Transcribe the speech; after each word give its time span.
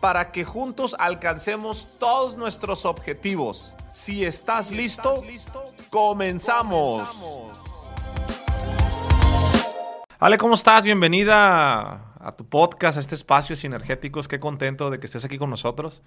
para 0.00 0.32
que 0.32 0.44
juntos 0.44 0.96
alcancemos 0.98 1.98
todos 1.98 2.36
nuestros 2.36 2.86
objetivos. 2.86 3.74
Si 3.92 4.24
estás, 4.24 4.72
listo, 4.72 5.22
comenzamos. 5.90 7.08
Ale, 10.18 10.38
¿cómo 10.38 10.54
estás? 10.54 10.84
Bienvenida 10.84 12.14
a 12.18 12.32
tu 12.36 12.46
podcast, 12.46 12.98
a 12.98 13.00
este 13.00 13.14
espacio 13.14 13.56
Sinergéticos. 13.56 14.28
Qué 14.28 14.40
contento 14.40 14.90
de 14.90 15.00
que 15.00 15.06
estés 15.06 15.24
aquí 15.24 15.38
con 15.38 15.50
nosotros. 15.50 16.02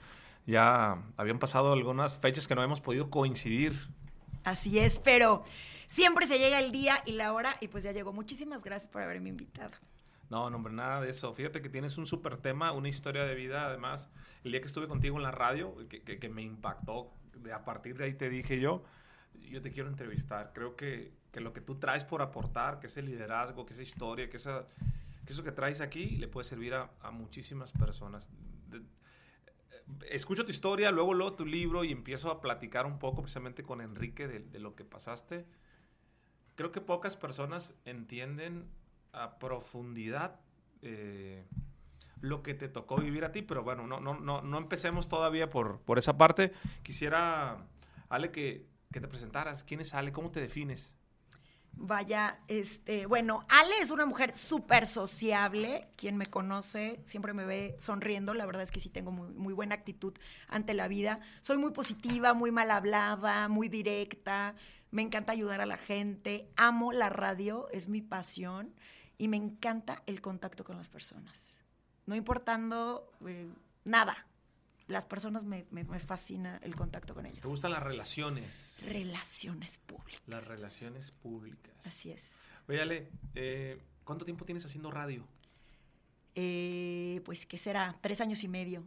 Ya 0.45 0.97
habían 1.17 1.39
pasado 1.39 1.73
algunas 1.73 2.19
fechas 2.19 2.47
que 2.47 2.55
no 2.55 2.63
hemos 2.63 2.81
podido 2.81 3.09
coincidir. 3.09 3.87
Así 4.43 4.79
es, 4.79 4.99
pero 4.99 5.43
siempre 5.87 6.27
se 6.27 6.37
llega 6.37 6.59
el 6.59 6.71
día 6.71 7.01
y 7.05 7.13
la 7.13 7.33
hora 7.33 7.55
y 7.59 7.67
pues 7.69 7.83
ya 7.83 7.91
llegó. 7.91 8.11
Muchísimas 8.11 8.63
gracias 8.63 8.89
por 8.89 9.01
haberme 9.01 9.29
invitado. 9.29 9.71
No, 10.33 10.49
no, 10.49 10.57
hombre, 10.57 10.73
nada 10.73 10.99
de 10.99 11.11
eso. 11.11 11.31
Fíjate 11.31 11.61
que 11.61 11.69
tienes 11.69 11.99
un 11.99 12.07
súper 12.07 12.37
tema, 12.37 12.71
una 12.71 12.89
historia 12.89 13.23
de 13.23 13.35
vida. 13.35 13.67
Además, 13.67 14.09
el 14.43 14.49
día 14.49 14.61
que 14.61 14.65
estuve 14.65 14.87
contigo 14.87 15.15
en 15.17 15.21
la 15.21 15.29
radio, 15.29 15.77
que, 15.87 16.29
me 16.29 16.41
impactó, 16.41 17.13
de, 17.35 17.53
a 17.53 17.63
partir 17.63 17.95
de 17.95 18.05
ahí 18.05 18.15
te 18.15 18.31
dije 18.31 18.59
yo, 18.59 18.83
yo 19.35 19.61
te 19.61 19.71
quiero 19.71 19.89
entrevistar. 19.89 20.51
Creo 20.51 20.75
que, 20.75 21.13
lo 21.35 21.53
que 21.53 21.61
tú 21.61 21.75
traes 21.75 22.03
por 22.03 22.23
aportar, 22.23 22.79
que 22.79 22.87
ese 22.87 23.03
liderazgo, 23.03 23.63
que 23.67 23.73
esa 23.73 23.83
historia, 23.83 24.27
que, 24.27 24.37
esa, 24.37 24.65
que 25.23 25.33
eso 25.33 25.43
que 25.43 25.51
traes 25.51 25.81
aquí, 25.81 26.17
le 26.17 26.27
puede 26.27 26.45
servir 26.45 26.73
a, 26.73 27.11
muchísimas 27.11 27.71
personas. 27.71 28.31
escucho 30.09 30.45
tu 30.45 30.49
historia, 30.49 30.89
luego 30.89 31.13
leo 31.13 31.33
tu 31.33 31.45
libro 31.45 31.83
y 31.83 31.91
empiezo 31.91 32.31
a 32.31 32.41
platicar 32.41 32.87
un 32.87 32.97
poco 32.97 33.21
precisamente 33.21 33.61
con 33.61 33.81
Enrique 33.81 34.27
de, 34.27 34.39
de 34.39 34.57
lo 34.57 34.73
que 34.73 34.83
pasaste. 34.83 35.45
Creo 36.55 36.71
que 36.71 36.81
pocas 36.81 37.17
personas 37.17 37.75
entienden 37.85 38.67
a 39.13 39.37
profundidad 39.39 40.39
eh, 40.81 41.45
lo 42.19 42.41
que 42.41 42.53
te 42.53 42.67
tocó 42.67 42.97
vivir 42.97 43.25
a 43.25 43.31
ti, 43.31 43.41
pero 43.41 43.63
bueno, 43.63 43.85
no, 43.85 43.99
no, 43.99 44.19
no, 44.19 44.41
no 44.41 44.57
empecemos 44.57 45.07
todavía 45.07 45.49
por, 45.49 45.81
por 45.81 45.99
esa 45.99 46.17
parte. 46.17 46.53
Quisiera, 46.81 47.67
Ale, 48.09 48.31
que, 48.31 48.65
que 48.91 49.01
te 49.01 49.07
presentaras. 49.07 49.63
¿Quién 49.63 49.81
es 49.81 49.93
Ale? 49.93 50.11
¿Cómo 50.13 50.31
te 50.31 50.39
defines? 50.39 50.93
Vaya, 51.75 52.39
este, 52.47 53.07
bueno, 53.07 53.45
Ale 53.49 53.77
es 53.81 53.91
una 53.91 54.05
mujer 54.05 54.35
súper 54.35 54.87
sociable. 54.87 55.89
Quien 55.97 56.15
me 56.15 56.27
conoce 56.27 57.01
siempre 57.05 57.33
me 57.33 57.45
ve 57.45 57.75
sonriendo. 57.77 58.33
La 58.33 58.45
verdad 58.45 58.61
es 58.61 58.71
que 58.71 58.79
sí 58.79 58.89
tengo 58.89 59.11
muy, 59.11 59.33
muy, 59.33 59.53
buena 59.53 59.75
actitud 59.75 60.13
ante 60.47 60.73
la 60.73 60.87
vida. 60.87 61.19
Soy 61.41 61.57
muy 61.57 61.71
positiva, 61.71 62.33
muy 62.33 62.51
mal 62.51 62.71
hablada, 62.71 63.49
muy 63.49 63.67
directa. 63.67 64.55
Me 64.91 65.01
encanta 65.01 65.33
ayudar 65.33 65.59
a 65.59 65.65
la 65.65 65.77
gente. 65.77 66.47
Amo 66.55 66.93
la 66.93 67.09
radio, 67.09 67.67
es 67.71 67.89
mi 67.89 68.01
pasión 68.01 68.73
y 69.23 69.29
me 69.29 69.37
encanta 69.37 70.03
el 70.05 70.19
contacto 70.19 70.65
con 70.65 70.75
las 70.75 70.89
personas. 70.89 71.63
No 72.07 72.13
importando 72.13 73.09
eh, 73.25 73.47
nada. 73.85 74.27
Las 74.87 75.05
personas 75.05 75.45
me, 75.45 75.65
me, 75.71 75.85
fascina 76.01 76.59
el 76.61 76.75
contacto 76.75 77.15
con 77.15 77.25
ellas. 77.25 77.39
¿Te 77.39 77.47
gustan 77.47 77.71
las 77.71 77.81
relaciones? 77.81 78.83
Relaciones 78.85 79.77
públicas. 79.77 80.21
Las 80.27 80.45
relaciones 80.45 81.11
públicas. 81.11 81.73
Así 81.85 82.11
es. 82.11 82.61
Oye, 82.67 83.09
eh, 83.35 83.81
¿cuánto 84.03 84.25
tiempo 84.25 84.43
tienes 84.43 84.65
haciendo 84.65 84.91
radio? 84.91 85.25
Eh, 86.35 87.21
pues, 87.23 87.45
¿qué 87.45 87.57
será? 87.57 87.95
Tres 88.01 88.19
años 88.19 88.43
y 88.43 88.49
medio. 88.49 88.83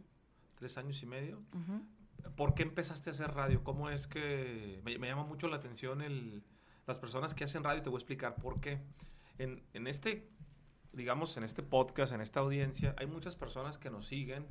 ¿Tres 0.53 0.77
años 0.77 1.01
y 1.01 1.07
medio? 1.07 1.41
¿Por 2.35 2.53
qué 2.53 2.61
empezaste 2.61 3.09
a 3.09 3.13
hacer 3.13 3.33
radio? 3.33 3.63
¿Cómo 3.63 3.89
es 3.89 4.05
que 4.05 4.81
me, 4.83 4.99
llama 4.99 5.23
mucho 5.23 5.47
la 5.47 5.55
atención 5.55 6.03
el, 6.03 6.43
las 6.85 6.99
personas 6.99 7.33
que 7.33 7.43
hacen 7.43 7.63
radio? 7.63 7.81
Te 7.81 7.89
voy 7.89 7.97
a 7.97 8.01
explicar 8.01 8.35
por 8.35 8.61
qué 8.61 8.83
en, 9.39 9.87
este, 9.87 10.29
digamos, 10.93 11.37
en 11.37 11.43
este 11.43 11.63
podcast, 11.63 12.13
en 12.13 12.21
esta 12.21 12.39
audiencia, 12.39 12.95
hay 12.97 13.07
muchas 13.07 13.35
personas 13.35 13.77
que 13.77 13.89
nos 13.89 14.07
siguen 14.07 14.45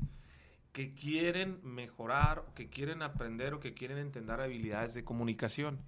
que 0.77 0.93
quieren 0.95 1.59
mejorar, 1.63 2.45
que 2.55 2.69
quieren 2.69 3.01
aprender 3.01 3.55
o 3.55 3.61
que 3.61 3.73
quieren 3.73 3.97
entender 3.97 4.43
habilidades 4.43 4.93
de 4.93 5.05
comunicación. 5.05 5.79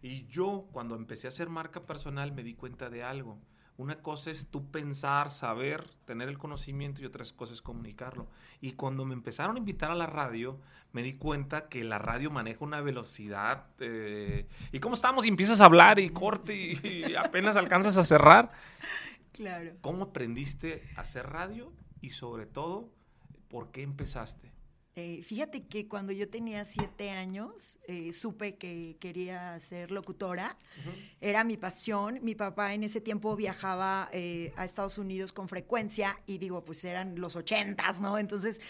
Y 0.00 0.26
yo, 0.28 0.66
cuando 0.72 0.96
empecé 0.96 1.26
a 1.26 1.28
hacer 1.28 1.50
marca 1.50 1.84
personal, 1.84 2.32
me 2.32 2.42
di 2.42 2.54
cuenta 2.54 2.88
de 2.88 3.02
algo. 3.02 3.38
Una 3.80 4.02
cosa 4.02 4.30
es 4.30 4.48
tú 4.48 4.70
pensar, 4.70 5.30
saber, 5.30 5.88
tener 6.04 6.28
el 6.28 6.36
conocimiento 6.36 7.00
y 7.00 7.06
otra 7.06 7.24
cosa 7.34 7.54
es 7.54 7.62
comunicarlo. 7.62 8.28
Y 8.60 8.72
cuando 8.72 9.06
me 9.06 9.14
empezaron 9.14 9.56
a 9.56 9.58
invitar 9.58 9.90
a 9.90 9.94
la 9.94 10.06
radio, 10.06 10.60
me 10.92 11.02
di 11.02 11.14
cuenta 11.14 11.70
que 11.70 11.82
la 11.82 11.98
radio 11.98 12.30
maneja 12.30 12.62
una 12.62 12.82
velocidad. 12.82 13.68
Eh, 13.78 14.46
¿Y 14.70 14.80
cómo 14.80 14.96
estamos? 14.96 15.24
Y 15.24 15.28
empiezas 15.28 15.62
a 15.62 15.64
hablar 15.64 15.98
y 15.98 16.10
corte 16.10 16.54
y, 16.54 17.14
apenas 17.14 17.56
alcanzas 17.56 17.96
a 17.96 18.04
cerrar. 18.04 18.52
Claro. 19.32 19.72
¿Cómo 19.80 20.04
aprendiste 20.04 20.86
a 20.96 21.00
hacer 21.00 21.30
radio? 21.30 21.72
Y 22.02 22.10
sobre 22.10 22.44
todo, 22.44 22.90
¿por 23.48 23.70
qué 23.70 23.82
empezaste? 23.82 24.49
Eh, 24.96 25.22
fíjate 25.22 25.62
que 25.62 25.86
cuando 25.86 26.12
yo 26.12 26.28
tenía 26.28 26.64
siete 26.64 27.10
años, 27.10 27.78
eh, 27.86 28.12
supe 28.12 28.56
que 28.56 28.96
quería 28.98 29.58
ser 29.60 29.92
locutora. 29.92 30.56
Era 31.20 31.44
mi 31.44 31.56
pasión. 31.56 32.18
Mi 32.22 32.34
papá 32.34 32.74
en 32.74 32.82
ese 32.82 33.00
tiempo 33.00 33.36
viajaba 33.36 34.08
eh, 34.12 34.52
a 34.56 34.64
Estados 34.64 34.98
Unidos 34.98 35.32
con 35.32 35.48
frecuencia 35.48 36.20
y 36.26 36.38
digo, 36.38 36.64
pues 36.64 36.84
eran 36.84 37.20
los 37.20 37.36
ochentas, 37.36 38.00
¿no? 38.00 38.18
Entonces, 38.18 38.60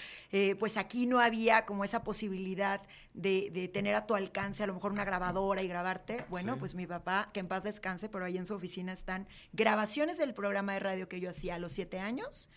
pues 0.58 0.76
aquí 0.76 1.06
no 1.06 1.20
había 1.20 1.64
como 1.64 1.84
esa 1.84 2.04
posibilidad 2.04 2.82
de, 3.14 3.70
tener 3.72 3.94
a 3.94 4.06
tu 4.06 4.14
alcance 4.14 4.62
a 4.62 4.66
lo 4.66 4.74
mejor 4.74 4.92
una 4.92 5.04
grabadora 5.04 5.62
y 5.62 5.68
grabarte. 5.68 6.24
Bueno, 6.28 6.58
pues 6.58 6.74
mi 6.74 6.86
papá, 6.86 7.30
que 7.32 7.40
en 7.40 7.48
paz 7.48 7.64
descanse, 7.64 8.08
pero 8.08 8.24
ahí 8.24 8.36
en 8.36 8.46
su 8.46 8.54
oficina 8.54 8.92
están 8.92 9.26
grabaciones 9.52 10.18
del 10.18 10.34
programa 10.34 10.74
de 10.74 10.80
radio 10.80 11.08
que 11.08 11.20
yo 11.20 11.30
hacía 11.30 11.54
a 11.54 11.58
los 11.58 11.72
siete 11.72 11.98
años 11.98 12.50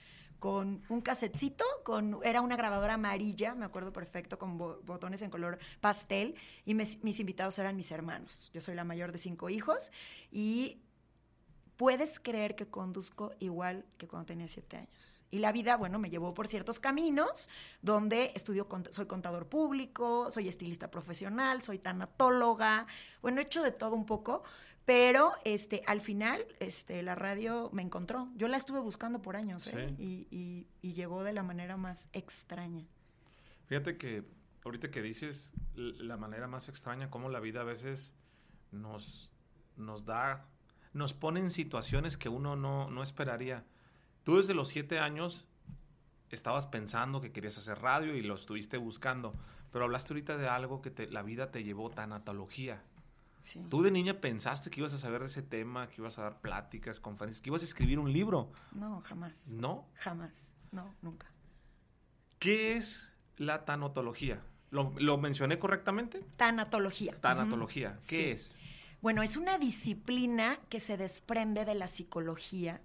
con 0.43 0.83
un 0.89 0.99
casetcito, 0.99 1.63
con, 1.85 2.19
era 2.21 2.41
una 2.41 2.57
grabadora 2.57 2.95
amarilla, 2.95 3.55
me 3.55 3.63
acuerdo 3.63 3.93
perfecto, 3.93 4.37
con 4.37 4.57
botones 4.57 5.21
en 5.21 5.29
color 5.29 5.57
pastel, 5.79 6.35
y 6.65 6.73
mis 6.73 7.19
invitados 7.21 7.57
eran 7.59 7.77
mis 7.77 7.89
hermanos. 7.91 8.51
Yo 8.53 8.59
soy 8.59 8.75
la 8.75 8.83
mayor 8.83 9.13
de 9.13 9.19
cinco 9.19 9.49
hijos, 9.49 9.89
y 10.33 10.81
puedes 11.77 12.19
creer 12.19 12.57
que 12.57 12.67
conduzco 12.67 13.31
igual 13.39 13.85
que 13.97 14.09
cuando 14.09 14.25
tenía 14.25 14.49
siete 14.49 14.75
años. 14.75 15.23
Y 15.31 15.39
la 15.39 15.53
vida, 15.53 15.77
bueno, 15.77 15.97
me 15.97 16.09
llevó 16.09 16.33
por 16.33 16.47
ciertos 16.47 16.77
caminos 16.77 17.49
donde 17.81 18.33
estudio, 18.35 18.67
soy 18.91 19.05
contador 19.05 19.47
público, 19.47 20.29
soy 20.29 20.49
estilista 20.49 20.91
profesional, 20.91 21.61
soy 21.61 21.79
tanatóloga, 21.79 22.85
bueno, 23.21 23.39
he 23.39 23.43
hecho 23.43 23.63
de 23.63 23.71
todo 23.71 23.95
un 23.95 24.05
poco, 24.05 24.43
pero 24.85 25.31
este, 25.45 25.81
al 25.87 26.01
final 26.01 26.45
este, 26.59 27.01
la 27.03 27.15
radio 27.15 27.69
me 27.71 27.81
encontró. 27.81 28.29
Yo 28.35 28.47
la 28.47 28.57
estuve 28.57 28.79
buscando 28.79 29.21
por 29.21 29.35
años 29.35 29.67
¿eh? 29.67 29.93
y, 29.97 30.67
llegó 30.81 31.23
de 31.23 31.33
la 31.33 31.43
manera 31.43 31.77
más 31.77 32.09
extraña. 32.13 32.85
Fíjate 33.65 33.97
que 33.97 34.23
ahorita 34.63 34.91
que 34.91 35.01
dices 35.01 35.53
la 35.73 36.17
manera 36.17 36.47
más 36.47 36.69
extraña, 36.69 37.09
cómo 37.09 37.29
la 37.29 37.39
vida 37.39 37.61
a 37.61 37.63
veces 37.63 38.13
nos, 38.71 39.31
nos 39.75 40.05
da, 40.05 40.47
nos 40.93 41.13
pone 41.13 41.39
en 41.39 41.49
situaciones 41.49 42.17
que 42.17 42.29
uno 42.29 42.55
no, 42.55 42.89
no 42.89 43.01
esperaría. 43.01 43.65
Tú 44.23 44.37
desde 44.37 44.53
los 44.53 44.67
siete 44.67 44.99
años 44.99 45.47
estabas 46.29 46.67
pensando 46.67 47.21
que 47.21 47.31
querías 47.31 47.57
hacer 47.57 47.79
radio 47.79 48.15
y 48.15 48.21
lo 48.21 48.35
estuviste 48.35 48.77
buscando, 48.77 49.33
pero 49.71 49.85
hablaste 49.85 50.13
ahorita 50.13 50.37
de 50.37 50.47
algo 50.47 50.81
que 50.81 50.91
te, 50.91 51.09
la 51.09 51.23
vida 51.23 51.51
te 51.51 51.63
llevó, 51.63 51.89
tanatología. 51.89 52.83
¿Tú 53.69 53.81
de 53.81 53.91
niña 53.91 54.21
pensaste 54.21 54.69
que 54.69 54.79
ibas 54.79 54.93
a 54.93 54.97
saber 54.97 55.21
de 55.21 55.27
ese 55.27 55.41
tema, 55.41 55.89
que 55.89 56.01
ibas 56.01 56.17
a 56.17 56.23
dar 56.23 56.41
pláticas, 56.41 56.99
conferencias, 56.99 57.41
que 57.41 57.49
ibas 57.49 57.61
a 57.61 57.65
escribir 57.65 57.99
un 57.99 58.11
libro? 58.11 58.51
No, 58.71 59.01
jamás. 59.01 59.53
¿No? 59.53 59.87
Jamás. 59.95 60.55
No, 60.71 60.95
nunca. 61.01 61.27
¿Qué 62.39 62.75
es 62.77 63.15
la 63.37 63.65
tanatología? 63.65 64.41
¿Lo, 64.71 65.17
mencioné 65.17 65.59
correctamente? 65.59 66.19
Tanatología. 66.35 67.13
Tanatología. 67.19 67.99
¿Qué 68.07 68.31
es? 68.31 68.57
Bueno, 69.01 69.21
es 69.21 69.35
una 69.35 69.57
disciplina 69.57 70.57
que 70.69 70.79
se 70.79 70.95
desprende 70.97 71.65
de 71.65 71.75
la 71.75 71.89
psicología 71.89 72.81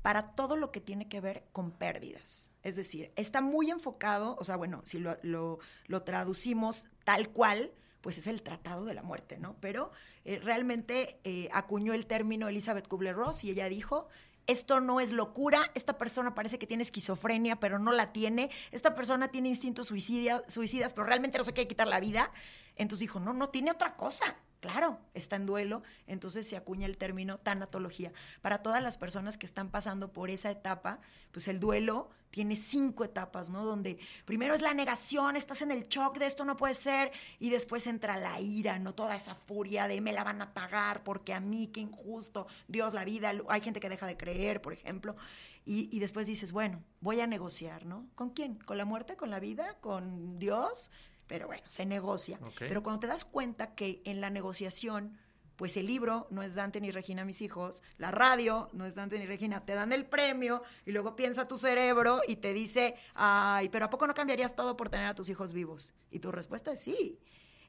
para 0.00 0.34
todo 0.34 0.56
lo 0.56 0.72
que 0.72 0.80
tiene 0.80 1.08
que 1.08 1.20
ver 1.20 1.44
con 1.52 1.70
pérdidas. 1.70 2.50
Es 2.62 2.76
decir, 2.76 3.12
está 3.16 3.42
muy 3.42 3.70
enfocado, 3.70 4.36
o 4.40 4.44
sea, 4.44 4.56
bueno, 4.56 4.80
si 4.84 4.98
lo, 4.98 5.18
lo 5.22 6.02
traducimos 6.02 6.86
tal 7.04 7.28
cual, 7.28 7.70
pues 8.02 8.18
es 8.18 8.26
el 8.26 8.42
tratado 8.42 8.84
de 8.84 8.94
la 8.94 9.02
muerte, 9.02 9.38
¿no? 9.38 9.56
Pero 9.60 9.90
eh, 10.24 10.38
realmente 10.42 11.18
eh, 11.24 11.48
acuñó 11.52 11.94
el 11.94 12.06
término 12.06 12.48
Elizabeth 12.48 12.88
Kubler-Ross 12.88 13.44
y 13.44 13.50
ella 13.50 13.68
dijo, 13.68 14.08
esto 14.46 14.80
no 14.80 15.00
es 15.00 15.12
locura, 15.12 15.62
esta 15.74 15.96
persona 15.96 16.34
parece 16.34 16.58
que 16.58 16.66
tiene 16.66 16.82
esquizofrenia, 16.82 17.60
pero 17.60 17.78
no 17.78 17.92
la 17.92 18.12
tiene, 18.12 18.50
esta 18.72 18.94
persona 18.94 19.28
tiene 19.28 19.48
instintos 19.48 19.86
suicidas, 19.86 20.92
pero 20.92 21.06
realmente 21.06 21.38
no 21.38 21.44
se 21.44 21.52
quiere 21.52 21.68
quitar 21.68 21.86
la 21.86 22.00
vida. 22.00 22.30
Entonces 22.76 23.00
dijo, 23.00 23.20
no, 23.20 23.32
no, 23.32 23.50
tiene 23.50 23.70
otra 23.70 23.96
cosa. 23.96 24.36
Claro, 24.62 25.00
está 25.12 25.34
en 25.34 25.44
duelo, 25.44 25.82
entonces 26.06 26.48
se 26.48 26.56
acuña 26.56 26.86
el 26.86 26.96
término 26.96 27.36
tanatología. 27.36 28.12
Para 28.42 28.62
todas 28.62 28.80
las 28.80 28.96
personas 28.96 29.36
que 29.36 29.44
están 29.44 29.72
pasando 29.72 30.12
por 30.12 30.30
esa 30.30 30.52
etapa, 30.52 31.00
pues 31.32 31.48
el 31.48 31.58
duelo 31.58 32.10
tiene 32.30 32.54
cinco 32.54 33.02
etapas, 33.02 33.50
¿no? 33.50 33.64
Donde 33.64 33.98
primero 34.24 34.54
es 34.54 34.62
la 34.62 34.72
negación, 34.72 35.34
estás 35.34 35.62
en 35.62 35.72
el 35.72 35.88
shock 35.88 36.16
de 36.16 36.26
esto 36.26 36.44
no 36.44 36.56
puede 36.56 36.74
ser, 36.74 37.10
y 37.40 37.50
después 37.50 37.88
entra 37.88 38.16
la 38.16 38.40
ira, 38.40 38.78
¿no? 38.78 38.94
Toda 38.94 39.16
esa 39.16 39.34
furia 39.34 39.88
de 39.88 40.00
me 40.00 40.12
la 40.12 40.22
van 40.22 40.40
a 40.40 40.54
pagar 40.54 41.02
porque 41.02 41.34
a 41.34 41.40
mí, 41.40 41.66
qué 41.66 41.80
injusto, 41.80 42.46
Dios, 42.68 42.94
la 42.94 43.04
vida, 43.04 43.32
hay 43.48 43.60
gente 43.62 43.80
que 43.80 43.88
deja 43.88 44.06
de 44.06 44.16
creer, 44.16 44.62
por 44.62 44.74
ejemplo, 44.74 45.16
y, 45.64 45.88
y 45.90 45.98
después 45.98 46.28
dices, 46.28 46.52
bueno, 46.52 46.80
voy 47.00 47.20
a 47.20 47.26
negociar, 47.26 47.84
¿no? 47.84 48.06
¿Con 48.14 48.30
quién? 48.30 48.54
¿Con 48.54 48.78
la 48.78 48.84
muerte? 48.84 49.16
¿Con 49.16 49.30
la 49.30 49.40
vida? 49.40 49.76
¿Con 49.80 50.38
Dios? 50.38 50.92
Pero 51.32 51.46
bueno, 51.46 51.62
se 51.66 51.86
negocia. 51.86 52.38
Pero 52.58 52.82
cuando 52.82 53.00
te 53.00 53.06
das 53.06 53.24
cuenta 53.24 53.74
que 53.74 54.02
en 54.04 54.20
la 54.20 54.28
negociación, 54.28 55.16
pues 55.56 55.78
el 55.78 55.86
libro 55.86 56.26
no 56.28 56.42
es 56.42 56.54
Dante 56.54 56.78
ni 56.78 56.90
Regina 56.90 57.24
mis 57.24 57.40
hijos, 57.40 57.82
la 57.96 58.10
radio 58.10 58.68
no 58.74 58.84
es 58.84 58.94
Dante 58.94 59.18
ni 59.18 59.24
Regina, 59.24 59.64
te 59.64 59.72
dan 59.72 59.92
el 59.94 60.04
premio 60.04 60.62
y 60.84 60.92
luego 60.92 61.16
piensa 61.16 61.48
tu 61.48 61.56
cerebro 61.56 62.20
y 62.28 62.36
te 62.36 62.52
dice, 62.52 62.96
ay, 63.14 63.70
pero 63.70 63.86
¿a 63.86 63.88
poco 63.88 64.06
no 64.06 64.12
cambiarías 64.12 64.54
todo 64.54 64.76
por 64.76 64.90
tener 64.90 65.06
a 65.06 65.14
tus 65.14 65.30
hijos 65.30 65.54
vivos? 65.54 65.94
Y 66.10 66.18
tu 66.18 66.30
respuesta 66.32 66.72
es 66.72 66.80
sí. 66.80 67.18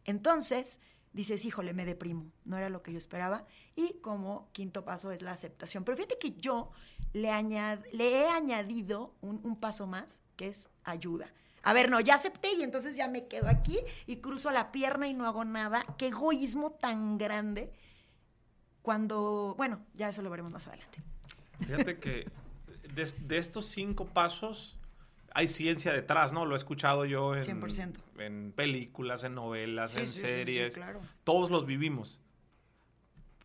Entonces, 0.04 0.82
dices, 1.14 1.46
híjole, 1.46 1.72
me 1.72 1.86
deprimo, 1.86 2.34
no 2.44 2.58
era 2.58 2.68
lo 2.68 2.84
que 2.84 2.92
yo 2.92 2.98
esperaba. 2.98 3.46
Y 3.78 3.94
como 4.02 4.50
quinto 4.52 4.84
paso 4.84 5.10
es 5.14 5.22
la 5.22 5.32
aceptación. 5.32 5.86
Pero 5.86 5.96
fíjate 5.96 6.18
que 6.20 6.32
yo 6.32 6.72
le, 7.14 7.32
le 7.94 8.12
he 8.12 8.28
añadido 8.28 9.16
un 9.22 9.56
paso 9.56 9.88
más, 9.88 10.22
que 10.36 10.50
es 10.50 10.70
ayuda. 10.84 11.32
A 11.64 11.74
ver, 11.74 11.90
no, 11.90 12.00
ya 12.02 12.16
acepté 12.16 12.54
y 12.54 12.62
entonces 12.64 12.96
ya 12.96 13.08
me 13.08 13.28
quedo 13.28 13.48
aquí 13.48 13.80
y 14.06 14.18
cruzo 14.18 14.52
la 14.52 14.72
pierna 14.72 15.08
y 15.08 15.14
no 15.14 15.26
hago 15.26 15.46
nada. 15.46 15.86
Qué 15.98 16.08
egoísmo 16.08 16.72
tan 16.72 17.18
grande 17.18 17.72
cuando, 18.82 19.56
bueno, 19.58 19.86
ya 19.94 20.10
eso 20.10 20.22
lo 20.22 20.30
veremos 20.30 20.52
más 20.52 20.68
adelante. 20.68 21.02
Fíjate 21.66 22.00
que 22.00 22.30
de, 22.94 23.38
estos 23.38 23.66
cinco 23.68 24.06
pasos 24.06 24.78
hay 25.34 25.48
ciencia 25.48 25.94
detrás, 25.94 26.34
¿no? 26.34 26.46
Lo 26.46 26.56
he 26.56 26.58
escuchado 26.58 27.06
yo 27.06 27.36
en, 27.36 27.62
en 28.20 28.52
películas, 28.52 29.24
en 29.24 29.36
novelas, 29.36 29.96
en 29.96 30.08
series. 30.08 30.76
claro. 30.76 31.00
Todos 31.24 31.50
los 31.50 31.66
vivimos 31.66 32.20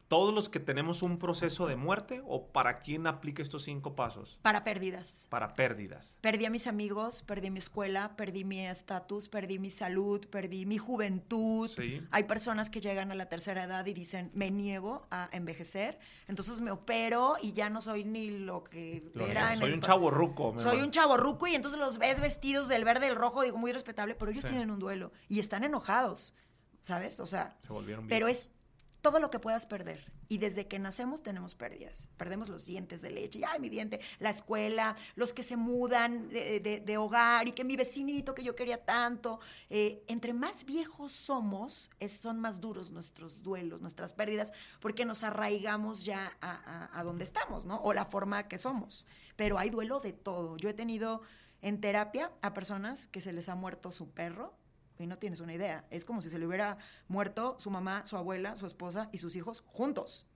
todos 0.09 0.35
los 0.35 0.49
que 0.49 0.59
tenemos 0.59 1.03
un 1.03 1.19
proceso 1.19 1.67
de 1.67 1.77
muerte 1.77 2.23
o 2.27 2.49
para 2.49 2.77
quién 2.77 3.07
aplica 3.07 3.43
estos 3.43 3.65
cinco 3.65 3.95
pasos? 3.95 4.39
Para 4.43 4.65
pérdidas. 4.65 5.29
Para 5.31 5.55
pérdidas. 5.55 6.17
Perdí 6.23 6.47
a 6.47 6.51
mis 6.51 6.67
amigos, 6.67 7.23
perdí 7.23 7.51
mi 7.51 7.59
escuela, 7.59 8.17
perdí 8.17 8.45
mi 8.45 8.67
estatus, 8.67 9.29
perdí 9.29 9.59
mi 9.59 9.69
salud, 9.69 10.27
perdí 10.27 10.65
mi 10.65 10.79
juventud. 10.79 11.69
Sí. 11.69 12.03
Hay 12.11 12.25
personas 12.25 12.71
que 12.71 12.81
llegan 12.81 13.13
a 13.13 13.15
la 13.15 13.27
tercera 13.27 13.65
edad 13.65 13.85
y 13.85 13.93
dicen, 13.93 14.31
me 14.35 14.51
niego 14.51 15.07
a 15.11 15.29
envejecer, 15.33 15.99
entonces 16.27 16.61
me 16.63 16.71
opero 16.71 17.37
y 17.43 17.53
ya 17.53 17.69
no 17.69 17.83
soy 17.83 18.05
ni 18.05 18.31
lo 18.31 18.65
que 18.65 19.13
era. 19.15 19.55
soy 19.57 19.73
un 19.73 19.83
chavo 19.83 20.11
ruco. 20.11 20.55
Soy 20.57 20.81
un 20.81 20.91
chavo 20.91 21.19
ruco 21.19 21.47
y 21.47 21.55
entonces 21.55 21.79
los 21.79 21.99
ves 21.99 22.21
vestidos 22.21 22.67
del 22.69 22.85
verde 22.85 23.07
y 23.07 23.09
del 23.11 23.19
rojo, 23.19 23.43
digo, 23.43 23.59
muy 23.59 23.73
respetable, 23.73 24.15
pero 24.15 24.31
ellos 24.31 24.45
tienen 24.45 24.71
un 24.71 24.79
duelo 24.79 25.13
y 25.29 25.41
están 25.41 25.65
enojados. 25.65 26.35
¿Sabes? 26.81 27.21
O 27.21 27.27
sea, 27.27 27.57
se 27.61 27.73
volvieron 27.73 28.07
pero 28.07 28.29
es 28.29 28.49
todo 29.01 29.21
lo 29.21 29.31
que 29.31 29.39
puedas 29.39 29.67
perder. 29.67 30.13
Y 30.29 30.39
desde 30.39 30.67
que 30.67 30.79
nacemos 30.79 31.23
tenemos 31.23 31.55
pérdidas. 31.55 32.09
Perdemos 32.17 32.49
los 32.49 32.67
dientes 32.67 33.01
de 33.01 33.11
leche, 33.11 33.41
ay, 33.47 33.61
mi 33.61 33.69
diente, 33.69 34.01
la 34.19 34.31
escuela, 34.31 34.95
los 35.15 35.33
que 35.33 35.43
se 35.43 35.57
mudan 35.57 36.29
de, 36.29 36.97
hogar 36.99 37.49
y 37.49 37.53
que 37.53 37.65
mi 37.65 37.77
vecinito 37.77 38.35
que 38.35 38.43
yo 38.43 38.55
quería 38.55 38.85
tanto. 38.85 39.41
Eh, 39.71 40.05
entre 40.09 40.33
más 40.33 40.65
viejos 40.65 41.13
somos, 41.13 41.91
son 42.09 42.41
más 42.41 42.61
duros 42.61 42.91
nuestros 42.91 43.43
duelos, 43.43 43.81
nuestras 43.81 44.13
pérdidas, 44.13 44.53
porque 44.81 45.05
nos 45.05 45.23
arraigamos 45.23 46.05
ya 46.05 46.37
a, 46.41 46.91
a 46.93 47.05
donde 47.05 47.25
estamos, 47.25 47.65
¿no? 47.65 47.77
O 47.77 47.93
la 47.93 48.05
forma 48.05 48.49
que 48.49 48.59
somos. 48.59 49.07
Pero 49.37 49.59
hay 49.59 49.71
duelo 49.71 50.01
de 50.01 50.13
todo. 50.13 50.57
Yo 50.57 50.69
he 50.69 50.75
tenido 50.75 51.23
en 51.63 51.81
terapia 51.81 52.31
a 52.43 52.55
personas 52.55 53.07
que 53.09 53.21
se 53.21 53.33
les 53.33 53.49
ha 53.49 53.55
muerto 53.55 53.91
su 53.91 54.11
perro, 54.11 54.55
y 54.99 55.07
no 55.07 55.19
tienes 55.19 55.41
una 55.41 55.55
idea. 55.55 55.87
Es 55.91 56.05
como 56.05 56.21
si 56.23 56.31
se 56.31 56.39
le 56.39 56.47
hubiera 56.47 56.79
muerto 57.09 57.57
su 57.59 57.71
mamá, 57.71 58.05
su 58.05 58.17
abuela, 58.17 58.57
su 58.57 58.67
esposa 58.67 59.09
y 59.13 59.19
sus 59.19 59.37
hijos 59.37 59.63
juntos. 59.67 60.27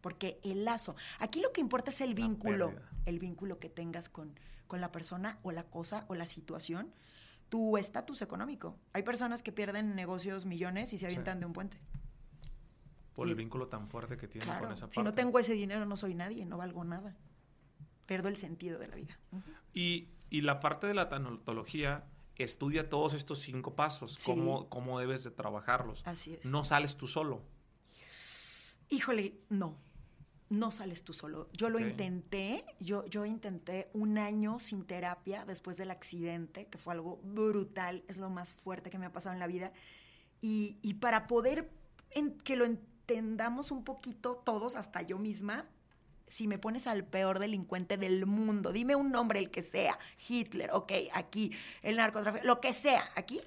Porque 0.00 0.38
el 0.44 0.64
lazo. 0.64 0.94
Aquí 1.18 1.40
lo 1.40 1.52
que 1.52 1.60
importa 1.60 1.90
es 1.90 2.00
el 2.00 2.14
vínculo. 2.14 2.74
El 3.06 3.18
vínculo 3.18 3.58
que 3.58 3.68
tengas 3.68 4.08
con, 4.08 4.38
con 4.66 4.80
la 4.80 4.92
persona 4.92 5.38
o 5.42 5.52
la 5.52 5.64
cosa 5.64 6.04
o 6.08 6.14
la 6.14 6.26
situación. 6.26 6.92
Tu 7.48 7.76
estatus 7.76 8.22
económico. 8.22 8.76
Hay 8.92 9.02
personas 9.02 9.42
que 9.42 9.52
pierden 9.52 9.94
negocios 9.94 10.44
millones 10.44 10.92
y 10.92 10.98
se 10.98 11.06
avientan 11.06 11.40
de 11.40 11.46
un 11.46 11.52
puente. 11.52 11.78
Por 13.14 13.28
el 13.28 13.34
vínculo 13.34 13.68
tan 13.68 13.86
fuerte 13.86 14.16
que 14.16 14.26
tienen 14.26 14.48
con 14.58 14.72
esa 14.72 14.82
parte. 14.82 14.94
Si 14.94 15.02
no 15.02 15.14
tengo 15.14 15.38
ese 15.38 15.52
dinero, 15.52 15.86
no 15.86 15.96
soy 15.96 16.14
nadie, 16.14 16.44
no 16.44 16.56
valgo 16.56 16.84
nada. 16.84 17.16
Pierdo 18.06 18.28
el 18.28 18.36
sentido 18.36 18.78
de 18.78 18.88
la 18.88 18.96
vida. 18.96 19.18
y, 19.72 20.08
y 20.30 20.40
la 20.40 20.60
parte 20.60 20.86
de 20.86 20.94
la 20.94 21.08
tanatología 21.08 22.04
estudia 22.36 22.88
todos 22.90 23.14
estos 23.14 23.40
cinco 23.40 23.74
pasos, 23.76 24.16
cómo, 24.24 24.68
cómo 24.68 24.98
debes 24.98 25.22
de 25.24 25.30
trabajarlos. 25.30 26.02
Así 26.04 26.34
es. 26.34 26.46
No 26.46 26.64
sales 26.64 26.96
tú 26.96 27.06
solo. 27.06 27.42
Híjole, 28.88 29.40
no. 29.48 29.78
No 30.50 30.70
sales 30.70 31.04
tú 31.04 31.12
solo. 31.12 31.48
Yo 31.52 31.68
lo 31.68 31.80
intenté, 31.80 32.64
yo, 32.78 33.04
yo 33.06 33.24
intenté 33.24 33.90
un 33.92 34.18
año 34.18 34.58
sin 34.58 34.84
terapia 34.84 35.44
después 35.46 35.76
del 35.76 35.90
accidente, 35.90 36.66
que 36.66 36.78
fue 36.78 36.94
algo 36.94 37.18
brutal, 37.24 38.04
es 38.08 38.18
lo 38.18 38.30
más 38.30 38.54
fuerte 38.54 38.90
que 38.90 38.98
me 38.98 39.06
ha 39.06 39.12
pasado 39.12 39.32
en 39.32 39.40
la 39.40 39.46
vida. 39.46 39.72
Y, 40.40 40.78
y 40.82 40.94
para 40.94 41.26
poder 41.26 41.70
que 42.44 42.56
lo 42.56 42.66
entendamos 42.66 43.70
un 43.70 43.84
poquito 43.84 44.36
todos, 44.44 44.76
hasta 44.76 45.02
yo 45.02 45.18
misma, 45.18 45.66
si 46.26 46.48
me 46.48 46.58
pones 46.58 46.86
al 46.86 47.04
peor 47.04 47.38
delincuente 47.38 47.96
del 47.96 48.26
mundo, 48.26 48.72
dime 48.72 48.94
un 48.94 49.12
nombre, 49.12 49.38
el 49.38 49.50
que 49.50 49.62
sea, 49.62 49.98
Hitler, 50.28 50.70
ok, 50.72 50.92
aquí, 51.12 51.52
el 51.82 51.96
narcotráfico, 51.96 52.46
lo 52.46 52.60
que 52.60 52.72
sea, 52.72 53.04
aquí, 53.16 53.40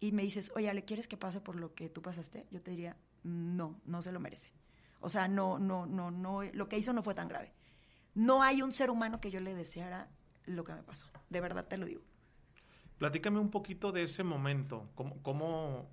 y 0.00 0.12
me 0.12 0.22
dices, 0.22 0.52
oye, 0.54 0.72
¿le 0.72 0.84
quieres 0.84 1.08
que 1.08 1.16
pase 1.16 1.40
por 1.40 1.56
lo 1.56 1.74
que 1.74 1.88
tú 1.88 2.02
pasaste? 2.02 2.46
Yo 2.50 2.62
te 2.62 2.70
diría, 2.70 2.96
no, 3.22 3.80
no 3.84 4.02
se 4.02 4.12
lo 4.12 4.20
merece. 4.20 4.52
O 5.00 5.08
sea, 5.08 5.28
no, 5.28 5.58
no, 5.58 5.86
no, 5.86 6.10
no, 6.10 6.42
lo 6.42 6.68
que 6.68 6.78
hizo 6.78 6.92
no 6.92 7.02
fue 7.02 7.14
tan 7.14 7.28
grave. 7.28 7.52
No 8.14 8.42
hay 8.42 8.62
un 8.62 8.72
ser 8.72 8.90
humano 8.90 9.20
que 9.20 9.30
yo 9.30 9.40
le 9.40 9.54
deseara 9.54 10.08
lo 10.44 10.64
que 10.64 10.74
me 10.74 10.82
pasó. 10.82 11.06
De 11.28 11.40
verdad 11.40 11.66
te 11.66 11.76
lo 11.76 11.86
digo. 11.86 12.02
Platícame 12.98 13.38
un 13.38 13.50
poquito 13.50 13.92
de 13.92 14.02
ese 14.02 14.24
momento. 14.24 14.88
¿Cómo, 14.94 15.22
cómo, 15.22 15.88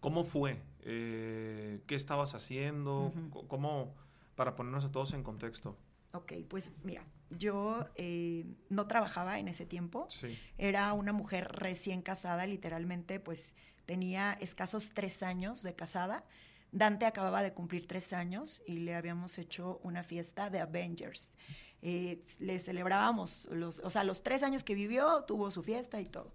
cómo 0.00 0.24
fue? 0.24 0.62
Eh, 0.82 1.82
¿Qué 1.86 1.94
estabas 1.94 2.34
haciendo? 2.34 3.12
¿Cómo, 3.48 3.94
para 4.34 4.54
ponernos 4.56 4.84
a 4.84 4.92
todos 4.92 5.12
en 5.12 5.22
contexto. 5.22 5.76
Ok, 6.12 6.32
pues 6.48 6.70
mira, 6.84 7.02
yo 7.30 7.88
eh, 7.96 8.46
no 8.68 8.86
trabajaba 8.86 9.38
en 9.38 9.48
ese 9.48 9.66
tiempo. 9.66 10.06
Sí. 10.08 10.38
Era 10.58 10.92
una 10.92 11.12
mujer 11.12 11.48
recién 11.50 12.02
casada, 12.02 12.46
literalmente, 12.46 13.18
pues 13.18 13.56
tenía 13.84 14.32
escasos 14.34 14.92
tres 14.94 15.22
años 15.22 15.62
de 15.62 15.74
casada. 15.74 16.24
Dante 16.70 17.06
acababa 17.06 17.42
de 17.42 17.52
cumplir 17.52 17.86
tres 17.86 18.12
años 18.12 18.62
y 18.66 18.80
le 18.80 18.94
habíamos 18.94 19.38
hecho 19.38 19.80
una 19.82 20.02
fiesta 20.02 20.50
de 20.50 20.60
Avengers. 20.60 21.32
Eh, 21.82 22.24
le 22.38 22.58
celebrábamos, 22.58 23.46
los, 23.50 23.78
o 23.80 23.90
sea, 23.90 24.04
los 24.04 24.22
tres 24.22 24.42
años 24.42 24.64
que 24.64 24.74
vivió, 24.74 25.24
tuvo 25.24 25.50
su 25.50 25.62
fiesta 25.62 26.00
y 26.00 26.06
todo. 26.06 26.32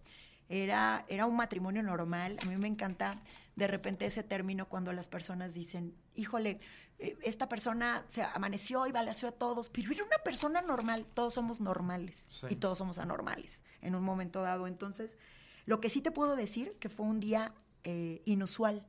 Era, 0.47 1.05
era 1.07 1.25
un 1.25 1.35
matrimonio 1.35 1.83
normal. 1.83 2.37
A 2.41 2.45
mí 2.45 2.55
me 2.57 2.67
encanta 2.67 3.21
de 3.55 3.67
repente 3.67 4.05
ese 4.05 4.23
término 4.23 4.69
cuando 4.69 4.93
las 4.93 5.07
personas 5.07 5.53
dicen, 5.53 5.93
híjole, 6.15 6.59
esta 6.99 7.47
persona 7.47 8.03
se 8.07 8.23
amaneció 8.23 8.85
y 8.85 8.91
balaseó 8.91 9.29
a 9.29 9.31
todos, 9.31 9.69
pero 9.69 9.91
era 9.91 10.03
una 10.03 10.17
persona 10.17 10.61
normal, 10.61 11.05
todos 11.13 11.33
somos 11.33 11.61
normales 11.61 12.29
y 12.49 12.55
todos 12.55 12.77
somos 12.77 12.99
anormales 12.99 13.63
en 13.81 13.95
un 13.95 14.03
momento 14.03 14.41
dado. 14.41 14.67
Entonces, 14.67 15.17
lo 15.65 15.79
que 15.79 15.89
sí 15.89 16.01
te 16.01 16.11
puedo 16.11 16.35
decir 16.35 16.75
que 16.79 16.89
fue 16.89 17.05
un 17.05 17.19
día 17.19 17.53
eh, 17.83 18.21
inusual. 18.25 18.85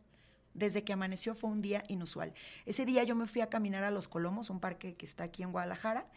Desde 0.53 0.83
que 0.83 0.93
amaneció 0.93 1.37
fue 1.37 1.49
un 1.49 1.63
día 1.63 1.85
inusual. 1.87 2.35
Ese 2.67 2.85
día 2.85 3.05
yo 3.05 3.15
me 3.15 3.29
fui 3.29 3.41
a 3.41 3.49
caminar 3.49 3.85
a 3.85 3.93
Los 3.93 4.09
Colomos, 4.09 4.51
un 4.51 4.59
parque 4.59 4.97
que 4.97 5.07
está 5.07 5.25
aquí 5.25 5.45
en 5.45 5.53
Guadalajara, 5.53 6.11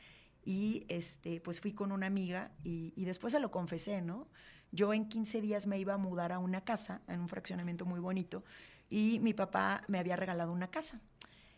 y 0.43 0.85
este, 0.89 1.39
pues 1.39 1.61
fui 1.61 1.73
con 1.73 1.91
una 1.91 2.07
amiga 2.07 2.51
y, 2.63 2.93
y 2.95 3.05
después 3.05 3.31
se 3.31 3.39
lo 3.39 3.51
confesé, 3.51 4.01
¿no? 4.01 4.27
Yo 4.71 4.91
en 4.91 5.07
15 5.07 5.39
días 5.39 5.67
me 5.67 5.77
iba 5.77 5.93
a 5.93 5.97
mudar 5.97 6.31
a 6.31 6.39
una 6.39 6.61
casa, 6.61 7.01
en 7.07 7.19
un 7.19 7.29
fraccionamiento 7.29 7.85
muy 7.85 7.99
bonito, 7.99 8.43
y 8.89 9.19
mi 9.19 9.33
papá 9.33 9.83
me 9.87 9.99
había 9.99 10.15
regalado 10.15 10.51
una 10.51 10.69
casa. 10.69 10.99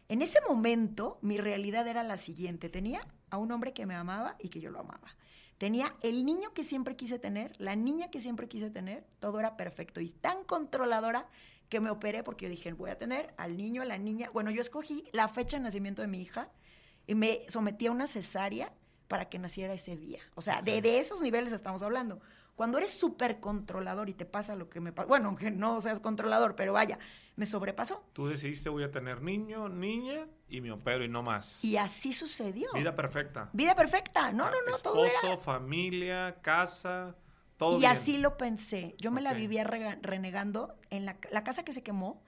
En 0.08 0.22
ese 0.22 0.40
momento, 0.48 1.18
mi 1.22 1.38
realidad 1.38 1.88
era 1.88 2.04
la 2.04 2.18
siguiente. 2.18 2.70
Tenía 2.70 3.08
a 3.30 3.38
un 3.38 3.52
hombre 3.52 3.74
que 3.74 3.86
me 3.86 3.96
amaba 3.96 4.36
y 4.40 4.50
que 4.50 4.62
yo 4.62 4.70
lo 4.70 4.80
amaba. 4.80 5.16
Tenía 5.58 5.96
el 6.02 6.26
niño 6.26 6.54
que 6.54 6.64
siempre 6.64 6.96
quise 6.96 7.18
tener, 7.18 7.54
la 7.60 7.76
niña 7.76 8.12
que 8.12 8.20
siempre 8.20 8.48
quise 8.48 8.70
tener, 8.70 9.06
todo 9.20 9.40
era 9.40 9.56
perfecto 9.56 10.02
y 10.02 10.10
tan 10.10 10.44
controladora 10.44 11.28
que 11.70 11.80
me 11.80 11.90
operé 11.90 12.24
porque 12.24 12.46
yo 12.46 12.50
dije, 12.50 12.74
voy 12.74 12.90
a 12.90 13.00
tener 13.00 13.34
al 13.38 13.56
niño, 13.58 13.82
a 13.82 13.86
la 13.86 13.98
niña. 13.98 14.30
Bueno, 14.34 14.52
yo 14.52 14.62
escogí 14.62 15.06
la 15.14 15.28
fecha 15.28 15.58
de 15.58 15.64
nacimiento 15.64 16.02
de 16.02 16.10
mi 16.10 16.22
hija 16.22 16.50
y 17.08 17.16
me 17.16 17.46
sometí 17.48 17.88
a 17.88 17.92
una 17.92 18.06
cesárea 18.06 18.74
para 19.08 19.30
que 19.30 19.40
naciera 19.40 19.74
ese 19.74 19.96
día. 19.96 20.20
O 20.36 20.42
sea, 20.42 20.62
de, 20.62 20.82
de 20.82 21.00
esos 21.00 21.22
niveles 21.22 21.54
estamos 21.54 21.82
hablando. 21.84 22.20
Cuando 22.56 22.78
eres 22.78 22.92
súper 22.92 23.40
controlador 23.42 24.08
y 24.10 24.14
te 24.14 24.26
pasa 24.26 24.56
lo 24.56 24.70
que 24.70 24.80
me 24.80 24.94
pasa, 24.94 25.08
bueno, 25.08 25.28
aunque 25.28 25.52
no 25.52 25.82
seas 25.82 26.00
controlador, 26.00 26.56
pero 26.56 26.72
vaya, 26.72 26.98
me 27.36 27.46
sobrepasó. 27.46 28.06
Tú 28.14 28.28
decidiste 28.28 28.70
voy 28.70 28.84
a 28.84 28.92
tener 28.92 29.22
niño, 29.22 29.68
niña 29.68 30.28
y 30.48 30.62
me 30.62 30.72
opero 30.72 31.04
y 31.04 31.10
no 31.10 31.22
más. 31.22 31.64
Y 31.66 31.76
así 31.76 32.14
sucedió. 32.14 32.70
Vida 32.74 32.96
perfecta. 32.96 33.50
Vida 33.52 33.76
perfecta. 33.76 34.32
No, 34.32 34.46
no, 34.50 34.58
no, 34.70 34.78
todo 34.78 35.06
Esposo, 35.06 35.28
era... 35.28 35.38
familia, 35.38 36.38
casa, 36.42 37.16
todo 37.58 37.76
Y 37.76 37.80
bien. 37.80 37.92
así 37.92 38.18
lo 38.20 38.38
pensé. 38.38 38.96
Yo 39.00 39.12
me 39.12 39.22
la 39.22 39.34
vivía 39.34 39.66
renegando 39.66 40.80
en 40.92 41.06
la, 41.06 41.18
la 41.32 41.44
casa 41.44 41.64
que 41.66 41.74
se 41.74 41.84
quemó, 41.84 42.24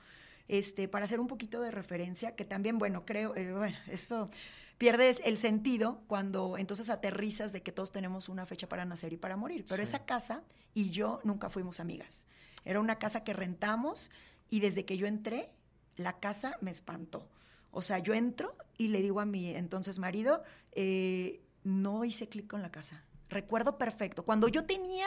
este, 0.50 0.90
para 0.90 1.06
hacer 1.06 1.22
un 1.22 1.28
poquito 1.28 1.62
de 1.62 1.72
referencia, 1.72 2.36
que 2.36 2.44
también, 2.44 2.78
bueno, 2.80 3.06
creo, 3.06 3.34
eh, 3.36 3.54
bueno, 3.54 3.78
eso 3.88 4.30
pierde 4.78 5.16
el 5.26 5.38
sentido 5.38 6.02
cuando 6.08 6.58
entonces 6.58 6.90
aterrizas 6.90 7.52
de 7.54 7.64
que 7.64 7.72
todos 7.72 7.92
tenemos 7.92 8.30
una 8.30 8.46
fecha 8.46 8.70
para 8.70 8.86
nacer 8.86 9.14
y 9.14 9.18
para 9.18 9.36
morir. 9.36 9.66
Pero 9.68 9.84
Sí. 9.84 9.90
esa 9.90 10.06
casa 10.06 10.44
y 10.74 10.90
yo 10.92 11.20
nunca 11.24 11.50
fuimos 11.50 11.80
amigas. 11.80 12.26
Era 12.66 12.80
una 12.80 13.00
casa 13.00 13.24
que 13.24 13.34
rentamos 13.34 14.12
y 14.50 14.60
desde 14.60 14.86
que 14.86 14.98
yo 14.98 15.08
entré, 15.08 15.52
la 15.96 16.20
casa 16.20 16.58
me 16.62 16.70
espantó. 16.72 17.28
O 17.72 17.82
sea, 17.82 18.00
yo 18.00 18.14
entro 18.14 18.56
y 18.78 18.90
le 18.90 19.02
digo 19.02 19.20
a 19.20 19.26
mi 19.26 19.50
entonces 19.56 20.00
marido, 20.00 20.44
eh, 20.74 21.42
no 21.64 22.06
hice 22.06 22.30
clic 22.30 22.48
con 22.48 22.62
la 22.62 22.72
casa. 22.72 23.04
Recuerdo 23.30 23.78
perfecto. 23.78 24.24
Cuando 24.24 24.48
yo 24.48 24.66
tenía 24.66 25.06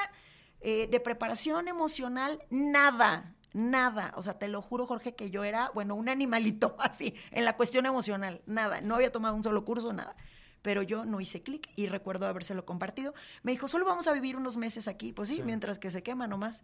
eh, 0.60 0.88
de 0.88 1.00
preparación 1.00 1.68
emocional, 1.68 2.42
nada, 2.50 3.34
nada. 3.52 4.12
O 4.16 4.22
sea, 4.22 4.38
te 4.38 4.48
lo 4.48 4.62
juro, 4.62 4.86
Jorge, 4.86 5.14
que 5.14 5.30
yo 5.30 5.44
era, 5.44 5.70
bueno, 5.74 5.94
un 5.94 6.08
animalito 6.08 6.76
así, 6.80 7.14
en 7.30 7.44
la 7.44 7.56
cuestión 7.56 7.86
emocional, 7.86 8.40
nada. 8.46 8.80
No 8.80 8.94
había 8.96 9.12
tomado 9.12 9.34
un 9.34 9.42
solo 9.42 9.64
curso, 9.64 9.92
nada. 9.92 10.14
Pero 10.62 10.82
yo 10.82 11.06
no 11.06 11.22
hice 11.22 11.42
clic 11.42 11.70
y 11.74 11.86
recuerdo 11.86 12.26
habérselo 12.26 12.66
compartido. 12.66 13.14
Me 13.42 13.52
dijo, 13.52 13.66
solo 13.66 13.86
vamos 13.86 14.06
a 14.08 14.12
vivir 14.12 14.36
unos 14.36 14.58
meses 14.58 14.88
aquí. 14.88 15.10
Pues 15.12 15.30
sí, 15.30 15.36
Sí. 15.36 15.42
mientras 15.42 15.78
que 15.78 15.90
se 15.90 16.02
quema 16.02 16.26
nomás. 16.26 16.62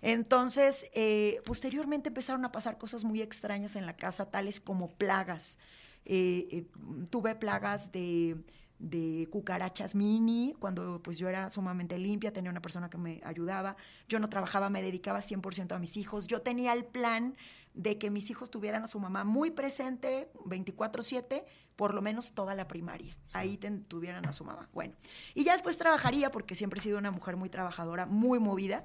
Entonces, 0.00 0.90
eh, 0.94 1.40
posteriormente 1.44 2.08
empezaron 2.10 2.44
a 2.44 2.52
pasar 2.52 2.78
cosas 2.78 3.02
muy 3.02 3.20
extrañas 3.20 3.74
en 3.76 3.86
la 3.86 3.96
casa, 3.96 4.30
tales 4.30 4.60
como 4.60 4.88
plagas. 4.92 5.58
Eh, 6.04 6.48
eh, 6.50 6.66
tuve 7.10 7.34
plagas 7.34 7.92
de, 7.92 8.36
de 8.82 9.28
cucarachas 9.30 9.94
mini, 9.94 10.54
cuando 10.58 11.00
pues 11.00 11.16
yo 11.16 11.28
era 11.28 11.48
sumamente 11.50 11.96
limpia, 11.98 12.32
tenía 12.32 12.50
una 12.50 12.60
persona 12.60 12.90
que 12.90 12.98
me 12.98 13.20
ayudaba, 13.24 13.76
yo 14.08 14.18
no 14.18 14.28
trabajaba, 14.28 14.70
me 14.70 14.82
dedicaba 14.82 15.20
100% 15.20 15.72
a 15.76 15.78
mis 15.78 15.96
hijos, 15.96 16.26
yo 16.26 16.42
tenía 16.42 16.72
el 16.72 16.84
plan 16.84 17.36
de 17.74 17.96
que 17.96 18.10
mis 18.10 18.28
hijos 18.30 18.50
tuvieran 18.50 18.82
a 18.82 18.88
su 18.88 18.98
mamá 18.98 19.22
muy 19.22 19.52
presente 19.52 20.30
24/7, 20.44 21.44
por 21.76 21.94
lo 21.94 22.02
menos 22.02 22.32
toda 22.32 22.56
la 22.56 22.66
primaria, 22.66 23.16
ahí 23.34 23.56
ten- 23.56 23.84
tuvieran 23.84 24.26
a 24.26 24.32
su 24.32 24.44
mamá. 24.44 24.68
Bueno, 24.72 24.94
y 25.34 25.44
ya 25.44 25.52
después 25.52 25.76
trabajaría 25.76 26.32
porque 26.32 26.56
siempre 26.56 26.80
he 26.80 26.82
sido 26.82 26.98
una 26.98 27.12
mujer 27.12 27.36
muy 27.36 27.48
trabajadora, 27.50 28.04
muy 28.06 28.40
movida. 28.40 28.84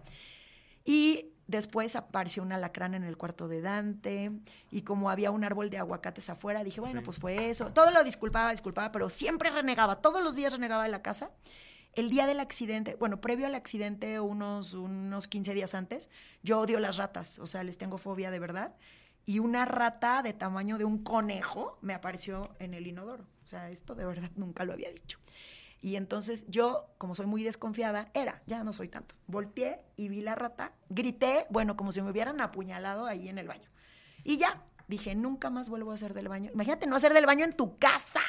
Y 0.85 1.33
después 1.47 1.95
apareció 1.95 2.43
un 2.43 2.51
alacrán 2.51 2.93
en 2.93 3.03
el 3.03 3.17
cuarto 3.17 3.47
de 3.47 3.61
Dante 3.61 4.31
y 4.71 4.81
como 4.81 5.09
había 5.09 5.31
un 5.31 5.43
árbol 5.43 5.69
de 5.69 5.77
aguacates 5.77 6.29
afuera, 6.29 6.63
dije, 6.63 6.81
bueno, 6.81 6.99
Sí. 7.01 7.05
pues 7.05 7.17
fue 7.17 7.49
eso. 7.49 7.71
Todo 7.73 7.91
lo 7.91 8.03
disculpaba, 8.03 8.51
disculpaba, 8.51 8.91
pero 8.91 9.09
siempre 9.09 9.49
renegaba, 9.49 10.01
todos 10.01 10.23
los 10.23 10.35
días 10.35 10.53
renegaba 10.53 10.83
de 10.83 10.89
la 10.89 11.01
casa. 11.01 11.31
El 11.93 12.09
día 12.11 12.27
del 12.27 12.39
accidente, 12.39 12.95
bueno, 12.95 13.19
previo 13.21 13.47
al 13.47 13.55
accidente, 13.55 14.19
unos, 14.19 14.73
unos 14.73 15.27
15 15.27 15.53
días 15.55 15.73
antes, 15.73 16.09
yo 16.43 16.59
odio 16.59 16.79
las 16.79 16.97
ratas, 16.97 17.39
o 17.39 17.47
sea, 17.47 17.63
les 17.63 17.77
tengo 17.79 17.97
fobia 17.97 18.29
de 18.29 18.37
verdad. 18.39 18.75
Y 19.25 19.39
una 19.39 19.65
rata 19.65 20.21
de 20.21 20.31
tamaño 20.33 20.77
de 20.77 20.85
un 20.85 21.03
conejo 21.03 21.77
me 21.81 21.93
apareció 21.93 22.55
en 22.59 22.73
el 22.73 22.87
inodoro. 22.87 23.25
O 23.43 23.47
sea, 23.47 23.69
esto 23.71 23.95
de 23.95 24.05
verdad 24.05 24.29
nunca 24.35 24.63
lo 24.63 24.73
había 24.73 24.91
dicho. 24.91 25.19
Y 25.81 25.95
entonces 25.95 26.45
yo, 26.47 26.89
como 26.97 27.15
soy 27.15 27.27
muy 27.27 27.43
desconfiada, 27.43 28.09
era, 28.13 28.41
ya 28.47 28.63
no 28.63 28.73
soy 28.73 28.87
tanto. 28.87 29.15
Volteé 29.27 29.79
y 29.95 30.09
vi 30.09 30.21
la 30.21 30.35
rata, 30.35 30.73
grité, 30.89 31.45
bueno, 31.49 31.77
como 31.77 31.91
si 31.91 32.01
me 32.01 32.11
hubieran 32.11 32.41
apuñalado 32.41 33.05
ahí 33.05 33.29
en 33.29 33.37
el 33.37 33.47
baño. 33.47 33.69
Y 34.23 34.37
ya, 34.37 34.63
dije, 34.87 35.15
nunca 35.15 35.49
más 35.49 35.69
vuelvo 35.69 35.91
a 35.91 35.95
hacer 35.95 36.13
del 36.13 36.27
baño. 36.27 36.49
Imagínate 36.53 36.87
no 36.87 36.95
hacer 36.95 37.13
del 37.13 37.25
baño 37.25 37.45
en 37.45 37.53
tu 37.53 37.77
casa 37.77 38.21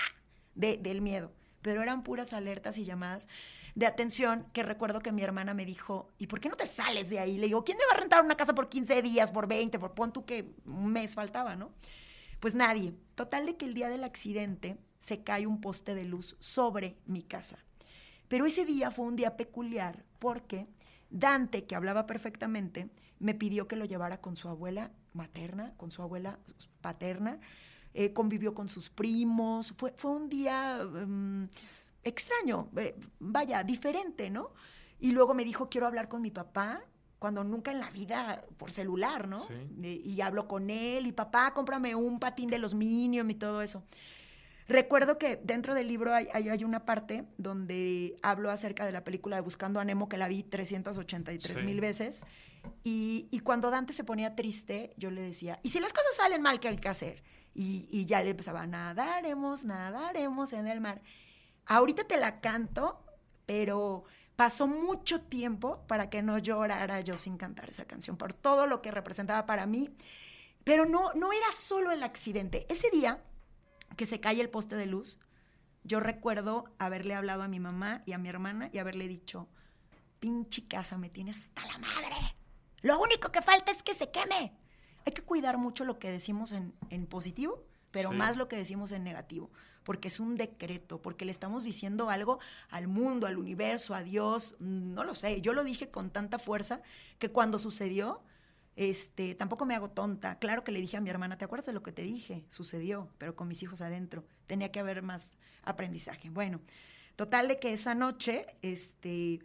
de, 0.54 0.76
del 0.76 1.00
miedo. 1.00 1.32
Pero 1.62 1.82
eran 1.82 2.02
puras 2.02 2.32
alertas 2.32 2.78
y 2.78 2.84
llamadas 2.84 3.26
de 3.74 3.86
atención 3.86 4.46
que 4.52 4.62
recuerdo 4.62 5.00
que 5.00 5.12
mi 5.12 5.22
hermana 5.22 5.54
me 5.54 5.64
dijo, 5.64 6.10
¿y 6.18 6.26
por 6.26 6.40
qué 6.40 6.48
no 6.48 6.56
te 6.56 6.66
sales 6.66 7.10
de 7.10 7.18
ahí? 7.18 7.38
Le 7.38 7.46
digo, 7.46 7.64
¿quién 7.64 7.78
me 7.78 7.86
va 7.86 7.92
a 7.92 8.00
rentar 8.00 8.24
una 8.24 8.36
casa 8.36 8.54
por 8.54 8.68
15 8.68 9.02
días, 9.02 9.30
por 9.30 9.48
20, 9.48 9.78
por 9.78 9.94
pon 9.94 10.12
tú 10.12 10.24
que 10.24 10.54
un 10.66 10.92
mes 10.92 11.14
faltaba, 11.14 11.56
¿no? 11.56 11.70
Pues 12.40 12.54
nadie. 12.54 12.94
Total 13.14 13.46
de 13.46 13.56
que 13.56 13.64
el 13.64 13.74
día 13.74 13.88
del 13.88 14.04
accidente 14.04 14.78
se 14.98 15.22
cae 15.22 15.46
un 15.46 15.60
poste 15.60 15.94
de 15.94 16.04
luz 16.04 16.36
sobre 16.38 16.98
mi 17.06 17.22
casa. 17.22 17.58
Pero 18.28 18.46
ese 18.46 18.64
día 18.64 18.90
fue 18.90 19.06
un 19.06 19.16
día 19.16 19.36
peculiar 19.36 20.04
porque 20.18 20.66
Dante, 21.10 21.64
que 21.64 21.74
hablaba 21.74 22.06
perfectamente, 22.06 22.90
me 23.18 23.34
pidió 23.34 23.66
que 23.66 23.76
lo 23.76 23.84
llevara 23.84 24.20
con 24.20 24.36
su 24.36 24.48
abuela 24.48 24.92
materna, 25.14 25.72
con 25.76 25.90
su 25.90 26.02
abuela 26.02 26.38
paterna, 26.80 27.40
eh, 27.94 28.12
convivió 28.12 28.54
con 28.54 28.68
sus 28.68 28.90
primos. 28.90 29.74
Fue, 29.76 29.92
fue 29.96 30.10
un 30.10 30.28
día 30.28 30.80
um, 30.82 31.48
extraño, 32.04 32.68
eh, 32.76 32.94
vaya, 33.18 33.64
diferente, 33.64 34.30
¿no? 34.30 34.52
Y 35.00 35.12
luego 35.12 35.32
me 35.32 35.44
dijo, 35.44 35.68
quiero 35.68 35.86
hablar 35.86 36.08
con 36.08 36.20
mi 36.20 36.30
papá, 36.30 36.82
cuando 37.18 37.42
nunca 37.42 37.72
en 37.72 37.80
la 37.80 37.90
vida 37.90 38.44
por 38.56 38.70
celular, 38.70 39.26
¿no? 39.26 39.40
Sí. 39.40 39.54
Eh, 39.82 40.00
y 40.04 40.20
hablo 40.20 40.46
con 40.46 40.70
él 40.70 41.06
y 41.06 41.12
papá, 41.12 41.52
cómprame 41.54 41.94
un 41.94 42.20
patín 42.20 42.50
de 42.50 42.58
los 42.58 42.74
Minions 42.74 43.30
y 43.30 43.34
todo 43.34 43.62
eso. 43.62 43.82
Recuerdo 44.68 45.16
que 45.16 45.36
dentro 45.36 45.74
del 45.74 45.88
libro 45.88 46.12
hay, 46.14 46.28
una 46.62 46.84
parte 46.84 47.24
donde 47.38 48.16
hablo 48.22 48.50
acerca 48.50 48.84
de 48.84 48.92
la 48.92 49.02
película 49.02 49.36
de 49.36 49.42
Buscando 49.42 49.80
a 49.80 49.84
Nemo, 49.84 50.10
que 50.10 50.18
la 50.18 50.28
vi 50.28 50.42
383 50.42 51.58
Sí. 51.58 51.64
mil 51.64 51.80
veces. 51.80 52.24
Y, 52.84 53.28
y 53.30 53.40
cuando 53.40 53.70
Dante 53.70 53.94
se 53.94 54.04
ponía 54.04 54.36
triste, 54.36 54.92
yo 54.98 55.10
le 55.10 55.22
decía, 55.22 55.58
¿y 55.62 55.70
si 55.70 55.80
las 55.80 55.94
cosas 55.94 56.14
salen 56.16 56.42
mal, 56.42 56.60
qué 56.60 56.68
hay 56.68 56.76
que 56.76 56.88
hacer? 56.88 57.22
Y, 57.54 57.88
y 57.90 58.04
ya 58.04 58.22
le 58.22 58.30
empezaba, 58.30 58.66
nadaremos, 58.66 59.64
nadaremos 59.64 60.52
en 60.52 60.66
el 60.66 60.82
mar. 60.82 61.00
Ahorita 61.64 62.04
te 62.04 62.18
la 62.18 62.40
canto, 62.40 63.02
pero 63.46 64.04
pasó 64.36 64.66
mucho 64.66 65.22
tiempo 65.22 65.86
para 65.86 66.10
que 66.10 66.20
no 66.22 66.36
llorara 66.38 67.00
yo 67.00 67.16
sin 67.16 67.38
cantar 67.38 67.70
esa 67.70 67.86
canción, 67.86 68.18
por 68.18 68.34
todo 68.34 68.66
lo 68.66 68.82
que 68.82 68.90
representaba 68.90 69.46
para 69.46 69.64
mí. 69.64 69.88
Pero 70.62 70.84
no, 70.84 71.12
no 71.14 71.32
era 71.32 71.50
solo 71.56 71.90
el 71.90 72.02
accidente. 72.02 72.66
Ese 72.68 72.90
día 72.90 73.22
que 73.98 74.06
se 74.06 74.20
cae 74.20 74.40
el 74.40 74.48
poste 74.48 74.76
de 74.76 74.86
luz, 74.86 75.18
yo 75.84 76.00
recuerdo 76.00 76.64
haberle 76.78 77.14
hablado 77.14 77.42
a 77.42 77.48
mi 77.48 77.60
mamá 77.60 78.02
y 78.06 78.12
a 78.12 78.18
mi 78.18 78.28
hermana 78.30 78.70
y 78.72 78.78
haberle 78.78 79.08
dicho, 79.08 79.48
pinche 80.20 80.66
casa, 80.66 80.96
me 80.96 81.10
tienes 81.10 81.42
hasta 81.54 81.66
la 81.66 81.78
madre. 81.78 82.16
Lo 82.82 82.98
único 83.00 83.30
que 83.32 83.42
falta 83.42 83.72
es 83.72 83.82
que 83.82 83.94
se 83.94 84.10
queme. 84.10 84.52
Hay 85.04 85.12
que 85.12 85.22
cuidar 85.22 85.58
mucho 85.58 85.84
lo 85.84 85.98
que 85.98 86.10
decimos 86.10 86.52
en, 86.52 86.74
en 86.90 87.06
positivo, 87.06 87.64
pero 87.90 88.10
Sí. 88.10 88.16
más 88.16 88.36
lo 88.36 88.46
que 88.48 88.56
decimos 88.56 88.92
en 88.92 89.02
negativo, 89.02 89.50
porque 89.82 90.08
es 90.08 90.20
un 90.20 90.36
decreto, 90.36 91.00
porque 91.02 91.24
le 91.24 91.32
estamos 91.32 91.64
diciendo 91.64 92.10
algo 92.10 92.38
al 92.70 92.86
mundo, 92.86 93.26
al 93.26 93.38
universo, 93.38 93.94
a 93.94 94.02
Dios, 94.02 94.54
mm, 94.60 94.92
no 94.94 95.02
lo 95.04 95.14
sé. 95.14 95.40
Yo 95.40 95.54
lo 95.54 95.64
dije 95.64 95.90
con 95.90 96.10
tanta 96.10 96.38
fuerza 96.38 96.82
que 97.18 97.30
cuando 97.30 97.58
sucedió, 97.58 98.22
este, 98.78 99.34
tampoco 99.34 99.66
me 99.66 99.74
hago 99.74 99.90
tonta. 99.90 100.38
Claro 100.38 100.62
que 100.62 100.70
le 100.70 100.80
dije 100.80 100.96
a 100.96 101.00
mi 101.00 101.10
hermana, 101.10 101.36
¿te 101.36 101.44
acuerdas 101.44 101.66
de 101.66 101.72
lo 101.72 101.82
que 101.82 101.90
te 101.90 102.02
dije? 102.02 102.44
Sucedió, 102.46 103.08
pero 103.18 103.34
con 103.34 103.48
mis 103.48 103.60
hijos 103.64 103.80
adentro. 103.80 104.24
Tenía 104.46 104.70
que 104.70 104.78
haber 104.78 105.02
más 105.02 105.36
aprendizaje. 105.64 106.30
Bueno, 106.30 106.60
total 107.16 107.48
de 107.48 107.58
que 107.58 107.72
esa 107.72 107.96
noche, 107.96 108.46
este, 108.62 109.40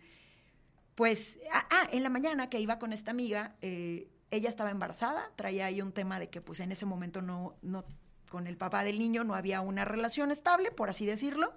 pues, 0.93 1.39
ah, 1.51 1.67
ah, 1.71 1.87
en 1.91 2.03
la 2.03 2.09
mañana 2.09 2.47
que 2.47 2.59
iba 2.59 2.77
con 2.77 2.93
esta 2.93 3.09
amiga, 3.09 3.55
eh, 3.63 4.07
ella 4.29 4.49
estaba 4.49 4.69
embarazada, 4.69 5.31
traía 5.35 5.65
ahí 5.65 5.81
un 5.81 5.93
tema 5.93 6.19
de 6.19 6.29
que 6.29 6.39
pues 6.39 6.59
en 6.59 6.71
ese 6.71 6.85
momento 6.85 7.23
no, 7.23 7.55
no, 7.63 7.85
con 8.29 8.45
el 8.45 8.55
papá 8.55 8.83
del 8.83 8.99
niño 8.99 9.23
no 9.23 9.33
había 9.33 9.61
una 9.61 9.83
relación 9.83 10.29
estable, 10.29 10.69
por 10.69 10.91
así 10.91 11.07
decirlo. 11.07 11.55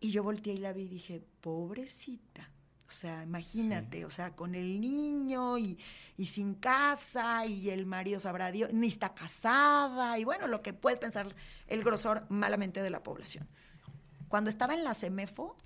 Y 0.00 0.10
yo 0.10 0.22
volteé 0.22 0.52
y 0.52 0.58
la 0.58 0.74
vi 0.74 0.82
y 0.82 0.88
dije, 0.88 1.22
pobrecita. 1.40 2.50
O 2.86 2.90
sea, 2.90 3.22
imagínate, 3.22 4.04
o 4.04 4.10
sea, 4.10 4.36
con 4.36 4.54
el 4.54 4.80
niño 4.80 5.56
y, 5.58 5.78
y 6.16 6.26
sin 6.26 6.54
casa 6.54 7.46
y 7.46 7.70
el 7.70 7.86
marido 7.86 8.20
sabrá 8.20 8.52
Dios, 8.52 8.72
ni 8.72 8.88
está 8.88 9.14
casada 9.14 10.18
y 10.18 10.24
bueno, 10.24 10.46
lo 10.46 10.62
que 10.62 10.74
puede 10.74 10.96
pensar 10.98 11.34
el 11.66 11.82
grosor 11.82 12.26
malamente 12.28 12.82
de 12.82 12.90
la 12.90 13.02
población. 13.02 13.48
Cuando 14.28 14.50
estaba 14.50 14.74
en 14.74 14.84
la 14.84 14.94
CEMEFO, 14.94 15.56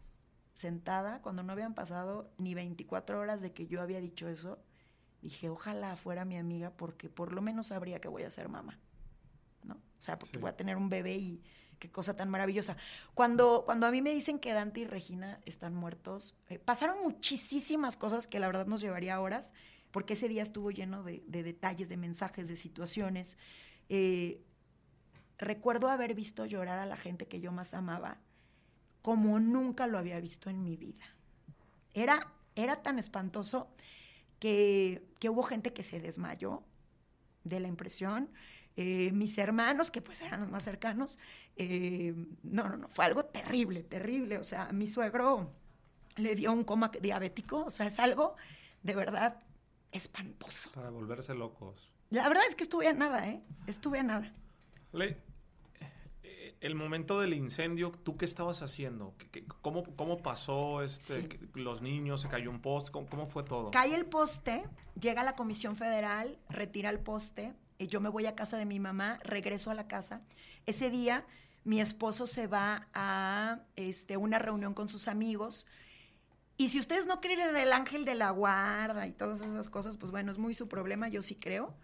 sentada, 0.54 1.20
cuando 1.22 1.42
no 1.42 1.52
habían 1.52 1.75
pasado 1.75 2.30
ni 2.38 2.54
24 2.54 3.18
horas 3.18 3.42
de 3.42 3.52
que 3.52 3.66
yo 3.66 3.80
había 3.82 4.00
dicho 4.00 4.28
eso, 4.28 4.58
dije, 5.20 5.48
ojalá 5.48 5.96
fuera 5.96 6.25
mi 6.25 6.37
amiga 6.37 6.70
porque 6.70 7.08
por 7.08 7.32
lo 7.32 7.42
menos 7.42 7.68
sabría 7.68 8.00
que 8.00 8.08
voy 8.08 8.22
a 8.22 8.30
ser 8.30 8.48
mamá. 8.48 8.78
¿No? 9.64 9.75
O 9.75 10.00
sea, 10.00 10.18
porque 10.18 10.37
Sí. 10.37 10.40
voy 10.40 10.50
a 10.50 10.56
tener 10.56 10.76
un 10.76 10.88
bebé 10.88 11.16
y 11.16 11.42
qué 11.78 11.90
cosa 11.90 12.14
tan 12.14 12.28
maravillosa. 12.28 12.76
Cuando, 13.14 13.62
cuando 13.64 13.87
a 13.87 13.90
mí 13.90 14.02
me 14.02 14.12
dicen 14.12 14.38
que 14.38 14.52
Dante 14.52 14.80
y 14.80 14.87
Regina 14.87 15.40
están 15.47 15.75
muertos, 15.75 16.35
eh, 16.49 16.58
pasaron 16.58 17.02
muchísimas 17.02 17.97
cosas 17.97 18.26
que 18.26 18.38
la 18.38 18.47
verdad 18.47 18.66
nos 18.66 18.80
llevaría 18.80 19.20
horas, 19.20 19.52
porque 19.90 20.14
ese 20.14 20.28
día 20.28 20.42
estuvo 20.42 20.70
lleno 20.70 21.02
de, 21.02 21.23
de 21.26 21.42
detalles, 21.42 21.88
de 21.88 21.97
mensajes, 21.97 22.49
de 22.49 22.56
situaciones. 22.56 23.38
Eh, 23.88 24.42
recuerdo 25.38 25.88
haber 25.88 26.14
visto 26.14 26.44
llorar 26.47 26.78
a 26.78 26.87
la 26.87 26.97
gente 26.97 27.26
que 27.26 27.40
yo 27.40 27.52
más 27.52 27.75
amaba 27.75 28.18
como 29.02 29.40
nunca 29.40 29.87
lo 29.87 29.99
había 29.99 30.20
visto 30.20 30.50
en 30.50 30.62
mi 30.62 30.76
vida. 30.76 31.04
Era, 31.94 32.32
era 32.54 32.82
tan 32.82 32.99
espantoso 32.99 33.68
que, 34.38 35.08
que 35.18 35.30
hubo 35.30 35.42
gente 35.42 35.73
que 35.73 35.82
se 35.82 36.00
desmayó 36.00 36.62
de 37.44 37.61
la 37.61 37.68
impresión. 37.68 38.30
Eh, 38.80 39.11
mis 39.11 39.37
hermanos, 39.38 39.90
que 39.90 40.00
pues 40.00 40.23
eran 40.23 40.38
los 40.38 40.50
más 40.50 40.62
cercanos, 40.62 41.18
eh, 41.56 42.14
no, 42.44 42.68
no, 42.68 42.76
no, 42.76 42.88
fue 42.88 43.06
algo 43.06 43.25
terrible, 43.25 43.82
terrible. 43.82 44.38
O 44.38 44.44
sea, 44.44 44.70
mi 44.70 44.87
suegro 44.87 45.50
le 46.14 46.37
dio 46.37 46.52
un 46.52 46.62
coma 46.62 46.92
diabético, 47.00 47.64
o 47.64 47.70
sea, 47.70 47.87
es 47.87 47.99
algo 47.99 48.37
de 48.85 48.94
verdad 48.94 49.37
espantoso. 49.90 50.70
Para 50.70 50.90
volverse 50.90 51.35
locos. 51.35 51.92
La 52.11 52.28
verdad 52.28 52.44
es 52.49 52.54
que 52.54 52.62
estuve 52.62 52.87
a 52.87 52.92
nada, 52.92 53.28
¿eh? 53.28 53.42
Estuve 53.66 53.99
a 53.99 54.04
nada. 54.04 54.32
Le, 54.92 55.16
eh, 56.23 56.54
el 56.61 56.76
momento 56.76 57.20
del 57.20 57.35
incendio, 57.35 57.90
¿tú 57.90 58.16
qué 58.16 58.26
estabas 58.26 58.62
haciendo? 58.62 59.12
cómo, 59.61 59.82
cómo, 59.97 60.18
pasó? 60.18 60.82
Este, 60.82 61.40
¿Los 61.54 61.82
niños? 61.82 62.20
¿Se 62.20 62.28
cayó 62.28 62.49
un 62.49 62.61
poste? 62.61 62.92
¿Cómo, 62.92 63.26
fue 63.26 63.42
todo? 63.42 63.73
Cae 63.73 63.97
el 63.97 64.06
poste, 64.06 64.62
llega 65.00 65.25
la 65.25 65.35
Comisión 65.35 65.75
Federal, 65.75 66.38
retira 66.49 66.90
el 66.90 67.00
poste, 67.00 67.56
yo 67.87 68.00
me 68.00 68.08
voy 68.08 68.26
a 68.26 68.35
casa 68.35 68.56
de 68.56 68.64
mi 68.66 68.80
mamá, 68.80 69.18
regreso 69.23 69.70
a 69.70 69.75
la 69.75 69.87
casa. 69.87 70.23
Ese 70.66 70.90
día 70.90 71.25
mi 71.64 71.80
esposo 71.80 72.26
se 72.26 72.47
va 72.47 72.88
a 72.94 73.61
este, 73.76 74.16
una 74.16 74.38
reunión 74.38 74.75
con 74.75 74.88
sus 74.88 75.06
amigos. 75.06 75.66
Y 76.56 76.70
si 76.70 76.80
ustedes 76.80 77.06
no 77.06 77.20
creen 77.20 77.40
en 77.40 77.56
el 77.56 77.73
ángel 77.73 78.04
de 78.04 78.14
la 78.14 78.30
guarda 78.30 79.06
y 79.06 79.12
todas 79.12 79.42
esas 79.42 79.68
cosas, 79.68 79.97
pues 79.97 80.11
bueno, 80.11 80.32
es 80.32 80.38
muy 80.38 80.54
su 80.54 80.66
problema, 80.66 81.08
yo 81.08 81.23
sí 81.23 81.37
creo. 81.37 81.75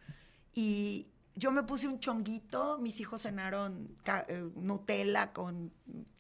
Y 0.53 1.07
yo 1.37 1.51
me 1.51 1.63
puse 1.63 1.87
un 1.87 2.01
chonguito, 2.01 2.79
mis 2.79 3.01
hijos 3.01 3.23
cenaron 3.23 3.97
eh, 4.29 4.49
Nutella 4.57 5.33
con 5.33 5.73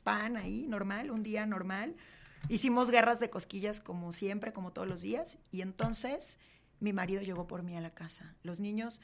pan 0.02 0.36
ahí, 0.36 0.66
normal, 0.68 1.10
un 1.10 1.22
día 1.22 1.46
normal. 1.46 1.96
Hicimos 2.48 2.90
guerras 2.90 3.20
de 3.20 3.30
cosquillas 3.30 3.80
como 3.80 4.12
siempre, 4.12 4.52
como 4.52 4.72
todos 4.72 4.86
los 4.86 5.00
días. 5.00 5.38
Y 5.50 5.62
entonces 5.62 6.38
mi 6.80 6.92
marido 6.92 7.22
llegó 7.22 7.46
por 7.46 7.62
mí 7.62 7.76
a 7.76 7.80
la 7.80 7.94
casa. 7.94 8.34
Los 8.42 8.60
niños, 8.60 9.00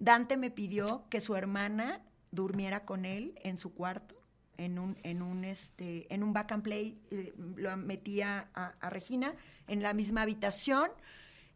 Dante 0.00 0.36
me 0.36 0.50
pidió 0.50 1.06
que 1.10 1.20
su 1.20 1.36
hermana 1.36 2.02
durmiera 2.32 2.84
con 2.84 3.04
él 3.04 3.38
en 3.42 3.56
su 3.58 3.74
cuarto, 3.74 4.16
en 4.56 4.78
un, 4.78 4.96
en 5.04 5.22
un, 5.22 5.44
este, 5.44 6.12
en 6.12 6.22
un 6.22 6.32
back 6.32 6.52
and 6.52 6.62
play. 6.62 7.00
Eh, 7.10 7.34
lo 7.36 7.76
metía 7.76 8.50
a, 8.54 8.90
Regina 8.90 9.34
en 9.68 9.82
la 9.82 9.92
misma 9.92 10.22
habitación. 10.22 10.90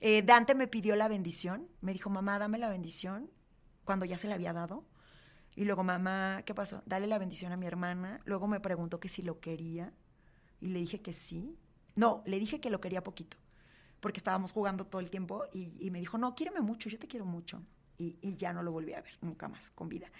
Eh, 0.00 0.22
Dante 0.22 0.54
me 0.54 0.68
pidió 0.68 0.94
la 0.94 1.08
bendición. 1.08 1.66
Me 1.80 1.94
dijo, 1.94 2.10
mamá, 2.10 2.38
dame 2.38 2.58
la 2.58 2.68
bendición 2.68 3.30
cuando 3.84 4.04
ya 4.04 4.18
se 4.18 4.28
le 4.28 4.34
había 4.34 4.52
dado. 4.52 4.84
Y 5.56 5.64
luego, 5.64 5.82
mamá, 5.82 6.42
¿qué 6.44 6.54
pasó? 6.54 6.82
Dale 6.84 7.06
la 7.06 7.18
bendición 7.18 7.50
a 7.52 7.56
mi 7.56 7.66
hermana. 7.66 8.20
Luego 8.26 8.46
me 8.46 8.60
preguntó 8.60 9.00
que 9.00 9.08
si 9.08 9.22
lo 9.22 9.40
quería. 9.40 9.94
Y 10.60 10.68
le 10.68 10.80
dije 10.80 11.00
que 11.00 11.14
sí. 11.14 11.58
No, 11.94 12.22
le 12.26 12.38
dije 12.38 12.60
que 12.60 12.68
lo 12.68 12.80
quería 12.80 13.02
poquito. 13.02 13.38
Porque 14.00 14.18
estábamos 14.18 14.52
jugando 14.52 14.86
todo 14.86 15.00
el 15.00 15.08
tiempo. 15.08 15.44
Y, 15.52 15.90
me 15.90 16.00
dijo, 16.00 16.18
no, 16.18 16.34
quiéreme 16.34 16.60
mucho, 16.60 16.90
yo 16.90 16.98
te 16.98 17.06
quiero 17.06 17.24
mucho. 17.24 17.62
Y, 17.98 18.36
ya 18.36 18.52
no 18.52 18.62
lo 18.62 18.72
volví 18.72 18.92
a 18.92 19.00
ver, 19.00 19.12
nunca 19.20 19.48
más, 19.48 19.70
con 19.70 19.88
vida. 19.88 20.10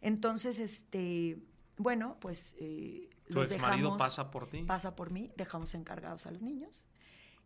Entonces, 0.00 0.58
este, 0.58 1.38
bueno, 1.78 2.18
pues 2.20 2.54
eh, 2.58 3.08
¿Tu 3.28 3.34
los 3.34 3.58
marido 3.58 3.96
pasa 3.96 4.30
por 4.30 4.48
ti? 4.48 4.62
Pasa 4.62 4.94
por 4.94 5.10
mí, 5.10 5.32
dejamos 5.36 5.74
encargados 5.74 6.26
a 6.26 6.30
los 6.30 6.42
niños. 6.42 6.86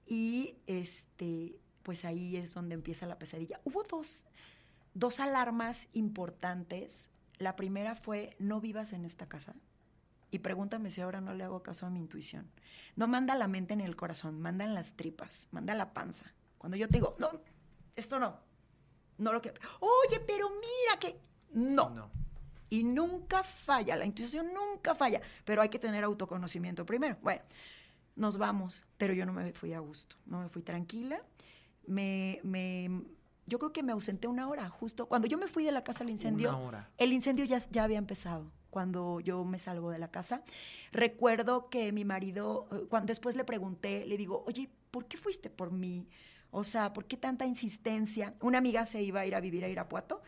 Y 0.04 0.56
este, 0.66 1.61
pues 1.82 2.04
ahí 2.04 2.37
es 2.37 2.54
donde 2.54 2.75
empieza 2.75 3.06
la 3.06 3.18
pesadilla. 3.18 3.61
Hubo 3.64 3.85
dos, 3.85 4.26
dos 4.94 5.20
alarmas 5.20 5.88
importantes. 5.92 7.11
La 7.38 7.54
primera 7.56 7.94
fue, 7.94 8.35
no 8.38 8.61
vivas 8.61 8.92
en 8.92 9.04
esta 9.04 9.28
casa. 9.28 9.54
Y 10.30 10.40
pregúntame 10.40 10.90
si 10.90 11.00
ahora 11.00 11.20
no 11.20 11.35
le 11.35 11.44
hago 11.44 11.62
caso 11.62 11.87
a 11.87 11.90
mi 11.90 12.00
intuición. 12.00 12.50
No 12.97 13.06
manda 13.06 13.35
la 13.37 13.49
mente 13.49 13.75
en 13.75 13.80
el 13.80 13.97
corazón, 13.97 14.40
manda 14.40 14.64
en 14.64 14.75
las 14.75 14.94
tripas, 14.94 15.49
manda 15.52 15.75
la 15.75 15.94
panza. 15.94 16.35
Cuando 16.58 16.76
yo 16.76 16.88
te 16.88 16.94
digo, 16.94 17.16
no, 17.18 17.30
esto 17.97 18.18
no, 18.18 18.38
no 19.18 19.33
lo 19.33 19.42
que... 19.42 19.52
Oye, 19.81 20.20
pero 20.26 20.48
mira 20.50 20.98
que... 20.98 21.20
No. 21.52 21.90
no. 21.90 22.11
Y 22.70 22.85
nunca 22.85 23.42
falla, 23.42 23.96
la 23.96 24.04
intuición 24.04 24.48
nunca 24.52 24.94
falla, 24.94 25.20
pero 25.44 25.62
hay 25.62 25.68
que 25.68 25.78
tener 25.78 26.04
autoconocimiento 26.04 26.85
primero. 26.85 27.16
Bueno, 27.22 27.42
nos 28.16 28.37
vamos, 28.37 28.85
pero 28.98 29.14
yo 29.14 29.24
no 29.24 29.33
me 29.33 29.52
fui 29.52 29.72
a 29.72 29.81
gusto, 29.81 30.16
no 30.26 30.40
me 30.40 30.48
fui 30.48 30.62
tranquila. 30.62 31.22
Me, 31.87 32.40
me, 32.42 33.04
yo 33.46 33.59
creo 33.59 33.72
que 33.72 33.83
me 33.83 33.92
ausenté 33.92 34.28
una 34.28 34.48
hora, 34.48 34.68
justo 34.68 35.07
cuando 35.07 35.26
yo 35.26 35.38
me 35.38 35.48
fui 35.48 35.64
de 35.64 35.72
la 35.72 35.83
casa 35.83 36.04
al 36.04 36.11
incendio. 36.11 36.70
El 36.98 37.12
incendio 37.12 37.46
ya, 37.46 37.62
ya 37.70 37.85
había 37.85 37.98
empezado 37.98 38.52
cuando 38.70 39.20
yo 39.20 39.44
me 39.44 39.59
salgo 39.59 39.90
de 39.90 39.98
la 39.98 40.11
casa. 40.11 40.42
Recuerdo 40.92 41.70
que 41.70 41.90
mi 41.92 42.04
marido, 42.04 42.68
eh, 42.70 42.87
cuando 42.88 43.07
después 43.11 43.37
le 43.37 43.44
pregunté, 43.44 44.04
le 44.04 44.16
digo, 44.18 44.44
oye, 44.46 44.68
¿por 44.90 45.07
qué 45.07 45.16
fuiste 45.16 45.48
por 45.48 45.72
mí? 45.72 46.09
O 46.50 46.64
sea, 46.64 46.92
¿por 46.92 47.06
qué 47.06 47.16
tanta 47.16 47.44
insistencia? 47.46 48.34
Una 48.40 48.58
amiga 48.58 48.87
se 48.87 49.02
iba 49.02 49.20
a 49.20 49.26
ir 49.26 49.34
a 49.34 49.40
vivir 49.40 49.64
a 49.64 49.68
Irapuato 49.68 50.22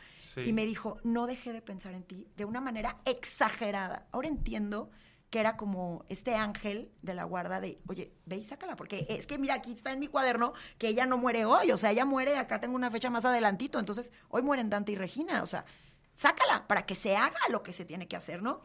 y 0.44 0.52
me 0.52 0.66
dijo, 0.66 0.98
no 1.02 1.26
dejé 1.26 1.52
de 1.52 1.62
pensar 1.62 1.94
en 1.94 2.02
ti 2.02 2.28
de 2.36 2.44
una 2.44 2.60
manera 2.60 2.98
exagerada. 3.06 4.06
Ahora 4.12 4.28
entiendo 4.28 4.90
que 5.30 5.38
era 5.38 5.56
como 5.56 6.04
este 6.08 6.34
ángel 6.34 6.90
de 7.02 7.14
la 7.14 7.24
guarda 7.24 7.60
de, 7.60 7.78
oye, 7.86 8.12
ve 8.26 8.36
y 8.36 8.44
sácala, 8.44 8.76
porque 8.76 9.06
es 9.08 9.26
que 9.26 9.38
mira, 9.38 9.54
aquí 9.54 9.72
está 9.72 9.92
en 9.92 10.00
mi 10.00 10.08
cuaderno 10.08 10.52
que 10.76 10.88
ella 10.88 11.06
no 11.06 11.18
muere 11.18 11.44
hoy, 11.44 11.70
o 11.70 11.76
sea, 11.76 11.92
ella 11.92 12.04
muere, 12.04 12.36
acá 12.36 12.58
tengo 12.58 12.74
una 12.74 12.90
fecha 12.90 13.10
más 13.10 13.24
adelantito, 13.24 13.78
entonces 13.78 14.12
hoy 14.28 14.42
mueren 14.42 14.68
Dante 14.68 14.92
y 14.92 14.96
Regina, 14.96 15.42
o 15.44 15.46
sea, 15.46 15.64
sácala 16.12 16.66
para 16.66 16.84
que 16.84 16.96
se 16.96 17.16
haga 17.16 17.38
lo 17.48 17.62
que 17.62 17.72
se 17.72 17.84
tiene 17.84 18.08
que 18.08 18.16
hacer, 18.16 18.42
¿no? 18.42 18.60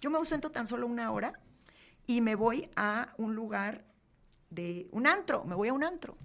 Yo 0.00 0.10
me 0.10 0.18
ausento 0.18 0.50
tan 0.50 0.66
solo 0.66 0.86
una 0.86 1.10
hora 1.10 1.32
y 2.06 2.20
me 2.20 2.34
voy 2.34 2.68
a 2.76 3.08
un 3.16 3.34
lugar 3.34 3.84
de 4.50 4.88
un 4.92 5.06
antro, 5.06 5.44
me 5.44 5.54
voy 5.54 5.68
a 5.68 5.72
un 5.72 5.84
antro. 5.84 6.16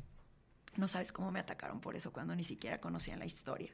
No 0.78 0.88
sabes 0.88 1.12
cómo 1.12 1.32
me 1.32 1.40
atacaron 1.40 1.80
por 1.80 1.96
eso 1.96 2.12
cuando 2.12 2.36
ni 2.36 2.44
siquiera 2.44 2.80
conocían 2.80 3.20
la 3.20 3.26
historia. 3.26 3.72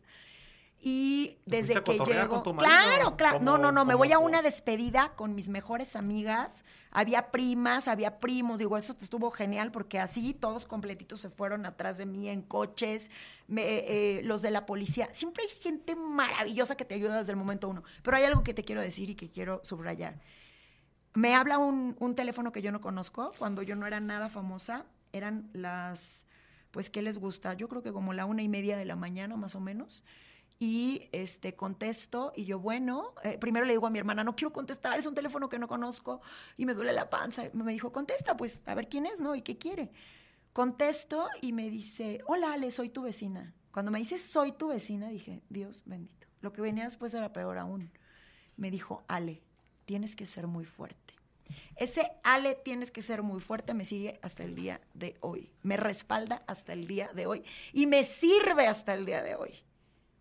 Y 0.84 1.38
desde 1.46 1.84
que 1.84 2.00
llego, 2.00 2.42
claro, 2.58 3.16
claro, 3.16 3.40
no, 3.40 3.60
no, 3.60 3.72
no, 3.72 3.86
me 3.86 3.94
voy 3.94 4.12
a 4.14 4.18
una 4.18 4.42
despedida 4.42 5.14
con 5.16 5.36
mis 5.36 5.48
mejores 5.48 5.96
amigas, 5.96 6.66
había 6.90 7.30
primas, 7.30 7.88
había 7.88 8.20
primos, 8.20 8.58
digo, 8.58 8.76
eso 8.78 8.96
estuvo 9.00 9.30
genial 9.30 9.72
porque 9.72 10.00
así 10.00 10.34
todos 10.34 10.66
completitos 10.66 11.20
se 11.20 11.30
fueron 11.30 11.68
atrás 11.68 12.00
de 12.00 12.08
mí 12.08 12.30
en 12.30 12.42
coches, 12.42 13.12
eh, 13.56 14.22
los 14.24 14.42
de 14.42 14.50
la 14.50 14.66
policía, 14.66 15.08
siempre 15.12 15.44
hay 15.44 15.50
gente 15.62 15.96
maravillosa 15.96 16.76
que 16.76 16.84
te 16.84 16.96
ayuda 16.96 17.20
desde 17.20 17.34
el 17.34 17.38
momento 17.38 17.70
uno, 17.70 17.84
pero 18.02 18.18
hay 18.18 18.24
algo 18.24 18.44
que 18.44 18.56
te 18.56 18.64
quiero 18.64 18.82
decir 18.82 19.12
y 19.12 19.14
que 19.14 19.30
quiero 19.30 19.62
subrayar. 19.64 20.20
Me 21.14 21.36
habla 21.36 21.60
un, 21.60 21.96
un 22.00 22.16
teléfono 22.16 22.52
que 22.52 22.64
yo 22.64 22.72
no 22.72 22.82
conozco, 22.82 23.32
cuando 23.38 23.62
yo 23.62 23.76
no 23.76 23.86
era 23.86 24.00
nada 24.00 24.30
famosa, 24.30 24.88
eran 25.14 25.48
las, 25.54 26.26
pues, 26.72 26.90
¿qué 26.90 27.02
les 27.02 27.18
gusta? 27.18 27.54
Yo 27.54 27.68
creo 27.68 27.84
que 27.84 27.92
como 27.92 28.14
la 28.14 28.26
una 28.26 28.42
y 28.42 28.50
media 28.50 28.78
de 28.78 28.86
la 28.86 28.96
mañana 28.96 29.36
más 29.38 29.56
o 29.56 29.60
menos 29.60 30.04
y 30.60 31.10
este, 31.12 31.56
contesto 31.56 32.34
y 32.36 32.46
yo, 32.46 32.60
bueno, 32.60 33.16
eh, 33.24 33.40
primero 33.40 33.66
le 33.66 33.74
digo 33.74 33.88
a 33.88 33.90
mi 33.90 33.98
hermana, 33.98 34.24
no 34.24 34.36
quiero 34.36 34.54
contestar, 34.54 35.00
es 35.00 35.08
un 35.08 35.16
teléfono 35.16 35.50
que 35.50 35.58
no 35.58 35.68
conozco 35.68 36.22
y 36.56 36.68
me 36.68 36.76
duele 36.76 36.94
la 36.94 37.10
panza. 37.10 37.46
Me 37.54 37.72
dijo, 37.72 37.92
contesta, 37.92 38.38
pues 38.38 38.62
a 38.68 38.76
ver 38.76 38.88
quién 38.88 39.08
es, 39.08 39.22
¿no? 39.22 39.34
¿Y 39.34 39.42
qué 39.42 39.58
quiere? 39.58 39.92
Contesto 40.54 41.28
y 41.42 41.52
me 41.54 41.70
dice, 41.72 42.22
hola 42.28 42.54
Ale, 42.54 42.70
soy 42.70 42.90
tu 42.92 43.02
vecina. 43.02 43.56
Cuando 43.72 43.90
me 43.90 43.98
dice 43.98 44.20
soy 44.20 44.52
tu 44.52 44.68
vecina, 44.68 45.10
dije, 45.10 45.42
Dios 45.50 45.82
bendito. 45.88 46.28
Lo 46.42 46.54
que 46.54 46.62
venía 46.62 46.84
después 46.84 47.14
era 47.16 47.34
peor 47.34 47.58
aún. 47.58 47.92
Me 48.56 48.70
dijo, 48.70 49.04
Ale, 49.08 49.42
tienes 49.86 50.16
que 50.16 50.28
ser 50.28 50.46
muy 50.46 50.66
fuerte. 50.66 51.16
Ese 51.76 52.12
Ale 52.24 52.56
tienes 52.56 52.92
que 52.92 53.02
ser 53.02 53.24
muy 53.24 53.40
fuerte 53.40 53.74
me 53.74 53.86
sigue 53.86 54.20
hasta 54.22 54.44
el 54.44 54.56
día 54.56 54.82
de 54.94 55.16
hoy. 55.22 55.52
Me 55.64 55.78
respalda 55.78 56.44
hasta 56.48 56.74
el 56.74 56.88
día 56.88 57.12
de 57.14 57.28
hoy 57.28 57.44
y 57.74 57.86
me 57.86 58.04
sirve 58.04 58.68
hasta 58.68 58.94
el 58.94 59.06
día 59.06 59.22
de 59.24 59.36
hoy. 59.36 59.54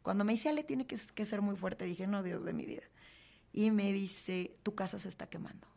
Cuando 0.02 0.24
me 0.24 0.32
dice, 0.32 0.48
Ale, 0.48 0.64
tiene 0.64 0.86
que, 0.86 0.96
ser 0.96 1.42
muy 1.42 1.56
fuerte, 1.56 1.84
dije, 1.84 2.06
no, 2.06 2.22
Dios 2.22 2.44
de 2.44 2.52
mi 2.52 2.64
vida. 2.64 2.82
Y 3.52 3.70
me 3.70 3.92
dice, 3.92 4.56
tu 4.62 4.74
casa 4.74 4.98
se 4.98 5.08
está 5.08 5.28
quemando. 5.28 5.68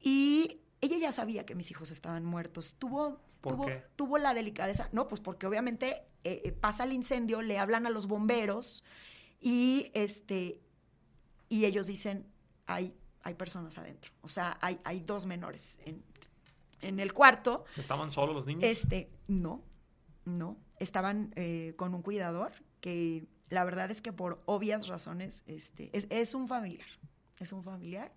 Y 0.00 0.60
ella 0.80 0.98
ya 0.98 1.12
sabía 1.12 1.44
que 1.44 1.54
mis 1.54 1.70
hijos 1.70 1.90
estaban 1.90 2.24
muertos. 2.24 2.76
Tuvo, 2.78 3.20
tuvo, 3.40 3.66
tuvo 3.96 4.18
la 4.18 4.34
delicadeza. 4.34 4.88
No, 4.92 5.08
pues 5.08 5.20
porque 5.20 5.46
obviamente 5.46 6.04
eh, 6.24 6.42
eh, 6.44 6.52
pasa 6.52 6.84
el 6.84 6.92
incendio, 6.92 7.42
le 7.42 7.58
hablan 7.58 7.86
a 7.86 7.90
los 7.90 8.06
bomberos 8.06 8.84
y, 9.40 9.90
este, 9.94 10.60
y 11.48 11.64
ellos 11.64 11.86
dicen, 11.86 12.26
hay, 12.66 12.94
hay 13.22 13.34
personas 13.34 13.78
adentro. 13.78 14.12
O 14.22 14.28
sea, 14.28 14.58
hay, 14.60 14.78
hay 14.84 15.00
dos 15.00 15.26
menores 15.26 15.78
en, 15.84 16.02
en 16.82 17.00
el 17.00 17.12
cuarto. 17.12 17.64
¿Estaban 17.76 18.12
solos 18.12 18.34
los 18.34 18.46
niños? 18.46 18.64
Este, 18.64 19.10
no, 19.28 19.62
no. 20.24 20.58
Estaban 20.78 21.32
eh, 21.36 21.74
con 21.76 21.94
un 21.94 22.02
cuidador 22.02 22.52
que 22.80 23.26
la 23.48 23.64
verdad 23.64 23.90
es 23.90 24.02
que 24.02 24.12
por 24.12 24.42
obvias 24.46 24.88
razones 24.88 25.44
este, 25.46 25.90
es, 25.92 26.34
un 26.34 26.48
familiar, 26.48 26.88
es 27.38 27.52
un 27.52 27.62
familiar. 27.62 28.12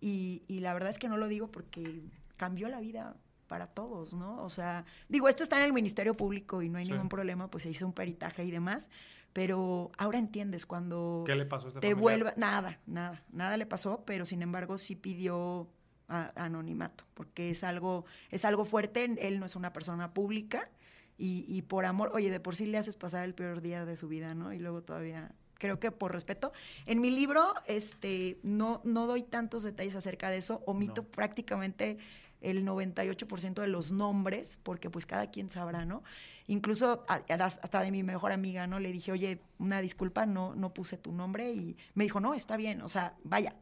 Y, 0.00 0.42
la 0.48 0.72
verdad 0.74 0.90
es 0.90 0.98
que 0.98 1.08
no 1.08 1.16
lo 1.16 1.28
digo 1.28 1.50
porque 1.50 2.04
cambió 2.36 2.68
la 2.68 2.80
vida 2.80 3.16
para 3.46 3.66
todos, 3.66 4.14
¿no? 4.14 4.42
O 4.42 4.50
sea, 4.50 4.84
digo, 5.08 5.28
esto 5.28 5.42
está 5.42 5.56
en 5.56 5.64
el 5.64 5.72
Ministerio 5.72 6.16
Público 6.16 6.62
y 6.62 6.68
no 6.68 6.78
hay 6.78 6.86
ningún 6.86 7.08
problema, 7.08 7.50
pues 7.50 7.62
se 7.62 7.70
hizo 7.70 7.86
un 7.86 7.92
peritaje 7.92 8.44
y 8.44 8.50
demás, 8.50 8.90
pero 9.36 9.92
ahora 9.98 10.16
entiendes 10.16 10.64
cuando 10.64 11.22
¿Qué 11.26 11.34
le 11.34 11.44
pasó 11.44 11.66
a 11.66 11.68
este 11.68 11.80
te 11.80 11.92
vuelva 11.92 12.32
nada, 12.38 12.80
nada, 12.86 13.22
nada 13.30 13.58
le 13.58 13.66
pasó, 13.66 14.02
pero 14.06 14.24
sin 14.24 14.40
embargo 14.40 14.78
sí 14.78 14.96
pidió 14.96 15.68
anonimato, 16.08 17.04
porque 17.12 17.50
es 17.50 17.62
algo, 17.62 18.06
es 18.30 18.46
algo 18.46 18.64
fuerte, 18.64 19.04
él 19.18 19.38
no 19.38 19.44
es 19.44 19.54
una 19.54 19.74
persona 19.74 20.14
pública 20.14 20.70
y, 21.18 21.44
y, 21.46 21.60
por 21.60 21.84
amor, 21.84 22.12
oye, 22.14 22.30
de 22.30 22.40
por 22.40 22.56
sí 22.56 22.64
le 22.64 22.78
haces 22.78 22.96
pasar 22.96 23.24
el 23.24 23.34
peor 23.34 23.60
día 23.60 23.84
de 23.84 23.98
su 23.98 24.08
vida, 24.08 24.34
¿no? 24.34 24.54
Y 24.54 24.58
luego 24.58 24.82
todavía, 24.82 25.30
creo 25.58 25.78
que 25.78 25.90
por 25.90 26.12
respeto. 26.12 26.52
En 26.86 27.02
mi 27.02 27.10
libro, 27.10 27.52
este, 27.66 28.38
no, 28.42 28.80
no 28.84 29.06
doy 29.06 29.22
tantos 29.22 29.64
detalles 29.64 29.96
acerca 29.96 30.30
de 30.30 30.38
eso, 30.38 30.62
omito 30.64 31.04
prácticamente 31.04 31.98
el 32.40 32.64
98% 32.64 33.54
de 33.54 33.68
los 33.68 33.92
nombres, 33.92 34.58
porque 34.62 34.90
pues 34.90 35.06
cada 35.06 35.30
quien 35.30 35.50
sabrá, 35.50 35.84
¿no? 35.84 36.02
Incluso 36.46 37.04
hasta 37.08 37.80
de 37.80 37.90
mi 37.90 38.02
mejor 38.02 38.32
amiga, 38.32 38.66
¿no? 38.66 38.78
Le 38.78 38.92
dije, 38.92 39.12
oye, 39.12 39.40
una 39.58 39.80
disculpa, 39.80 40.26
no, 40.26 40.54
no 40.54 40.72
puse 40.72 40.96
tu 40.96 41.12
nombre 41.12 41.52
y 41.52 41.76
me 41.94 42.04
dijo, 42.04 42.20
no, 42.20 42.34
está 42.34 42.56
bien, 42.56 42.82
o 42.82 42.88
sea, 42.88 43.16
vaya, 43.24 43.56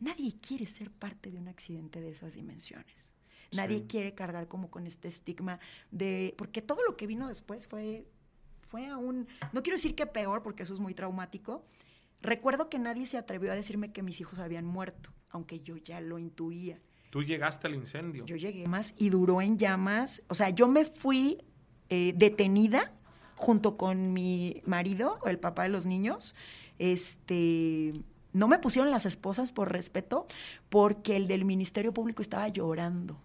nadie 0.00 0.34
quiere 0.40 0.66
ser 0.66 0.90
parte 0.90 1.30
de 1.30 1.38
un 1.38 1.48
accidente 1.48 2.00
de 2.00 2.10
esas 2.10 2.34
dimensiones. 2.34 3.12
Nadie 3.52 3.86
quiere 3.86 4.14
cargar 4.14 4.48
como 4.48 4.68
con 4.68 4.86
este 4.86 5.06
estigma 5.06 5.60
de, 5.92 6.34
porque 6.36 6.60
todo 6.60 6.82
lo 6.88 6.96
que 6.96 7.06
vino 7.06 7.28
después 7.28 7.68
fue, 7.68 8.04
fue 8.62 8.86
aún, 8.86 9.28
no 9.52 9.62
quiero 9.62 9.76
decir 9.76 9.94
que 9.94 10.06
peor, 10.06 10.42
porque 10.42 10.64
eso 10.64 10.74
es 10.74 10.80
muy 10.80 10.92
traumático. 10.92 11.64
Recuerdo 12.20 12.68
que 12.68 12.80
nadie 12.80 13.06
se 13.06 13.16
atrevió 13.16 13.52
a 13.52 13.54
decirme 13.54 13.92
que 13.92 14.02
mis 14.02 14.20
hijos 14.20 14.40
habían 14.40 14.64
muerto, 14.64 15.10
aunque 15.30 15.60
yo 15.60 15.76
ya 15.76 16.00
lo 16.00 16.18
intuía. 16.18 16.80
Tú 17.14 17.22
llegaste 17.22 17.68
al 17.68 17.76
incendio. 17.76 18.26
Yo 18.26 18.34
llegué 18.34 18.66
más 18.66 18.92
y 18.98 19.08
duró 19.08 19.40
en 19.40 19.56
llamas. 19.56 20.20
O 20.26 20.34
sea, 20.34 20.50
yo 20.50 20.66
me 20.66 20.84
fui 20.84 21.38
eh, 21.88 22.12
detenida 22.16 22.92
junto 23.36 23.76
con 23.76 24.12
mi 24.12 24.60
marido, 24.66 25.20
el 25.24 25.38
papá 25.38 25.62
de 25.62 25.68
los 25.68 25.86
niños. 25.86 26.34
Este, 26.80 27.92
no 28.32 28.48
me 28.48 28.58
pusieron 28.58 28.90
las 28.90 29.06
esposas 29.06 29.52
por 29.52 29.70
respeto, 29.70 30.26
porque 30.70 31.14
el 31.14 31.28
del 31.28 31.44
Ministerio 31.44 31.94
Público 31.94 32.20
estaba 32.20 32.48
llorando. 32.48 33.16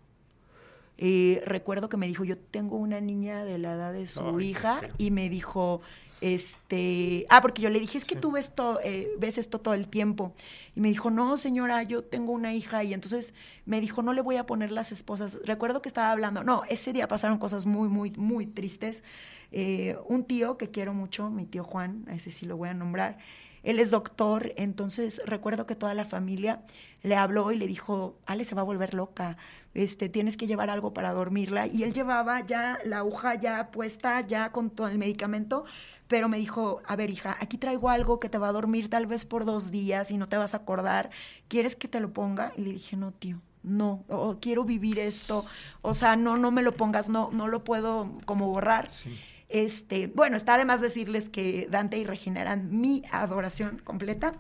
Eh, 1.00 1.42
recuerdo 1.48 1.90
que 1.90 1.98
me 1.98 2.06
dijo, 2.06 2.24
yo 2.24 2.38
tengo 2.38 2.78
una 2.78 3.02
niña 3.02 3.44
de 3.44 3.58
la 3.58 3.74
edad 3.74 3.92
de 3.92 4.06
su 4.06 4.40
hija, 4.40 4.82
y 5.00 5.10
me 5.10 5.32
dijo, 5.32 5.82
este, 6.22 7.26
ah, 7.30 7.42
porque 7.42 7.62
yo 7.62 7.70
le 7.70 7.80
dije, 7.80 7.98
es 7.98 8.06
que 8.06 8.16
tú 8.16 8.32
ves, 8.32 8.52
eh, 8.84 9.10
ves 9.20 9.38
esto 9.38 9.60
todo 9.60 9.74
el 9.74 9.88
tiempo. 9.88 10.34
Y 10.76 10.82
me 10.82 10.90
dijo, 10.90 11.12
no, 11.12 11.38
señora, 11.38 11.84
yo 11.84 12.04
tengo 12.04 12.32
una 12.32 12.54
hija. 12.54 12.84
Y 12.84 12.94
entonces 12.94 13.34
me 13.66 13.80
dijo, 13.82 14.02
no 14.02 14.14
le 14.14 14.22
voy 14.22 14.38
a 14.38 14.46
poner 14.46 14.72
las 14.72 14.92
esposas. 14.92 15.40
Recuerdo 15.46 15.82
que 15.82 15.90
estaba 15.90 16.12
hablando, 16.12 16.44
no, 16.44 16.64
ese 16.70 16.94
día 16.94 17.08
pasaron 17.08 17.38
cosas 17.38 17.66
muy, 17.66 17.90
muy, 17.90 18.12
muy 18.12 18.46
tristes. 18.46 19.04
Eh, 19.52 19.98
un 20.08 20.26
tío 20.26 20.58
que 20.58 20.70
quiero 20.70 20.94
mucho, 20.94 21.30
mi 21.30 21.46
tío 21.46 21.64
Juan, 21.64 22.06
a 22.08 22.14
ese 22.14 22.32
sí 22.32 22.46
lo 22.46 22.58
voy 22.58 22.70
a 22.70 22.74
nombrar, 22.74 23.18
él 23.64 23.80
es 23.80 23.92
doctor, 23.92 24.54
entonces 24.56 25.22
recuerdo 25.26 25.66
que 25.66 25.76
toda 25.76 25.94
la 25.94 26.06
familia 26.06 26.62
le 27.02 27.16
habló 27.16 27.52
y 27.52 27.58
le 27.58 27.68
dijo, 27.68 28.18
Ale 28.26 28.46
se 28.46 28.56
va 28.56 28.62
a 28.62 28.66
volver 28.66 28.94
loca, 28.94 29.38
este, 29.74 30.10
tienes 30.10 30.38
que 30.38 30.48
llevar 30.48 30.70
algo 30.70 30.94
para 30.94 31.14
dormirla. 31.14 31.68
Y 31.68 31.84
él 31.84 31.94
llevaba 31.94 32.46
ya 32.46 32.78
la 32.86 33.00
aguja 33.00 33.36
ya 33.36 33.72
puesta, 33.72 34.22
ya 34.22 34.52
con 34.52 34.70
todo 34.70 34.88
el 34.88 34.98
medicamento, 34.98 35.66
pero 36.08 36.28
me 36.28 36.38
dijo, 36.38 36.82
a 36.86 36.96
ver 36.96 37.10
hija, 37.10 37.38
aquí 37.40 37.58
traigo 37.58 37.90
algo 37.90 38.20
que 38.20 38.30
te 38.30 38.38
va 38.38 38.50
a 38.50 38.54
dormir 38.54 38.90
tal 38.90 39.06
vez 39.06 39.26
por 39.26 39.46
dos 39.46 39.72
días 39.72 40.12
y 40.12 40.18
no 40.18 40.28
te 40.28 40.38
vas 40.38 40.54
a 40.54 40.58
acordar, 40.58 41.10
¿quieres 41.48 41.76
que 41.76 41.88
te 41.88 42.00
lo 42.00 42.12
ponga? 42.12 42.52
Y 42.58 42.62
le 42.62 42.72
dije, 42.72 42.98
no, 42.98 43.12
tío. 43.12 43.42
No, 43.62 44.06
quiero 44.40 44.64
vivir 44.64 45.00
esto, 45.00 45.46
o 45.82 45.94
sea, 45.94 46.16
no, 46.16 46.38
no 46.38 46.50
me 46.50 46.62
lo 46.62 46.72
pongas, 46.72 47.10
no, 47.10 47.30
no 47.34 47.50
lo 47.50 47.66
puedo 47.66 48.10
como 48.26 48.48
borrar. 48.48 48.90
Sí. 48.90 49.14
Este, 49.50 50.08
bueno, 50.08 50.38
está 50.38 50.54
además 50.54 50.80
decirles 50.80 51.28
que 51.30 51.68
Dante 51.70 51.98
y 51.98 52.04
Regina 52.04 52.42
eran 52.42 52.80
mi 52.80 53.04
adoración 53.12 53.82
completa. 53.84 54.36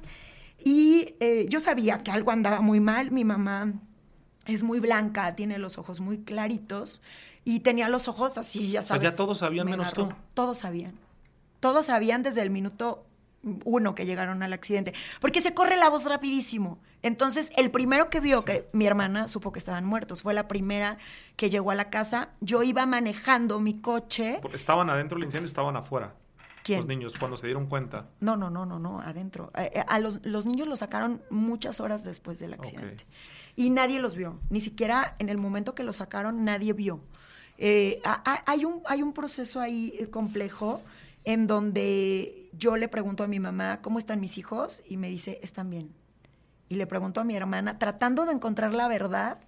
Y 0.63 1.15
eh, 1.19 1.47
yo 1.49 1.59
sabía 1.59 2.03
que 2.03 2.11
algo 2.11 2.31
andaba 2.31 2.61
muy 2.61 2.79
mal. 2.79 3.11
Mi 3.11 3.25
mamá 3.25 3.73
es 4.45 4.63
muy 4.63 4.79
blanca, 4.79 5.35
tiene 5.35 5.57
los 5.57 5.77
ojos 5.77 5.99
muy 5.99 6.19
claritos 6.19 7.01
y 7.43 7.61
tenía 7.61 7.89
los 7.89 8.07
ojos 8.07 8.37
así, 8.37 8.69
ya 8.69 8.81
sabes. 8.81 9.03
ya 9.03 9.15
todos 9.15 9.39
sabían 9.39 9.69
menos 9.69 9.93
tú. 9.93 10.13
Todos 10.33 10.59
sabían. 10.59 10.93
Todos 11.59 11.87
sabían 11.87 12.23
desde 12.23 12.41
el 12.41 12.49
minuto 12.49 13.05
uno 13.43 13.95
que 13.95 14.05
llegaron 14.05 14.43
al 14.43 14.53
accidente, 14.53 14.93
porque 15.21 15.41
se 15.41 15.53
corre 15.53 15.77
la 15.77 15.89
voz 15.89 16.05
rapidísimo. 16.05 16.79
Entonces, 17.01 17.49
el 17.55 17.71
primero 17.71 18.09
que 18.09 18.19
vio 18.19 18.43
que 18.43 18.67
mi 18.73 18.85
hermana 18.85 19.27
supo 19.27 19.51
que 19.51 19.59
estaban 19.59 19.85
muertos, 19.85 20.21
fue 20.21 20.33
la 20.33 20.47
primera 20.47 20.97
que 21.35 21.49
llegó 21.49 21.71
a 21.71 21.75
la 21.75 21.89
casa. 21.89 22.29
Yo 22.41 22.63
iba 22.63 22.85
manejando 22.85 23.59
mi 23.59 23.79
coche. 23.79 24.41
¿Estaban 24.53 24.89
adentro 24.89 25.17
del 25.17 25.25
incendio 25.25 25.47
estaban 25.47 25.75
afuera? 25.77 26.15
¿Quién? 26.63 26.79
Los 26.79 26.87
niños, 26.87 27.13
cuando 27.17 27.37
se 27.37 27.47
dieron 27.47 27.67
cuenta. 27.67 28.09
No, 28.19 28.35
no, 28.35 28.49
no, 28.49 28.65
no, 28.65 28.79
no, 28.79 28.99
adentro. 28.99 29.51
Eh, 29.55 29.71
eh, 29.73 29.83
a, 29.87 29.99
los, 29.99 30.45
niños 30.45 30.67
los 30.67 30.79
sacaron 30.79 31.21
muchas 31.29 31.79
horas 31.79 32.03
después 32.03 32.39
del 32.39 32.53
accidente. 32.53 33.05
Y 33.55 33.69
nadie 33.69 33.99
los 33.99 34.15
vio. 34.15 34.39
Ni 34.49 34.59
siquiera 34.59 35.15
en 35.19 35.29
el 35.29 35.37
momento 35.37 35.73
que 35.73 35.83
los 35.83 35.97
sacaron, 35.97 36.43
nadie 36.43 36.73
vio. 36.73 37.01
Eh, 37.57 38.01
hay, 38.45 38.65
un, 38.65 38.81
hay 38.85 39.01
un 39.01 39.13
proceso 39.13 39.59
ahí 39.59 40.07
complejo 40.11 40.81
en 41.25 41.47
donde 41.47 42.38
yo 42.51 42.77
le 42.77 42.87
pregunto 42.87 43.23
a 43.23 43.27
mi 43.27 43.39
mamá, 43.39 43.81
¿cómo 43.81 43.99
están 43.99 44.19
mis 44.19 44.37
hijos? 44.37 44.81
Y 44.87 44.97
me 44.97 45.09
dice, 45.09 45.39
están 45.41 45.69
bien. 45.69 45.93
Y 46.67 46.75
le 46.75 46.87
pregunto 46.87 47.21
a 47.21 47.23
mi 47.23 47.35
hermana, 47.35 47.79
tratando 47.79 48.25
de 48.25 48.33
encontrar 48.33 48.73
la 48.73 48.87
verdad, 48.87 49.39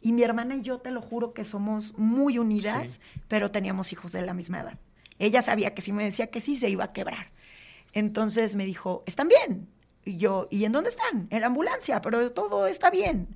y 0.00 0.12
mi 0.12 0.22
hermana 0.22 0.56
y 0.56 0.62
yo 0.62 0.78
te 0.78 0.90
lo 0.90 1.00
juro 1.00 1.32
que 1.32 1.44
somos 1.44 1.96
muy 1.96 2.38
unidas, 2.38 3.00
pero 3.26 3.50
teníamos 3.50 3.92
hijos 3.92 4.12
de 4.12 4.22
la 4.22 4.34
misma 4.34 4.60
edad. 4.60 4.78
Ella 5.18 5.42
sabía 5.42 5.74
que 5.74 5.82
si 5.82 5.92
me 5.92 6.04
decía 6.04 6.26
que 6.26 6.40
sí, 6.40 6.56
se 6.56 6.68
iba 6.68 6.84
a 6.84 6.92
quebrar. 6.92 7.32
Entonces 7.92 8.54
me 8.56 8.66
dijo, 8.66 9.02
¿están 9.06 9.28
bien? 9.28 9.68
Y 10.04 10.18
yo, 10.18 10.48
¿y 10.50 10.64
en 10.64 10.72
dónde 10.72 10.90
están? 10.90 11.28
En 11.30 11.40
la 11.40 11.46
ambulancia, 11.46 12.02
pero 12.02 12.32
todo 12.32 12.66
está 12.66 12.90
bien. 12.90 13.28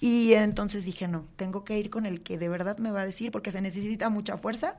Y 0.00 0.34
entonces 0.34 0.84
dije, 0.84 1.08
no, 1.08 1.26
tengo 1.36 1.64
que 1.64 1.78
ir 1.78 1.90
con 1.90 2.06
el 2.06 2.22
que 2.22 2.38
de 2.38 2.48
verdad 2.48 2.78
me 2.78 2.90
va 2.90 3.00
a 3.00 3.04
decir, 3.04 3.30
porque 3.30 3.52
se 3.52 3.60
necesita 3.60 4.08
mucha 4.08 4.36
fuerza. 4.36 4.76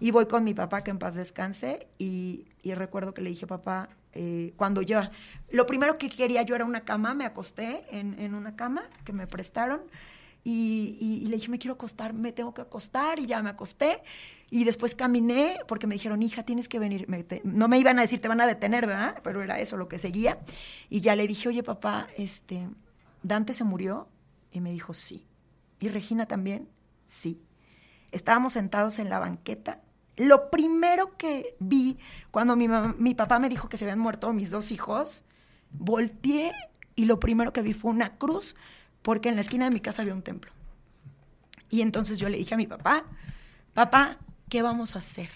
Y 0.00 0.10
voy 0.10 0.26
con 0.26 0.44
mi 0.44 0.54
papá, 0.54 0.82
que 0.82 0.90
en 0.90 0.98
paz 0.98 1.14
descanse, 1.14 1.88
y, 1.98 2.46
recuerdo 2.64 3.14
que 3.14 3.22
le 3.22 3.30
dije, 3.30 3.46
papá, 3.46 3.88
eh, 4.12 4.52
cuando 4.56 4.82
yo, 4.82 5.00
lo 5.50 5.66
primero 5.66 5.98
que 5.98 6.08
quería 6.08 6.42
yo 6.42 6.54
era 6.54 6.64
una 6.64 6.80
cama, 6.80 7.14
me 7.14 7.24
acosté 7.24 7.84
en, 7.90 8.34
una 8.34 8.56
cama 8.56 8.88
que 9.04 9.12
me 9.12 9.26
prestaron, 9.26 9.82
y, 10.42 11.26
le 11.28 11.36
dije, 11.36 11.48
me 11.48 11.58
quiero 11.58 11.74
acostar, 11.74 12.12
me 12.12 12.32
tengo 12.32 12.52
que 12.52 12.62
acostar, 12.62 13.18
y 13.18 13.26
ya 13.26 13.42
me 13.42 13.50
acosté, 13.50 14.02
y 14.50 14.64
después 14.64 14.94
caminé, 14.94 15.56
porque 15.66 15.86
me 15.86 15.94
dijeron, 15.94 16.22
hija, 16.22 16.42
tienes 16.42 16.68
que 16.68 16.78
venir, 16.78 17.06
no 17.44 17.68
me 17.68 17.78
iban 17.78 17.98
a 17.98 18.02
decir, 18.02 18.20
te 18.20 18.28
van 18.28 18.40
a 18.40 18.46
detener, 18.46 18.86
¿verdad? 18.86 19.20
Pero 19.22 19.42
era 19.42 19.58
eso 19.58 19.76
lo 19.76 19.88
que 19.88 19.98
seguía, 19.98 20.38
y 20.90 21.00
ya 21.00 21.16
le 21.16 21.26
dije, 21.26 21.48
oye, 21.48 21.62
papá, 21.62 22.06
este, 22.18 22.68
Dante 23.22 23.54
se 23.54 23.64
murió, 23.64 24.08
y 24.52 24.60
me 24.60 24.70
dijo, 24.70 24.92
sí, 24.92 25.26
y 25.80 25.88
Regina 25.88 26.26
también, 26.26 26.68
sí. 27.06 27.42
Estábamos 28.10 28.52
sentados 28.52 28.98
en 28.98 29.08
la 29.08 29.18
banqueta. 29.18 29.82
Lo 30.16 30.50
primero 30.50 31.16
que 31.16 31.56
vi 31.58 31.96
cuando 32.30 32.56
mi, 32.56 32.68
mi 32.98 33.14
papá 33.14 33.38
me 33.38 33.48
dijo 33.48 33.68
que 33.68 33.76
se 33.76 33.84
habían 33.84 33.98
muerto 33.98 34.32
mis 34.32 34.50
dos 34.50 34.70
hijos, 34.70 35.24
volteé 35.70 36.52
y 36.94 37.06
lo 37.06 37.18
primero 37.18 37.52
que 37.52 37.62
vi 37.62 37.72
fue 37.72 37.90
una 37.90 38.16
cruz 38.16 38.54
porque 39.02 39.28
en 39.28 39.34
la 39.34 39.40
esquina 39.40 39.64
de 39.64 39.70
mi 39.70 39.80
casa 39.80 40.02
había 40.02 40.14
un 40.14 40.22
templo. 40.22 40.52
Y 41.68 41.82
entonces 41.82 42.18
yo 42.18 42.28
le 42.28 42.38
dije 42.38 42.54
a 42.54 42.56
mi 42.56 42.66
papá, 42.66 43.04
papá, 43.72 44.18
¿qué 44.48 44.62
vamos 44.62 44.94
a 44.94 45.00
hacer? 45.00 45.30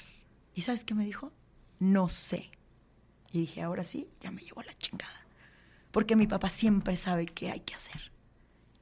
¿Y 0.55 0.63
sabes 0.63 0.85
qué 0.85 0.95
me 0.95 1.05
dijo? 1.05 1.33
No 1.81 2.09
sé. 2.09 2.51
Y 3.33 3.41
dije, 3.41 3.63
ahora 3.63 3.85
sí, 3.85 4.09
ya 4.21 4.31
me 4.31 4.43
llevo 4.43 4.63
la 4.63 4.75
chingada. 4.75 5.27
Porque 5.91 6.17
mi 6.17 6.27
papá 6.27 6.49
siempre 6.49 6.97
sabe 6.97 7.27
qué 7.27 7.51
hay 7.51 7.61
que 7.61 7.75
hacer 7.75 8.13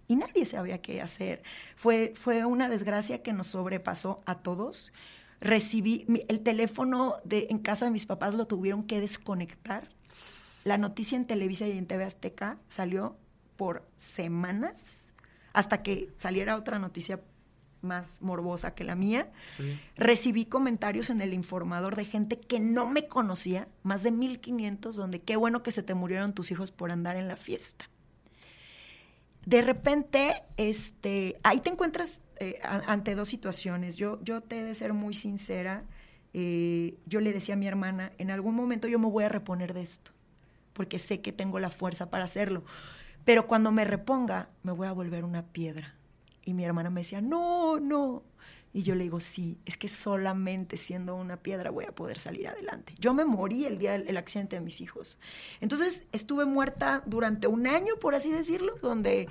y 0.08 0.16
nadie 0.16 0.44
sabía 0.44 0.80
qué 0.80 1.02
hacer. 1.02 1.42
Fue, 1.74 2.12
fue 2.14 2.44
una 2.44 2.68
desgracia 2.68 3.22
que 3.22 3.32
nos 3.32 3.48
sobrepasó 3.48 4.20
a 4.26 4.36
todos. 4.36 4.92
Recibí 5.40 6.06
el 6.28 6.40
teléfono 6.40 7.16
de, 7.24 7.48
en 7.50 7.58
casa 7.58 7.84
de 7.84 7.90
mis 7.90 8.06
papás, 8.06 8.34
lo 8.34 8.46
tuvieron 8.46 8.84
que 8.84 9.00
desconectar. 9.00 9.88
La 10.64 10.78
noticia 10.78 11.16
en 11.16 11.26
Televisa 11.26 11.66
y 11.66 11.76
en 11.76 11.86
TV 11.86 12.04
Azteca 12.04 12.58
salió 12.68 13.16
por 13.56 13.88
semanas 13.96 15.12
hasta 15.52 15.82
que 15.82 16.12
saliera 16.16 16.56
otra 16.56 16.78
noticia 16.78 17.20
más 17.82 18.20
morbosa 18.20 18.74
que 18.74 18.84
la 18.84 18.96
mía. 18.96 19.30
Recibí 19.96 20.46
comentarios 20.46 21.08
en 21.10 21.20
el 21.20 21.32
informador 21.32 21.96
de 21.96 22.04
gente 22.04 22.40
que 22.40 22.58
no 22.58 22.88
me 22.88 23.06
conocía, 23.06 23.68
más 23.82 24.02
de 24.02 24.10
1500, 24.10 24.96
donde 24.96 25.20
qué 25.20 25.36
bueno 25.36 25.62
que 25.62 25.70
se 25.70 25.82
te 25.82 25.94
murieron 25.94 26.32
tus 26.32 26.50
hijos 26.50 26.72
por 26.72 26.90
andar 26.90 27.16
en 27.16 27.28
la 27.28 27.36
fiesta 27.36 27.88
de 29.46 29.62
repente, 29.62 30.42
este, 30.56 31.38
ahí 31.44 31.60
te 31.60 31.70
encuentras 31.70 32.20
eh, 32.38 32.58
ante 32.62 33.14
dos 33.14 33.28
situaciones. 33.28 33.96
Yo, 33.96 34.22
yo 34.22 34.42
te 34.42 34.60
he 34.60 34.64
de 34.64 34.74
ser 34.74 34.92
muy 34.92 35.14
sincera. 35.14 35.84
Eh, 36.32 36.98
yo 37.06 37.20
le 37.20 37.32
decía 37.32 37.54
a 37.54 37.58
mi 37.58 37.66
hermana, 37.66 38.12
en 38.18 38.30
algún 38.30 38.54
momento 38.54 38.88
yo 38.88 38.98
me 38.98 39.08
voy 39.08 39.24
a 39.24 39.28
reponer 39.28 39.72
de 39.72 39.82
esto, 39.82 40.12
porque 40.72 40.98
sé 40.98 41.20
que 41.20 41.32
tengo 41.32 41.58
la 41.58 41.70
fuerza 41.70 42.10
para 42.10 42.24
hacerlo. 42.24 42.64
Pero 43.24 43.46
cuando 43.46 43.72
me 43.72 43.84
reponga, 43.84 44.50
me 44.62 44.72
voy 44.72 44.86
a 44.86 44.92
volver 44.92 45.24
una 45.24 45.44
piedra. 45.44 45.94
Y 46.44 46.54
mi 46.54 46.64
hermana 46.64 46.90
me 46.90 47.00
decía, 47.00 47.20
no, 47.20 47.80
no, 47.80 48.22
y 48.76 48.82
yo 48.82 48.94
le 48.94 49.04
digo, 49.04 49.20
sí, 49.20 49.58
es 49.64 49.78
que 49.78 49.88
solamente 49.88 50.76
siendo 50.76 51.16
una 51.16 51.38
piedra 51.38 51.70
voy 51.70 51.86
a 51.86 51.94
poder 51.94 52.18
salir 52.18 52.46
adelante. 52.46 52.94
Yo 52.98 53.14
me 53.14 53.24
morí 53.24 53.64
el 53.64 53.78
día 53.78 53.98
del 53.98 54.16
accidente 54.18 54.56
de 54.56 54.60
mis 54.60 54.82
hijos. 54.82 55.18
Entonces 55.62 56.04
estuve 56.12 56.44
muerta 56.44 57.02
durante 57.06 57.46
un 57.46 57.66
año, 57.66 57.94
por 57.98 58.14
así 58.14 58.30
decirlo, 58.30 58.76
donde 58.82 59.30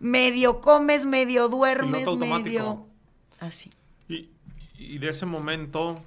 medio 0.00 0.60
comes, 0.60 1.06
medio 1.06 1.48
duermes, 1.48 2.12
medio... 2.16 2.86
Así. 3.38 3.70
Y, 4.08 4.28
y 4.76 4.98
de 4.98 5.08
ese 5.08 5.24
momento, 5.24 6.02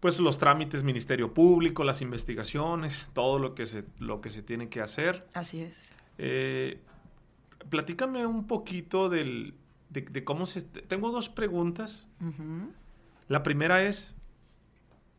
pues 0.00 0.20
los 0.20 0.38
trámites 0.38 0.82
Ministerio 0.84 1.34
Público, 1.34 1.84
las 1.84 2.00
investigaciones, 2.00 3.10
todo 3.12 3.38
lo 3.38 3.54
que 3.54 3.66
se, 3.66 3.84
lo 3.98 4.20
que 4.20 4.30
se 4.30 4.42
tiene 4.42 4.68
que 4.68 4.80
hacer. 4.80 5.26
Así 5.34 5.60
es. 5.60 5.94
Eh, 6.18 6.80
platícame 7.68 8.24
un 8.24 8.46
poquito 8.46 9.08
del, 9.08 9.54
de, 9.90 10.24
cómo 10.24 10.46
se... 10.46 10.62
Tengo 10.62 11.10
dos 11.10 11.28
preguntas. 11.28 12.08
La 13.26 13.42
primera 13.42 13.82
es, 13.82 14.14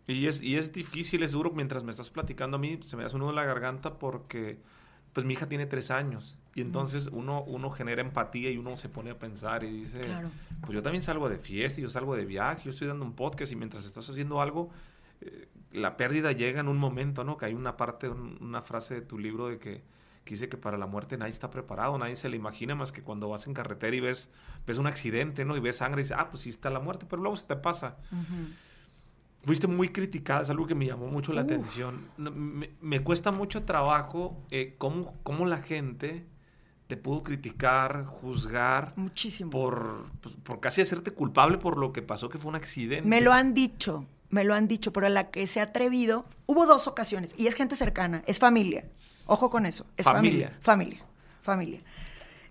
y 0.08 0.26
es, 0.26 0.42
y 0.42 0.56
es 0.56 0.72
difícil, 0.74 1.22
es 1.22 1.32
duro, 1.32 1.52
mientras 1.52 1.84
me 1.84 1.92
estás 1.92 2.10
platicando 2.10 2.58
a 2.58 2.60
mí, 2.60 2.80
se 2.82 2.98
me 2.98 3.04
hace 3.04 3.18
uno 3.18 3.28
de 3.28 3.34
la 3.34 3.46
garganta 3.46 4.00
porque 4.00 4.60
pues 5.14 5.28
mi 5.28 5.34
hija 5.34 5.48
tiene 5.48 5.68
tres 5.68 5.92
años 5.92 6.39
y 6.56 6.62
entonces 6.62 7.10
uno, 7.12 7.44
uno 7.44 7.70
genera 7.70 8.02
empatía 8.02 8.50
y 8.50 8.58
uno 8.58 8.76
se 8.78 8.90
pone 8.90 9.12
a 9.12 9.20
pensar 9.20 9.64
y 9.64 9.72
dice, 9.72 10.02
pues 10.62 10.74
yo 10.74 10.82
también 10.82 11.02
salgo 11.02 11.30
de 11.30 11.38
fiesta, 11.38 11.82
yo 11.82 11.90
salgo 11.90 12.16
de 12.16 12.26
viaje, 12.26 12.64
yo 12.66 12.72
estoy 12.72 12.88
dando 12.88 13.06
un 13.06 13.14
podcast 13.14 13.52
y 13.52 13.56
mientras 13.56 13.86
estás 13.86 14.10
haciendo 14.10 14.42
algo, 14.42 14.70
eh, 15.22 15.48
la 15.72 15.96
pérdida 15.96 16.32
llega 16.32 16.60
en 16.60 16.68
un 16.68 16.78
momento, 16.78 17.24
¿no? 17.24 17.38
Que 17.38 17.46
hay 17.46 17.54
una 17.54 17.78
parte, 17.78 18.10
una 18.10 18.62
frase 18.62 18.96
de 18.96 19.02
tu 19.02 19.20
libro 19.20 19.48
de 19.48 19.60
que, 19.60 19.84
que, 20.26 20.34
dice 20.34 20.50
que 20.50 20.58
para 20.58 20.78
la 20.78 20.88
muerte 20.88 21.18
nadie 21.18 21.32
está 21.32 21.50
preparado, 21.52 21.98
nadie 21.98 22.16
se 22.16 22.30
le 22.30 22.36
imagina 22.36 22.74
más 22.74 22.92
que 22.92 23.04
cuando 23.04 23.30
vas 23.30 23.46
en 23.46 23.54
carretera 23.54 23.96
y 23.96 24.00
ves, 24.00 24.32
ves 24.66 24.80
un 24.80 24.88
accidente, 24.88 25.46
¿no? 25.46 25.56
Y 25.56 25.60
ves 25.60 25.78
sangre 25.78 26.02
y 26.02 26.04
dices, 26.04 26.18
ah, 26.20 26.30
pues 26.32 26.44
sí 26.44 26.50
está 26.50 26.72
la 26.72 26.80
muerte, 26.80 27.06
pero 27.08 27.22
luego 27.22 27.38
se 27.38 27.46
te 27.46 27.56
pasa 27.56 27.98
fuiste 29.44 29.68
muy 29.68 29.90
criticada, 29.90 30.42
es 30.42 30.50
algo 30.50 30.68
que 30.68 30.76
me 30.76 30.86
llamó 30.86 31.08
mucho 31.08 31.34
la 31.34 31.42
atención. 31.42 32.10
Me, 32.18 33.04
cuesta 33.04 33.32
mucho 33.32 33.64
trabajo 33.64 34.46
eh, 34.52 34.76
cómo, 34.78 35.16
cómo, 35.24 35.46
la 35.46 35.62
gente 35.62 36.28
te 36.90 36.98
pudo 36.98 37.22
criticar, 37.22 38.04
juzgar. 38.06 38.94
Muchísimo. 38.96 39.52
Por, 39.52 40.08
pues, 40.22 40.34
por 40.42 40.60
casi 40.60 40.82
hacerte 40.82 41.12
culpable 41.12 41.60
por 41.60 41.78
lo 41.78 41.94
que 41.94 42.02
pasó, 42.02 42.30
que 42.30 42.40
fue 42.40 42.50
un 42.50 42.56
accidente. 42.56 43.08
Me 43.08 43.22
lo 43.22 43.32
han 43.32 43.54
dicho, 43.54 44.08
me 44.32 44.44
lo 44.44 44.56
han 44.56 44.68
dicho, 44.68 44.92
pero 44.92 45.08
la 45.08 45.30
que 45.30 45.46
se 45.46 45.60
ha 45.60 45.66
atrevido, 45.66 46.26
hubo 46.48 46.66
dos 46.66 46.88
ocasiones, 46.88 47.36
y 47.38 47.46
es 47.46 47.54
gente 47.54 47.76
cercana, 47.76 48.24
es 48.26 48.40
familia. 48.40 48.90
Ojo 49.28 49.52
con 49.52 49.68
eso, 49.68 49.86
es 49.98 50.06
familia. 50.08 50.58
Familia, 50.62 51.06
familia. 51.44 51.82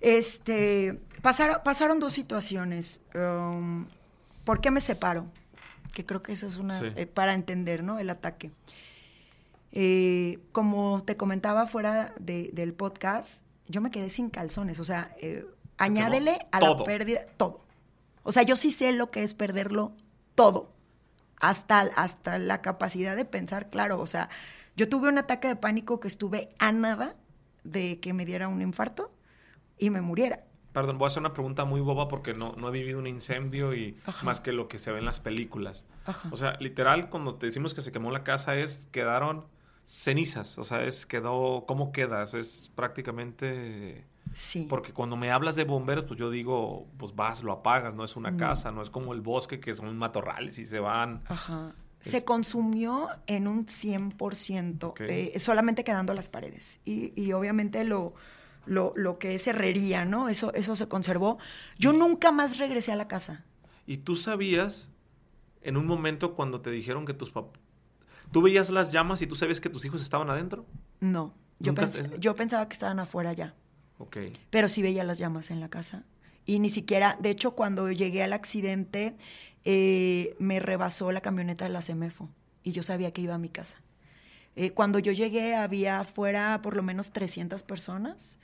Este, 0.01 1.01
pasaron, 1.21 1.57
pasaron 1.65 1.99
dos 1.99 2.13
situaciones. 2.13 3.03
Um, 3.17 3.87
¿Por 4.45 4.61
qué 4.61 4.71
me 4.71 4.81
separo? 4.81 5.27
que 5.93 6.07
creo 6.07 6.23
que 6.23 6.31
eso 6.31 6.47
es 6.47 6.59
una, 6.59 6.79
eh, 6.81 7.07
para 7.07 7.35
entender, 7.35 7.83
¿no? 7.83 7.99
El 7.99 8.09
ataque. 8.11 8.53
Eh, 9.73 10.39
como 10.53 11.03
te 11.05 11.17
comentaba 11.17 11.67
fuera 11.67 12.15
del 12.21 12.73
podcast, 12.73 13.43
yo 13.69 13.81
me 13.81 13.91
quedé 13.91 14.11
sin 14.11 14.31
calzones, 14.31 14.81
o 14.81 14.85
sea, 14.85 15.15
eh, 15.21 15.47
añádele 15.77 16.39
a 16.53 16.61
la 16.61 16.77
pérdida 16.85 17.21
todo. 17.37 17.65
O 18.23 18.33
sea, 18.33 18.43
yo 18.43 18.57
sí 18.57 18.71
sé 18.71 18.93
lo 18.93 19.11
que 19.11 19.23
es 19.23 19.35
perderlo 19.35 19.93
todo, 20.35 20.73
hasta, 21.41 21.81
hasta 21.81 22.39
la 22.39 22.63
capacidad 22.63 23.17
de 23.17 23.25
pensar, 23.25 23.71
claro, 23.71 24.01
o 24.01 24.07
sea, 24.07 24.29
yo 24.77 24.89
tuve 24.89 25.09
un 25.09 25.19
ataque 25.19 25.49
de 25.49 25.57
pánico 25.57 26.01
que 26.01 26.09
estuve 26.09 26.49
a 26.59 26.73
nada 26.73 27.17
de 27.65 28.01
que 28.01 28.13
me 28.13 28.25
diera 28.25 28.49
un 28.49 28.63
infarto 28.63 29.13
y 29.79 29.91
me 29.91 30.01
muriera. 30.01 30.45
Perdón, 30.73 30.99
voy 30.99 31.07
a 31.07 31.09
hacer 31.09 31.21
una 31.21 31.33
pregunta 31.33 31.65
muy 31.65 31.81
boba 31.81 32.09
porque 32.09 32.35
no, 32.35 32.53
no 32.53 32.69
he 32.69 32.71
vivido 32.71 32.99
un 32.99 33.07
incendio 33.07 33.75
y 33.75 33.97
más 34.23 34.41
que 34.41 34.53
lo 34.53 34.69
que 34.69 34.79
se 34.79 34.93
ve 34.93 34.99
en 34.99 35.07
las 35.07 35.19
películas. 35.19 35.87
O 36.31 36.37
sea, 36.37 36.57
literal, 36.61 37.09
cuando 37.09 37.35
te 37.35 37.47
decimos 37.47 37.75
que 37.75 37.81
se 37.81 37.91
quemó 37.91 38.11
la 38.11 38.23
casa, 38.23 38.55
es 38.55 38.87
quedaron 38.93 39.47
cenizas. 39.89 40.59
O 40.59 40.65
sea, 40.65 40.85
es 40.85 41.07
quedó. 41.07 41.65
¿Cómo 41.67 41.93
quedas? 41.93 42.35
Es 42.35 42.71
prácticamente. 42.75 44.07
Sí. 44.35 44.67
Porque 44.69 44.93
cuando 44.93 45.17
me 45.17 45.31
hablas 45.31 45.57
de 45.57 45.65
bomberos, 45.65 46.05
pues 46.05 46.21
yo 46.21 46.31
digo, 46.31 46.87
pues 46.99 47.17
vas, 47.17 47.43
lo 47.43 47.51
apagas, 47.51 47.95
no 47.95 48.05
es 48.05 48.15
una 48.15 48.37
casa, 48.37 48.71
no 48.71 48.83
es 48.83 48.91
como 48.91 49.15
el 49.15 49.23
bosque 49.23 49.59
que 49.59 49.73
son 49.73 49.97
matorrales 49.97 50.59
y 50.59 50.67
se 50.67 50.79
van. 50.79 51.23
Ajá. 51.27 51.75
Se 52.01 52.25
consumió 52.25 53.09
en 53.27 53.49
un 53.49 53.67
100%, 53.67 54.95
eh, 55.09 55.39
solamente 55.39 55.83
quedando 55.83 56.15
las 56.15 56.29
paredes. 56.29 56.81
Y, 56.85 57.13
y 57.21 57.33
obviamente 57.33 57.83
lo, 57.85 58.15
lo, 58.67 58.93
lo, 58.95 59.19
que 59.19 59.35
es 59.35 59.47
herrería, 59.49 60.05
¿no? 60.05 60.29
Eso, 60.29 60.53
eso 60.55 60.77
se 60.77 60.87
conservó. 60.87 61.39
Yo 61.79 61.93
nunca 61.93 62.31
más 62.31 62.59
regresé 62.59 62.93
a 62.93 62.97
la 62.97 63.09
casa. 63.09 63.45
¿Y 63.87 63.97
tú 63.97 64.15
sabías 64.15 64.93
en 65.63 65.77
un 65.77 65.87
momento 65.87 66.35
cuando 66.35 66.61
te 66.61 66.71
dijeron 66.71 67.07
que 67.07 67.15
tus 67.15 67.31
papás... 67.31 67.59
¿Tú 68.31 68.43
veías 68.43 68.71
las 68.71 68.93
llamas 68.93 69.23
y 69.23 69.27
tú 69.27 69.35
sabías 69.35 69.61
que 69.61 69.71
tus 69.71 69.85
hijos 69.85 70.03
estaban 70.03 70.29
adentro? 70.31 70.67
No, 71.01 71.35
yo, 71.59 71.75
yo 72.19 72.37
pensaba 72.37 72.69
que 72.69 72.75
estaban 72.75 72.99
afuera 72.99 73.33
ya. 73.33 73.55
Ok. 73.99 74.19
Pero 74.51 74.69
sí 74.69 74.83
veía 74.83 75.05
las 75.05 75.19
llamas 75.19 75.51
en 75.51 75.61
la 75.61 75.69
casa. 75.69 76.05
Y 76.45 76.61
ni 76.61 76.71
siquiera, 76.71 77.17
de 77.21 77.31
hecho, 77.31 77.53
cuando 77.53 77.91
llegué 77.91 78.23
al 78.23 78.33
accidente, 78.33 79.17
eh, 79.65 80.35
me 80.39 80.61
rebasó 80.61 81.13
la 81.13 81.21
camioneta 81.21 81.67
de 81.67 81.71
la 81.71 81.83
CEMEFO 81.83 82.31
y 82.63 82.73
yo 82.73 82.83
sabía 82.83 83.13
que 83.13 83.21
iba 83.21 83.35
a 83.35 83.39
mi 83.39 83.49
casa. 83.49 83.83
Eh, 84.57 84.71
cuando 84.71 84.99
yo 84.99 85.13
llegué 85.13 85.55
había 85.55 86.01
afuera 86.01 86.61
por 86.63 86.75
lo 86.75 86.83
menos 86.83 87.11
300 87.13 87.63
personas 87.63 88.39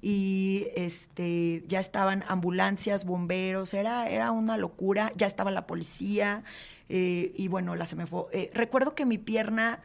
y 0.00 0.68
este, 0.76 1.64
ya 1.66 1.80
estaban 1.80 2.24
ambulancias, 2.28 3.04
bomberos, 3.04 3.74
era, 3.74 4.08
era 4.08 4.30
una 4.30 4.56
locura, 4.56 5.12
ya 5.16 5.26
estaba 5.26 5.50
la 5.50 5.66
policía 5.66 6.44
eh, 6.88 7.32
y 7.34 7.48
bueno, 7.48 7.76
la 7.76 7.86
se 7.86 7.96
me 7.96 8.06
fue. 8.06 8.24
Eh, 8.32 8.50
recuerdo 8.54 8.94
que 8.94 9.04
mi 9.04 9.18
pierna, 9.18 9.80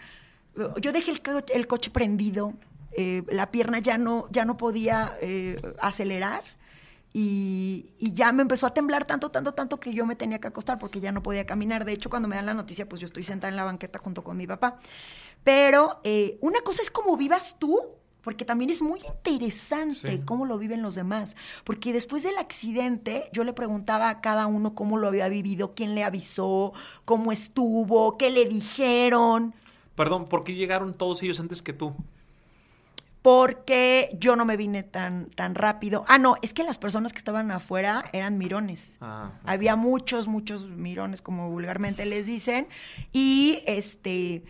yo 0.80 0.92
dejé 0.92 1.12
el, 1.12 1.22
el 1.54 1.68
coche 1.68 1.92
prendido, 1.92 2.54
eh, 2.92 3.24
la 3.30 3.52
pierna 3.52 3.80
ya 3.80 3.98
no, 3.98 4.28
ya 4.32 4.46
no 4.46 4.58
podía 4.58 5.14
acelerar. 5.80 6.44
Y, 7.16 7.94
y, 8.00 8.14
ya 8.14 8.32
me 8.32 8.42
empezó 8.42 8.66
a 8.66 8.74
temblar 8.74 9.06
tanto, 9.06 9.30
tanto, 9.30 9.54
tanto 9.54 9.80
que 9.80 9.94
yo 9.94 10.04
me 10.04 10.16
tenía 10.16 10.40
que 10.40 10.48
acostar 10.48 10.80
porque 10.80 11.00
ya 11.00 11.12
no 11.12 11.22
podía 11.22 11.46
caminar. 11.46 11.86
De 11.86 11.92
hecho, 11.92 12.10
cuando 12.10 12.28
me 12.28 12.36
dan 12.36 12.48
la 12.48 12.56
noticia, 12.56 12.90
pues 12.90 13.02
yo 13.02 13.06
estoy 13.06 13.22
sentada 13.22 13.50
en 13.50 13.56
la 13.56 13.64
banqueta 13.64 14.00
junto 14.00 14.24
con 14.24 14.36
mi 14.36 14.48
papá. 14.48 14.80
Pero 15.44 16.02
una 16.42 16.62
cosa 16.62 16.82
es 16.82 16.90
como 16.90 17.16
vivas 17.16 17.58
tú 17.60 17.82
porque 18.24 18.46
también 18.46 18.70
es 18.70 18.82
muy 18.82 19.00
interesante 19.06 20.22
cómo 20.26 20.46
lo 20.46 20.58
viven 20.58 20.82
los 20.82 20.96
demás. 20.96 21.36
Porque 21.64 21.92
después 21.94 22.24
del 22.24 22.38
accidente, 22.38 23.26
yo 23.34 23.44
le 23.44 23.54
preguntaba 23.54 24.10
a 24.10 24.22
cada 24.22 24.48
uno 24.48 24.74
cómo 24.74 24.98
lo 24.98 25.08
había 25.08 25.28
vivido, 25.28 25.74
quién 25.76 25.94
le 25.94 26.04
avisó, 26.04 26.74
cómo 27.06 27.32
estuvo, 27.32 28.18
qué 28.18 28.32
le 28.32 28.46
dijeron. 28.46 29.54
Perdón, 29.96 30.26
¿por 30.26 30.44
qué 30.44 30.56
llegaron 30.56 30.94
todos 30.94 31.22
ellos 31.22 31.40
antes 31.40 31.62
que 31.62 31.74
tú? 31.74 31.94
Porque 33.22 34.10
yo 34.20 34.36
no 34.36 34.44
me 34.44 34.58
vine 34.58 34.84
tan, 34.84 35.28
tan 35.30 35.56
rápido. 35.56 36.04
Ah, 36.08 36.18
no, 36.18 36.36
es 36.42 36.54
que 36.54 36.64
las 36.64 36.78
personas 36.78 37.14
que 37.14 37.20
estaban 37.20 37.52
afuera 37.52 38.04
eran 38.12 38.38
mirones. 38.38 38.98
Ah, 39.00 39.32
Había 39.46 39.76
muchos, 39.76 40.28
muchos 40.28 40.68
mirones, 40.68 41.22
como 41.22 41.50
vulgarmente 41.50 42.06
les 42.06 42.26
dicen. 42.26 42.68
Y 43.14 43.64
este 43.66 44.44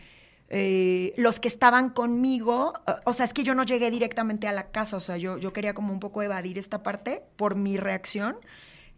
eh, 0.55 1.15
los 1.17 1.39
que 1.39 1.47
estaban 1.47 1.89
conmigo, 1.89 2.73
eh, 2.87 2.91
o 3.05 3.13
sea, 3.13 3.25
es 3.25 3.33
que 3.33 3.41
yo 3.41 3.55
no 3.55 3.63
llegué 3.63 3.89
directamente 3.89 4.47
a 4.47 4.51
la 4.51 4.69
casa, 4.69 4.97
o 4.97 4.99
sea, 4.99 5.17
yo, 5.17 5.39
yo 5.39 5.51
quería 5.51 5.73
como 5.73 5.91
un 5.91 5.99
poco 5.99 6.21
evadir 6.21 6.59
esta 6.59 6.83
parte 6.83 7.23
por 7.37 7.55
mi 7.55 7.77
reacción. 7.77 8.37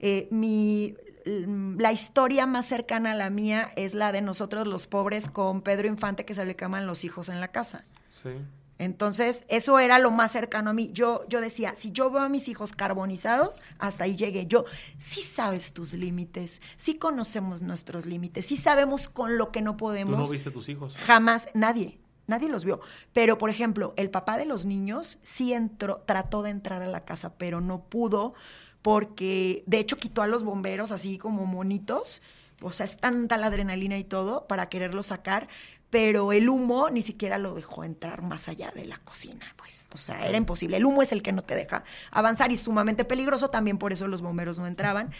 Eh, 0.01 0.27
mi, 0.31 0.97
la 1.25 1.93
historia 1.93 2.45
más 2.45 2.65
cercana 2.65 3.11
a 3.11 3.15
la 3.15 3.29
mía 3.29 3.69
es 3.77 3.95
la 3.95 4.11
de 4.11 4.21
nosotros 4.21 4.67
los 4.67 4.87
pobres 4.87 5.29
con 5.29 5.61
Pedro 5.61 5.87
Infante 5.87 6.25
que 6.25 6.35
se 6.35 6.43
le 6.43 6.57
queman 6.57 6.87
los 6.87 7.05
hijos 7.05 7.29
en 7.29 7.39
la 7.39 7.47
casa. 7.47 7.85
Sí. 8.09 8.31
Entonces, 8.77 9.45
eso 9.47 9.79
era 9.79 9.99
lo 9.99 10.11
más 10.11 10.31
cercano 10.31 10.71
a 10.71 10.73
mí. 10.73 10.89
Yo, 10.93 11.21
yo 11.29 11.39
decía, 11.39 11.73
si 11.77 11.91
yo 11.91 12.09
veo 12.11 12.23
a 12.23 12.29
mis 12.29 12.49
hijos 12.49 12.73
carbonizados, 12.73 13.59
hasta 13.79 14.03
ahí 14.03 14.15
llegué. 14.15 14.47
Yo, 14.47 14.65
sí 14.97 15.21
sabes 15.21 15.71
tus 15.71 15.93
límites, 15.93 16.61
sí 16.75 16.95
conocemos 16.95 17.61
nuestros 17.61 18.05
límites, 18.05 18.45
sí 18.45 18.57
sabemos 18.57 19.07
con 19.07 19.37
lo 19.37 19.51
que 19.51 19.61
no 19.61 19.77
podemos. 19.77 20.15
¿Tú 20.15 20.19
no 20.19 20.29
viste 20.29 20.51
tus 20.51 20.67
hijos? 20.67 20.95
Jamás, 20.97 21.47
nadie, 21.53 21.99
nadie 22.27 22.49
los 22.49 22.65
vio. 22.65 22.81
Pero, 23.13 23.37
por 23.37 23.49
ejemplo, 23.49 23.93
el 23.95 24.09
papá 24.09 24.37
de 24.37 24.45
los 24.45 24.65
niños 24.65 25.19
sí 25.23 25.53
entró, 25.53 26.03
trató 26.05 26.43
de 26.43 26.49
entrar 26.49 26.81
a 26.81 26.87
la 26.87 27.05
casa, 27.05 27.37
pero 27.37 27.61
no 27.61 27.85
pudo 27.85 28.33
porque, 28.81 29.63
de 29.65 29.79
hecho, 29.79 29.95
quitó 29.97 30.21
a 30.21 30.27
los 30.27 30.43
bomberos 30.43 30.91
así 30.91 31.17
como 31.17 31.45
monitos. 31.45 32.21
O 32.61 32.71
sea, 32.71 32.85
es 32.85 32.97
tanta 32.97 33.37
la 33.37 33.47
adrenalina 33.47 33.97
y 33.97 34.03
todo 34.03 34.47
para 34.47 34.69
quererlos 34.69 35.07
sacar 35.07 35.47
pero 35.95 36.33
el 36.33 36.49
humo 36.49 36.89
ni 36.89 37.01
siquiera 37.01 37.37
lo 37.37 37.55
dejó 37.55 37.85
entrar 37.85 38.21
más 38.21 38.49
allá 38.49 38.69
de 38.75 38.83
la 38.83 38.97
cocina, 38.97 39.45
pues, 39.55 39.87
o 39.93 39.97
sea, 39.97 40.27
era 40.27 40.37
imposible. 40.37 40.75
El 40.75 40.83
humo 40.83 41.01
es 41.01 41.13
el 41.13 41.21
que 41.21 41.31
no 41.31 41.41
te 41.41 41.55
deja 41.55 41.85
avanzar 42.11 42.51
y 42.51 42.57
sumamente 42.57 43.05
peligroso, 43.05 43.49
también 43.49 43.77
por 43.77 43.93
eso 43.93 44.09
los 44.09 44.21
bomberos 44.21 44.59
no 44.59 44.67
entraban. 44.67 45.11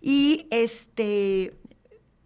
Y 0.00 0.46
este, 0.50 1.54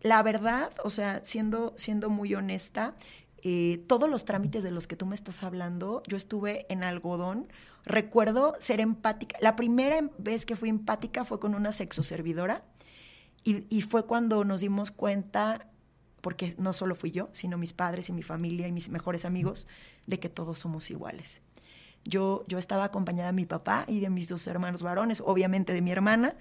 la 0.03 0.23
verdad, 0.23 0.71
o 0.85 0.91
sea, 0.91 1.21
siendo, 1.25 1.75
siendo 1.77 2.09
muy 2.09 2.33
honesta, 2.37 2.95
eh, 3.43 3.83
todos 3.89 4.09
los 4.09 4.25
trámites 4.25 4.63
de 4.63 4.71
los 4.71 4.87
que 4.87 4.95
tú 4.95 5.05
me 5.05 5.17
estás 5.17 5.43
hablando, 5.43 6.05
yo 6.07 6.17
estuve 6.17 6.65
en 6.73 6.85
algodón. 6.85 7.49
Recuerdo 7.85 8.53
ser 8.61 8.81
empática. 8.81 9.37
La 9.41 9.57
primera 9.57 10.09
vez 10.19 10.47
que 10.47 10.55
fui 10.55 10.69
empática 10.69 11.25
fue 11.25 11.41
con 11.41 11.57
una 11.57 11.73
sexoservidora 11.73 12.63
y, 13.43 13.67
y 13.69 13.83
fue 13.83 14.07
cuando 14.07 14.45
nos 14.45 14.61
dimos 14.61 14.93
cuenta 14.93 15.67
porque 16.21 16.55
no 16.59 16.73
solo 16.73 16.95
fui 16.95 17.11
yo, 17.13 17.29
sino 17.33 17.59
mis 17.59 17.73
padres 17.73 18.09
y 18.09 18.13
mi 18.13 18.23
familia 18.23 18.67
y 18.67 18.73
mis 18.73 18.89
mejores 18.89 19.25
amigos, 19.25 19.67
de 20.07 20.19
que 20.19 20.29
todos 20.29 20.59
somos 20.59 20.91
iguales. 20.91 21.43
Yo, 22.05 22.45
yo 22.47 22.59
estaba 22.59 22.85
acompañada 22.85 23.31
de 23.31 23.37
mi 23.37 23.47
papá 23.47 23.85
y 23.89 24.01
de 24.01 24.11
mis 24.11 24.29
dos 24.29 24.47
hermanos 24.47 24.83
varones, 24.83 25.23
obviamente 25.25 25.73
de 25.73 25.83
mi 25.83 25.91
hermana, 25.91 26.37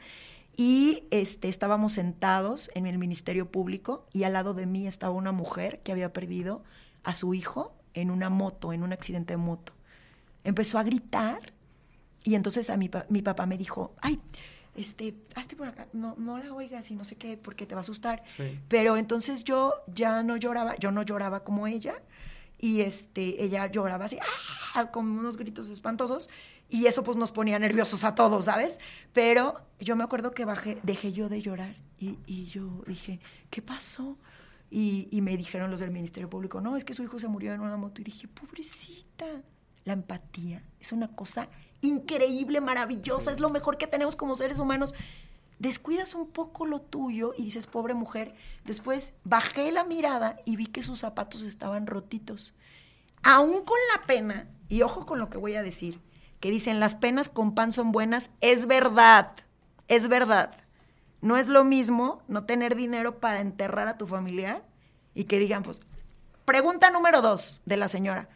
y 0.58 1.04
este, 1.12 1.50
estábamos 1.50 1.94
sentados 1.94 2.72
en 2.76 2.88
el 2.88 2.98
Ministerio 2.98 3.52
Público 3.52 4.06
y 4.14 4.24
al 4.24 4.34
lado 4.34 4.54
de 4.54 4.66
mí 4.66 4.88
estaba 4.88 5.14
una 5.14 5.32
mujer 5.32 5.82
que 5.84 5.92
había 5.92 6.14
perdido 6.14 6.64
a 7.04 7.14
su 7.14 7.34
hijo 7.34 7.74
en 7.94 8.10
una 8.10 8.30
moto, 8.30 8.72
en 8.72 8.84
un 8.84 8.94
accidente 8.94 9.34
de 9.34 9.38
moto. 9.38 9.74
Empezó 10.44 10.78
a 10.78 10.84
gritar 10.84 11.54
y 12.24 12.36
entonces 12.36 12.70
a 12.70 12.78
mi, 12.78 12.90
mi 13.10 13.22
papá 13.22 13.46
me 13.46 13.58
dijo, 13.58 13.94
ay, 14.02 14.22
este, 14.76 15.16
hazte 15.36 15.56
por 15.56 15.68
acá, 15.68 15.88
no, 15.94 16.16
no 16.18 16.38
la 16.38 16.54
oigas 16.54 16.92
y 16.92 16.96
no 16.96 17.04
sé 17.04 17.16
qué, 17.16 17.38
porque 17.38 17.66
te 17.66 17.76
va 17.76 17.80
a 17.80 17.82
asustar. 17.82 18.24
Pero 18.68 18.98
entonces 18.98 19.44
yo 19.44 19.74
ya 19.88 20.24
no 20.24 20.38
lloraba, 20.38 20.76
yo 20.76 20.92
no 20.92 21.04
lloraba 21.04 21.44
como 21.44 21.68
ella, 21.68 22.02
y 22.58 22.82
este, 22.82 23.44
ella 23.44 23.68
lloraba 23.68 24.06
así, 24.06 24.18
¡ah! 24.76 24.92
con 24.92 25.06
unos 25.06 25.38
gritos 25.38 25.70
espantosos, 25.70 26.30
y 26.70 26.86
eso 26.88 27.04
pues 27.04 27.18
nos 27.18 27.32
ponía 27.32 27.60
nerviosos 27.60 28.04
a 28.04 28.16
todos, 28.16 28.46
¿sabes? 28.46 28.80
Pero 29.14 29.54
yo 29.80 29.96
me 29.96 30.04
acuerdo 30.04 30.32
que 30.32 30.46
bajé, 30.46 30.78
dejé 30.84 31.14
yo 31.14 31.30
de 31.30 31.42
llorar, 31.42 31.76
y, 31.98 32.20
y 32.26 32.46
yo 32.46 32.84
dije, 32.88 33.20
¿qué 33.50 33.62
pasó? 33.62 34.18
Y, 34.72 35.08
y, 35.12 35.22
me 35.22 35.38
dijeron 35.38 35.70
los 35.70 35.80
del 35.80 35.92
Ministerio 35.92 36.30
Público, 36.30 36.60
no, 36.60 36.76
es 36.76 36.84
que 36.84 36.94
su 36.94 37.04
hijo 37.04 37.20
se 37.20 37.28
murió 37.28 37.54
en 37.54 37.62
una 37.62 37.78
moto, 37.78 38.02
y 38.02 38.04
dije, 38.04 38.28
pobrecita, 38.28 39.26
la 39.86 39.94
empatía 39.94 40.64
es 40.80 40.92
una 40.92 41.08
cosa 41.16 41.48
increíble, 41.82 42.62
maravillosa, 42.62 43.32
es 43.32 43.40
lo 43.40 43.50
mejor 43.50 43.78
que 43.78 43.88
tenemos 43.88 44.16
como 44.16 44.36
seres 44.36 44.60
humanos. 44.60 44.94
Descuidas 45.60 46.16
un 46.16 46.28
poco 46.28 46.66
lo 46.66 46.82
tuyo 46.82 47.34
y 47.38 47.44
dices, 47.46 47.68
pobre 47.68 47.94
mujer. 47.94 48.36
Después 48.66 49.14
bajé 49.24 49.72
la 49.72 49.86
mirada 49.86 50.38
y 50.46 50.58
vi 50.58 50.68
que 50.68 50.82
sus 50.82 51.00
zapatos 51.00 51.42
estaban 51.42 51.88
rotitos. 51.88 52.54
Aún 53.24 53.64
con 53.64 53.78
la 53.94 54.06
pena, 54.06 54.48
y 54.68 54.82
ojo 54.82 55.06
con 55.06 55.20
lo 55.20 55.30
que 55.30 55.38
voy 55.38 55.56
a 55.56 55.64
decir, 55.64 56.02
que 56.40 56.52
dicen 56.52 56.80
las 56.80 56.96
penas 56.96 57.30
con 57.30 57.56
pan 57.56 57.72
son 57.72 57.92
buenas, 57.92 58.30
es 58.42 58.68
verdad, 58.68 59.32
es 59.88 60.08
verdad. 60.08 60.54
No 61.22 61.38
es 61.38 61.48
lo 61.48 61.64
mismo 61.64 62.22
no 62.28 62.46
tener 62.46 62.76
dinero 62.76 63.20
para 63.20 63.42
enterrar 63.42 63.88
a 63.88 63.98
tu 63.98 64.06
familiar 64.06 64.64
y 65.16 65.24
que 65.24 65.40
digan, 65.40 65.64
pues, 65.64 65.80
pregunta 66.44 66.92
número 66.92 67.22
dos 67.22 67.62
de 67.66 67.78
la 67.78 67.88
señora 67.88 68.30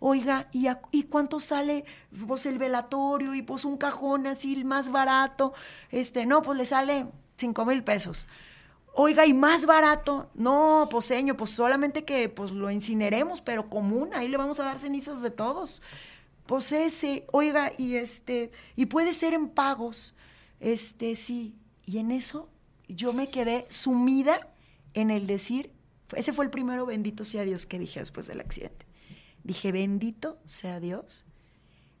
oiga, 0.00 0.48
¿y, 0.52 0.68
¿y 0.90 1.04
cuánto 1.04 1.40
sale 1.40 1.84
pues 2.26 2.46
el 2.46 2.58
velatorio 2.58 3.34
y 3.34 3.42
pues 3.42 3.64
un 3.64 3.76
cajón 3.76 4.26
así 4.26 4.64
más 4.64 4.90
barato? 4.90 5.52
Este, 5.90 6.26
no, 6.26 6.42
pues 6.42 6.58
le 6.58 6.64
sale 6.64 7.06
cinco 7.36 7.64
mil 7.64 7.84
pesos. 7.84 8.26
Oiga, 8.94 9.26
y 9.26 9.32
más 9.32 9.66
barato. 9.66 10.30
No, 10.34 10.88
pues 10.90 11.04
señor, 11.04 11.36
pues 11.36 11.50
solamente 11.50 12.04
que 12.04 12.28
pues 12.28 12.50
lo 12.50 12.70
incineremos, 12.70 13.40
pero 13.40 13.70
común, 13.70 14.10
ahí 14.14 14.28
le 14.28 14.36
vamos 14.36 14.58
a 14.60 14.64
dar 14.64 14.78
cenizas 14.78 15.22
de 15.22 15.30
todos. 15.30 15.82
Pues 16.46 16.72
ese, 16.72 17.26
oiga, 17.30 17.70
y 17.78 17.96
este, 17.96 18.50
y 18.74 18.86
puede 18.86 19.12
ser 19.12 19.34
en 19.34 19.48
pagos. 19.48 20.14
Este, 20.60 21.14
sí. 21.14 21.54
Y 21.84 21.98
en 21.98 22.10
eso 22.10 22.48
yo 22.88 23.12
me 23.12 23.30
quedé 23.30 23.62
sumida 23.70 24.48
en 24.94 25.10
el 25.10 25.26
decir, 25.26 25.72
ese 26.16 26.32
fue 26.32 26.44
el 26.46 26.50
primero 26.50 26.86
bendito 26.86 27.22
sea 27.22 27.44
Dios 27.44 27.66
que 27.66 27.78
dije 27.78 28.00
después 28.00 28.26
del 28.26 28.40
accidente. 28.40 28.87
Dije, 29.48 29.72
bendito 29.72 30.36
sea 30.44 30.78
Dios. 30.78 31.24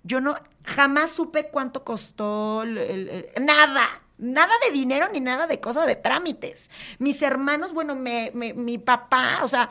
Yo 0.02 0.20
no, 0.20 0.34
jamás 0.64 1.12
supe 1.12 1.48
cuánto 1.48 1.82
costó 1.82 2.62
nada, 2.66 4.02
nada 4.18 4.52
de 4.66 4.70
dinero 4.70 5.08
ni 5.10 5.20
nada 5.20 5.46
de 5.46 5.58
cosas 5.58 5.86
de 5.86 5.96
trámites. 5.96 6.70
Mis 6.98 7.22
hermanos, 7.22 7.72
bueno, 7.72 7.94
me, 7.94 8.32
mi 8.34 8.76
papá, 8.76 9.40
o 9.44 9.48
sea, 9.48 9.70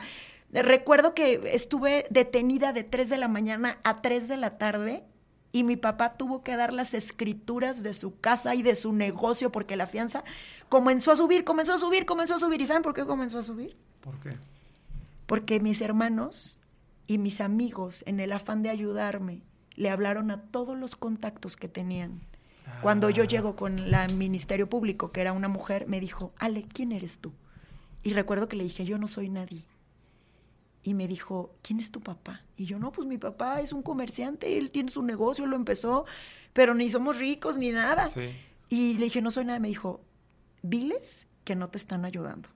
recuerdo 0.52 1.14
que 1.14 1.52
estuve 1.54 2.08
detenida 2.10 2.74
de 2.74 2.84
3 2.84 3.10
de 3.10 3.18
la 3.18 3.28
mañana 3.28 3.78
a 3.84 4.02
3 4.02 4.28
de 4.28 4.38
la 4.38 4.58
tarde 4.58 5.04
y 5.52 5.64
mi 5.64 5.76
papá 5.76 6.18
tuvo 6.18 6.42
que 6.42 6.56
dar 6.56 6.74
las 6.74 6.96
escrituras 6.96 7.84
de 7.84 7.94
su 7.94 8.20
casa 8.20 8.56
y 8.56 8.64
de 8.64 8.76
su 8.76 8.94
negocio 8.94 9.52
porque 9.52 9.76
la 9.76 9.86
fianza 9.86 10.24
comenzó 10.68 11.12
a 11.12 11.16
subir, 11.16 11.44
comenzó 11.44 11.76
a 11.76 11.78
subir, 11.78 12.08
comenzó 12.08 12.34
a 12.34 12.40
subir. 12.40 12.60
¿Y 12.60 12.66
saben 12.66 12.82
por 12.82 12.96
qué 12.96 13.06
comenzó 13.06 13.38
a 13.38 13.44
subir? 13.44 13.78
¿Por 14.02 14.20
qué? 14.20 14.36
Porque 15.28 15.60
mis 15.60 15.82
hermanos 15.82 16.57
y 17.08 17.18
mis 17.18 17.40
amigos, 17.40 18.04
en 18.06 18.20
el 18.20 18.34
afán 18.34 18.62
de 18.62 18.70
ayudarme, 18.70 19.42
le 19.76 19.90
hablaron 19.90 20.30
a 20.30 20.42
todos 20.42 20.78
los 20.78 20.96
contactos 20.98 21.56
que 21.56 21.70
tenían. 21.70 22.22
Cuando 22.82 23.10
yo 23.10 23.24
ah. 23.24 23.28
llego 23.28 23.56
con 23.56 23.80
el 23.80 24.16
Ministerio 24.16 24.70
Público, 24.70 25.12
que 25.12 25.22
era 25.22 25.32
una 25.32 25.48
mujer, 25.48 25.88
me 25.88 26.02
dijo, 26.02 26.34
Ale, 26.38 26.68
¿quién 26.72 26.92
eres 26.92 27.20
tú? 27.20 27.32
Y 28.04 28.12
recuerdo 28.12 28.50
que 28.50 28.58
le 28.58 28.66
dije, 28.66 28.84
yo 28.84 28.98
no 28.98 29.08
soy 29.08 29.30
nadie. 29.30 29.64
Y 30.84 30.94
me 30.94 31.08
dijo, 31.08 31.56
¿quién 31.62 31.80
es 31.80 31.92
tu 31.92 32.02
papá? 32.02 32.44
Y 32.58 32.66
yo, 32.66 32.78
no, 32.78 32.92
pues 32.92 33.08
mi 33.08 33.18
papá 33.18 33.62
es 33.62 33.72
un 33.72 33.84
comerciante, 33.84 34.58
él 34.58 34.72
tiene 34.72 34.90
su 34.90 35.02
negocio, 35.02 35.46
lo 35.46 35.56
empezó, 35.56 36.06
pero 36.54 36.74
ni 36.74 36.90
somos 36.90 37.20
ricos 37.20 37.58
ni 37.58 37.72
nada. 37.72 38.06
Y 38.70 38.96
le 38.96 39.06
dije, 39.06 39.22
no 39.22 39.32
soy 39.32 39.46
nada. 39.46 39.60
Me 39.60 39.70
dijo, 39.70 40.02
diles 40.62 41.28
que 41.46 41.56
no 41.56 41.70
te 41.70 41.78
están 41.78 42.04
ayudando. 42.04 42.50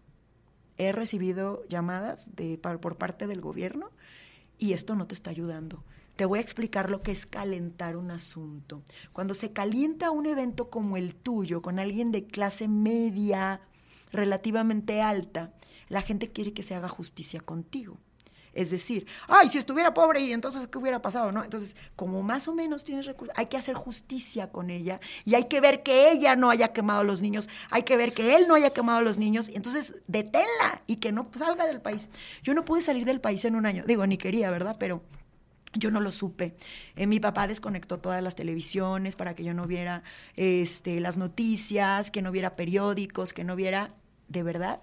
He 0.77 0.91
recibido 0.91 1.65
llamadas 1.69 2.35
de, 2.35 2.57
por 2.57 2.97
parte 2.97 3.27
del 3.27 3.39
gobierno 3.39 3.91
y 4.61 4.73
esto 4.73 4.95
no 4.95 5.07
te 5.07 5.15
está 5.15 5.31
ayudando. 5.31 5.83
Te 6.15 6.25
voy 6.25 6.37
a 6.37 6.41
explicar 6.43 6.91
lo 6.91 7.01
que 7.01 7.11
es 7.11 7.25
calentar 7.25 7.97
un 7.97 8.11
asunto. 8.11 8.83
Cuando 9.11 9.33
se 9.33 9.53
calienta 9.53 10.11
un 10.11 10.27
evento 10.27 10.69
como 10.69 10.97
el 10.97 11.15
tuyo, 11.15 11.63
con 11.63 11.79
alguien 11.79 12.11
de 12.11 12.27
clase 12.27 12.67
media, 12.67 13.61
relativamente 14.11 15.01
alta, 15.01 15.51
la 15.89 16.03
gente 16.03 16.31
quiere 16.31 16.53
que 16.53 16.61
se 16.61 16.75
haga 16.75 16.89
justicia 16.89 17.39
contigo. 17.39 17.97
Es 18.53 18.69
decir, 18.69 19.07
ay, 19.27 19.49
si 19.49 19.57
estuviera 19.57 19.93
pobre 19.93 20.19
y 20.21 20.33
entonces 20.33 20.67
qué 20.67 20.77
hubiera 20.77 21.01
pasado, 21.01 21.31
¿no? 21.31 21.43
Entonces, 21.43 21.75
como 21.95 22.21
más 22.21 22.47
o 22.47 22.53
menos 22.53 22.83
tienes 22.83 23.05
recursos, 23.05 23.33
hay 23.37 23.45
que 23.45 23.55
hacer 23.55 23.75
justicia 23.75 24.51
con 24.51 24.69
ella 24.69 24.99
y 25.23 25.35
hay 25.35 25.45
que 25.45 25.61
ver 25.61 25.83
que 25.83 26.11
ella 26.11 26.35
no 26.35 26.49
haya 26.49 26.73
quemado 26.73 26.99
a 26.99 27.03
los 27.03 27.21
niños, 27.21 27.49
hay 27.69 27.83
que 27.83 27.95
ver 27.95 28.11
que 28.11 28.35
él 28.35 28.45
no 28.47 28.55
haya 28.55 28.69
quemado 28.69 28.97
a 28.99 29.01
los 29.01 29.17
niños, 29.17 29.47
y 29.47 29.55
entonces 29.55 29.95
deténla 30.07 30.83
y 30.85 30.97
que 30.97 31.11
no 31.11 31.29
salga 31.35 31.65
del 31.65 31.81
país. 31.81 32.09
Yo 32.43 32.53
no 32.53 32.65
pude 32.65 32.81
salir 32.81 33.05
del 33.05 33.21
país 33.21 33.45
en 33.45 33.55
un 33.55 33.65
año, 33.65 33.83
digo, 33.87 34.05
ni 34.05 34.17
quería, 34.17 34.51
¿verdad? 34.51 34.75
Pero 34.77 35.01
yo 35.73 35.89
no 35.89 36.01
lo 36.01 36.11
supe. 36.11 36.55
Eh, 36.97 37.07
mi 37.07 37.21
papá 37.21 37.47
desconectó 37.47 37.99
todas 37.99 38.21
las 38.21 38.35
televisiones 38.35 39.15
para 39.15 39.35
que 39.35 39.45
yo 39.45 39.53
no 39.53 39.65
viera 39.65 40.03
este, 40.35 40.99
las 40.99 41.17
noticias, 41.17 42.11
que 42.11 42.21
no 42.21 42.31
viera 42.31 42.57
periódicos, 42.57 43.31
que 43.31 43.45
no 43.45 43.55
viera, 43.55 43.95
de 44.27 44.43
verdad, 44.43 44.81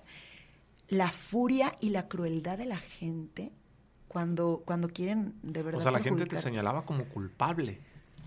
la 0.88 1.12
furia 1.12 1.72
y 1.80 1.90
la 1.90 2.08
crueldad 2.08 2.56
de 2.56 2.64
la 2.64 2.78
gente 2.78 3.52
cuando, 4.08 4.62
cuando 4.64 4.88
quieren 4.88 5.34
de 5.42 5.62
verdad. 5.62 5.80
O 5.80 5.82
sea, 5.82 5.92
la 5.92 6.00
gente 6.00 6.26
te 6.26 6.36
señalaba 6.36 6.84
como 6.84 7.04
culpable. 7.04 7.80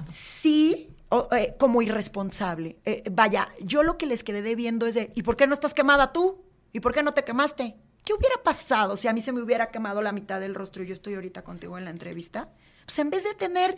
Sí, 0.10 0.90
eh, 1.32 1.56
como 1.60 1.82
irresponsable. 1.82 2.78
Eh, 2.86 3.04
vaya, 3.12 3.48
yo 3.62 3.84
lo 3.84 3.98
que 3.98 4.06
les 4.06 4.24
quedé 4.24 4.42
debiendo 4.42 4.86
es 4.88 4.96
de, 4.96 5.12
¿y 5.16 5.24
por 5.24 5.36
qué 5.36 5.48
no 5.48 5.54
estás 5.54 5.74
quemada 5.74 6.14
tú? 6.14 6.42
¿Y 6.72 6.80
por 6.80 6.94
qué 6.94 7.04
no 7.04 7.12
te 7.12 7.24
quemaste? 7.24 7.76
¿Qué 8.06 8.14
hubiera 8.14 8.42
pasado 8.44 8.98
si 8.98 9.08
a 9.08 9.14
mí 9.14 9.22
se 9.22 9.32
me 9.32 9.42
hubiera 9.42 9.68
quemado 9.68 10.02
la 10.02 10.12
mitad 10.12 10.40
del 10.40 10.56
rostro 10.56 10.84
y 10.84 10.88
yo 10.88 10.94
estoy 10.94 11.16
ahorita 11.16 11.44
contigo 11.44 11.78
en 11.78 11.86
la 11.86 11.92
entrevista? 11.92 12.50
Pues 12.86 12.98
en 13.00 13.10
vez 13.10 13.24
de 13.24 13.34
tener 13.34 13.78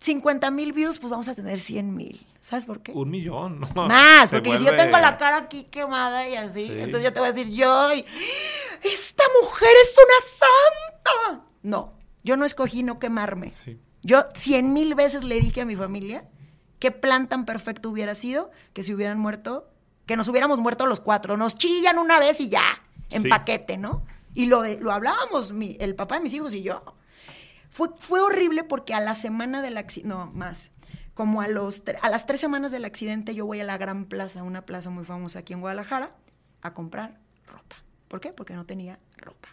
50 0.00 0.50
mil 0.50 0.72
views, 0.72 0.98
pues 0.98 1.10
vamos 1.10 1.28
a 1.28 1.34
tener 1.34 1.58
100 1.58 1.94
mil. 1.94 2.26
¿Sabes 2.40 2.64
por 2.64 2.80
qué? 2.82 2.92
Un 2.92 3.10
millón, 3.10 3.60
¿no? 3.60 3.86
Más, 3.86 4.30
porque 4.30 4.56
si 4.56 4.64
yo 4.64 4.74
tengo 4.74 4.98
la 4.98 5.18
cara 5.18 5.36
aquí 5.36 5.64
quemada 5.64 6.26
y 6.28 6.36
así, 6.36 6.68
entonces 6.70 7.02
yo 7.02 7.12
te 7.12 7.20
voy 7.20 7.28
a 7.28 7.32
decir, 7.32 7.52
yo, 7.52 7.90
esta 7.90 9.24
mujer 9.42 9.70
es 9.82 9.96
una 9.98 11.28
santa. 11.28 11.44
No, 11.62 11.92
yo 12.24 12.36
no 12.36 12.46
escogí 12.46 12.82
no 12.82 12.98
quemarme. 12.98 13.52
Yo 14.02 14.24
cien 14.34 14.72
mil 14.72 14.94
veces 14.94 15.24
le 15.24 15.38
dije 15.38 15.60
a 15.60 15.66
mi 15.66 15.76
familia 15.76 16.26
qué 16.78 16.90
plan 16.90 17.28
tan 17.28 17.44
perfecto 17.44 17.90
hubiera 17.90 18.14
sido 18.14 18.50
que 18.72 18.82
si 18.82 18.94
hubieran 18.94 19.18
muerto, 19.18 19.70
que 20.06 20.16
nos 20.16 20.26
hubiéramos 20.28 20.58
muerto 20.58 20.86
los 20.86 21.00
cuatro. 21.00 21.36
Nos 21.36 21.56
chillan 21.56 21.98
una 21.98 22.18
vez 22.18 22.40
y 22.40 22.48
ya, 22.48 22.64
en 23.10 23.28
paquete, 23.28 23.76
¿no? 23.76 24.02
Y 24.32 24.46
lo, 24.46 24.62
de, 24.62 24.80
lo 24.80 24.92
hablábamos 24.92 25.52
mi, 25.52 25.76
el 25.78 25.94
papá 25.94 26.16
de 26.16 26.22
mis 26.22 26.32
hijos 26.32 26.54
y 26.54 26.62
yo. 26.62 26.82
Fue, 27.70 28.20
horrible 28.20 28.64
porque 28.64 28.94
a 28.94 29.00
la 29.00 29.14
semana 29.14 29.62
del 29.62 29.78
accidente, 29.78 30.08
no, 30.08 30.26
más, 30.32 30.72
como 31.14 31.40
a, 31.40 31.48
los, 31.48 31.82
a 32.02 32.10
las 32.10 32.26
tres 32.26 32.40
semanas 32.40 32.72
del 32.72 32.84
accidente 32.84 33.34
yo 33.34 33.46
voy 33.46 33.60
a 33.60 33.64
la 33.64 33.78
Gran 33.78 34.06
Plaza, 34.06 34.42
una 34.42 34.66
plaza 34.66 34.90
muy 34.90 35.04
famosa 35.04 35.38
aquí 35.38 35.52
en 35.52 35.60
Guadalajara, 35.60 36.14
a 36.62 36.74
comprar 36.74 37.18
ropa. 37.46 37.76
¿Por 38.08 38.20
qué? 38.20 38.32
Porque 38.32 38.54
no 38.54 38.66
tenía 38.66 38.98
ropa. 39.16 39.48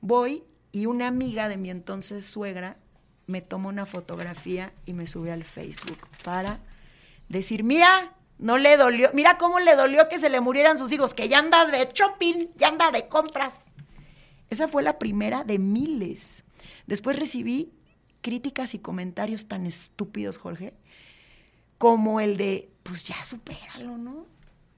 Voy 0.00 0.44
y 0.70 0.86
una 0.86 1.08
amiga 1.08 1.48
de 1.48 1.56
mi 1.56 1.70
entonces 1.70 2.24
suegra 2.24 2.78
me 3.26 3.40
toma 3.40 3.68
una 3.68 3.86
fotografía 3.86 4.72
y 4.86 4.92
me 4.92 5.06
sube 5.06 5.32
al 5.32 5.44
Facebook 5.44 5.98
para 6.24 6.60
decir, 7.28 7.64
mira, 7.64 8.14
no 8.38 8.58
le 8.58 8.76
dolió, 8.76 9.10
mira 9.14 9.38
cómo 9.38 9.60
le 9.60 9.76
dolió 9.76 10.08
que 10.08 10.18
se 10.18 10.30
le 10.30 10.40
murieran 10.40 10.78
sus 10.78 10.92
hijos, 10.92 11.14
que 11.14 11.28
ya 11.28 11.38
anda 11.38 11.64
de 11.66 11.88
shopping, 11.92 12.48
ya 12.56 12.68
anda 12.68 12.90
de 12.90 13.08
compras. 13.08 13.64
Esa 14.50 14.68
fue 14.68 14.82
la 14.82 14.98
primera 14.98 15.44
de 15.44 15.58
miles. 15.58 16.44
Después 16.86 17.18
recibí 17.18 17.72
críticas 18.22 18.74
y 18.74 18.78
comentarios 18.78 19.46
tan 19.46 19.66
estúpidos, 19.66 20.38
Jorge, 20.38 20.74
como 21.78 22.20
el 22.20 22.36
de, 22.36 22.70
pues 22.82 23.04
ya 23.04 23.22
supéralo, 23.24 23.98
¿no? 23.98 24.26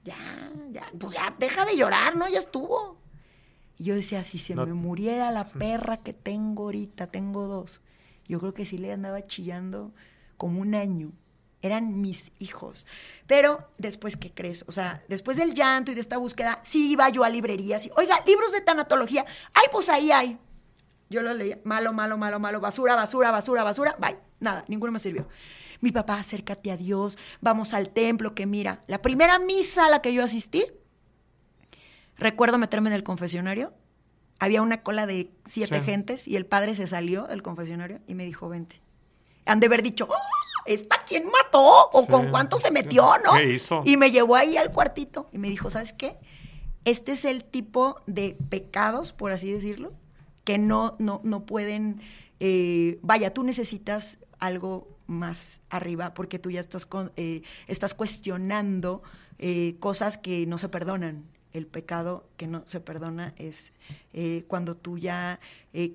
Ya, 0.03 0.51
ya, 0.71 0.83
pues 0.99 1.13
ya, 1.13 1.35
deja 1.39 1.65
de 1.65 1.77
llorar, 1.77 2.15
¿no? 2.15 2.27
Ya 2.27 2.39
estuvo. 2.39 2.97
Y 3.77 3.85
yo 3.85 3.95
decía, 3.95 4.23
si 4.23 4.37
se 4.37 4.55
me 4.55 4.73
muriera 4.73 5.31
la 5.31 5.45
perra 5.45 5.97
que 5.97 6.13
tengo 6.13 6.63
ahorita, 6.63 7.07
tengo 7.07 7.45
dos, 7.45 7.81
Yo 8.27 8.39
creo 8.39 8.53
que 8.53 8.65
sí 8.65 8.77
le 8.77 8.91
andaba 8.91 9.21
chillando 9.21 9.93
como 10.37 10.61
un 10.61 10.75
año. 10.75 11.11
Eran 11.61 12.01
mis 12.01 12.31
hijos. 12.39 12.85
Pero 13.27 13.69
después, 13.77 14.17
¿qué 14.17 14.31
crees? 14.31 14.65
O 14.67 14.71
sea, 14.71 15.03
después 15.07 15.37
del 15.37 15.53
llanto 15.53 15.91
y 15.91 15.95
de 15.95 16.01
esta 16.01 16.17
búsqueda, 16.17 16.59
sí 16.63 16.91
iba 16.91 17.09
yo 17.09 17.23
a 17.23 17.29
librerías 17.29 17.85
y, 17.85 17.91
oiga, 17.97 18.17
libros 18.25 18.51
de 18.51 18.61
tanatología. 18.61 19.25
Ay, 19.53 19.65
pues 19.71 19.89
ahí 19.89 20.11
hay. 20.11 20.39
Yo 21.09 21.21
lo 21.21 21.33
leía, 21.33 21.59
malo, 21.63 21.93
malo, 21.93 22.17
malo, 22.17 22.39
malo, 22.39 22.59
basura, 22.59 22.95
basura, 22.95 23.31
basura, 23.31 23.63
basura. 23.63 23.95
Bye. 23.99 24.17
Nada, 24.39 24.65
ninguno 24.67 24.91
me 24.91 24.99
sirvió. 24.99 25.27
Mi 25.81 25.91
papá, 25.91 26.19
acércate 26.19 26.71
a 26.71 26.77
Dios, 26.77 27.17
vamos 27.41 27.73
al 27.73 27.89
templo, 27.89 28.33
que 28.33 28.45
mira, 28.45 28.81
la 28.87 29.01
primera 29.01 29.39
misa 29.39 29.85
a 29.85 29.89
la 29.89 30.01
que 30.01 30.13
yo 30.13 30.23
asistí, 30.23 30.65
recuerdo 32.17 32.57
meterme 32.57 32.89
en 32.89 32.95
el 32.95 33.03
confesionario, 33.03 33.73
había 34.39 34.61
una 34.61 34.83
cola 34.83 35.05
de 35.05 35.31
siete 35.45 35.81
gentes 35.81 36.27
y 36.27 36.35
el 36.35 36.45
padre 36.45 36.75
se 36.75 36.87
salió 36.87 37.23
del 37.23 37.43
confesionario 37.43 37.99
y 38.07 38.15
me 38.15 38.25
dijo, 38.25 38.49
vente. 38.49 38.81
Han 39.45 39.59
de 39.59 39.67
haber 39.67 39.83
dicho, 39.83 40.07
¡Oh! 40.09 40.15
¿esta 40.65 41.03
quién 41.07 41.25
mató? 41.29 41.89
¿O 41.91 42.07
con 42.07 42.29
cuánto 42.29 42.57
se 42.57 42.71
metió, 42.71 43.07
no? 43.23 43.33
¿Qué 43.33 43.53
hizo? 43.53 43.81
Y 43.85 43.97
me 43.97 44.11
llevó 44.11 44.35
ahí 44.35 44.57
al 44.57 44.71
cuartito 44.71 45.29
y 45.31 45.37
me 45.37 45.49
dijo, 45.49 45.69
¿sabes 45.69 45.93
qué? 45.93 46.17
Este 46.83 47.13
es 47.13 47.25
el 47.25 47.45
tipo 47.45 48.01
de 48.07 48.37
pecados, 48.49 49.13
por 49.13 49.31
así 49.31 49.51
decirlo, 49.51 49.93
que 50.45 50.57
no, 50.57 50.95
no, 50.99 51.19
no 51.23 51.45
pueden, 51.45 51.99
eh, 52.39 52.99
vaya, 53.01 53.33
tú 53.33 53.43
necesitas 53.43 54.19
algo 54.39 54.87
más 55.07 55.61
arriba 55.69 56.13
porque 56.13 56.39
tú 56.39 56.51
ya 56.51 56.61
estás, 56.61 56.87
eh, 57.17 57.41
estás 57.67 57.93
cuestionando 57.93 59.03
eh, 59.39 59.75
cosas 59.79 60.17
que 60.17 60.45
no 60.45 60.57
se 60.57 60.69
perdonan. 60.69 61.25
El 61.51 61.67
pecado 61.67 62.27
que 62.35 62.47
no 62.47 62.63
se 62.65 62.81
perdona 62.81 63.33
es 63.37 63.71
cuando 64.49 64.75
tú 64.75 64.97
ya 64.97 65.39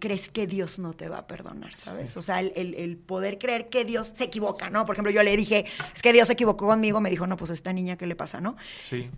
crees 0.01 0.31
que 0.31 0.47
Dios 0.47 0.79
no 0.79 0.95
te 0.95 1.11
va 1.11 1.19
a 1.19 1.27
perdonar, 1.27 1.77
¿sabes? 1.77 2.17
O 2.17 2.23
sea, 2.23 2.41
el, 2.41 2.75
el, 2.75 2.97
poder 2.97 3.37
creer 3.39 3.69
que 3.69 3.85
Dios 3.85 4.11
se 4.15 4.25
equivoca, 4.25 4.71
¿no? 4.71 4.87
Por 4.87 4.95
ejemplo, 4.95 5.13
yo 5.13 5.23
le 5.23 5.37
dije, 5.37 5.67
es 5.95 6.01
que 6.01 6.15
Dios 6.15 6.29
se 6.29 6.33
equivocó 6.33 6.67
conmigo, 6.67 7.03
me 7.03 7.11
dijo, 7.11 7.27
no, 7.27 7.37
pues 7.37 7.51
a 7.51 7.53
esta 7.53 7.75
niña, 7.75 7.99
¿qué 7.99 8.07
le 8.07 8.17
pasa, 8.17 8.41
no? 8.41 8.57
Sí. 8.75 9.11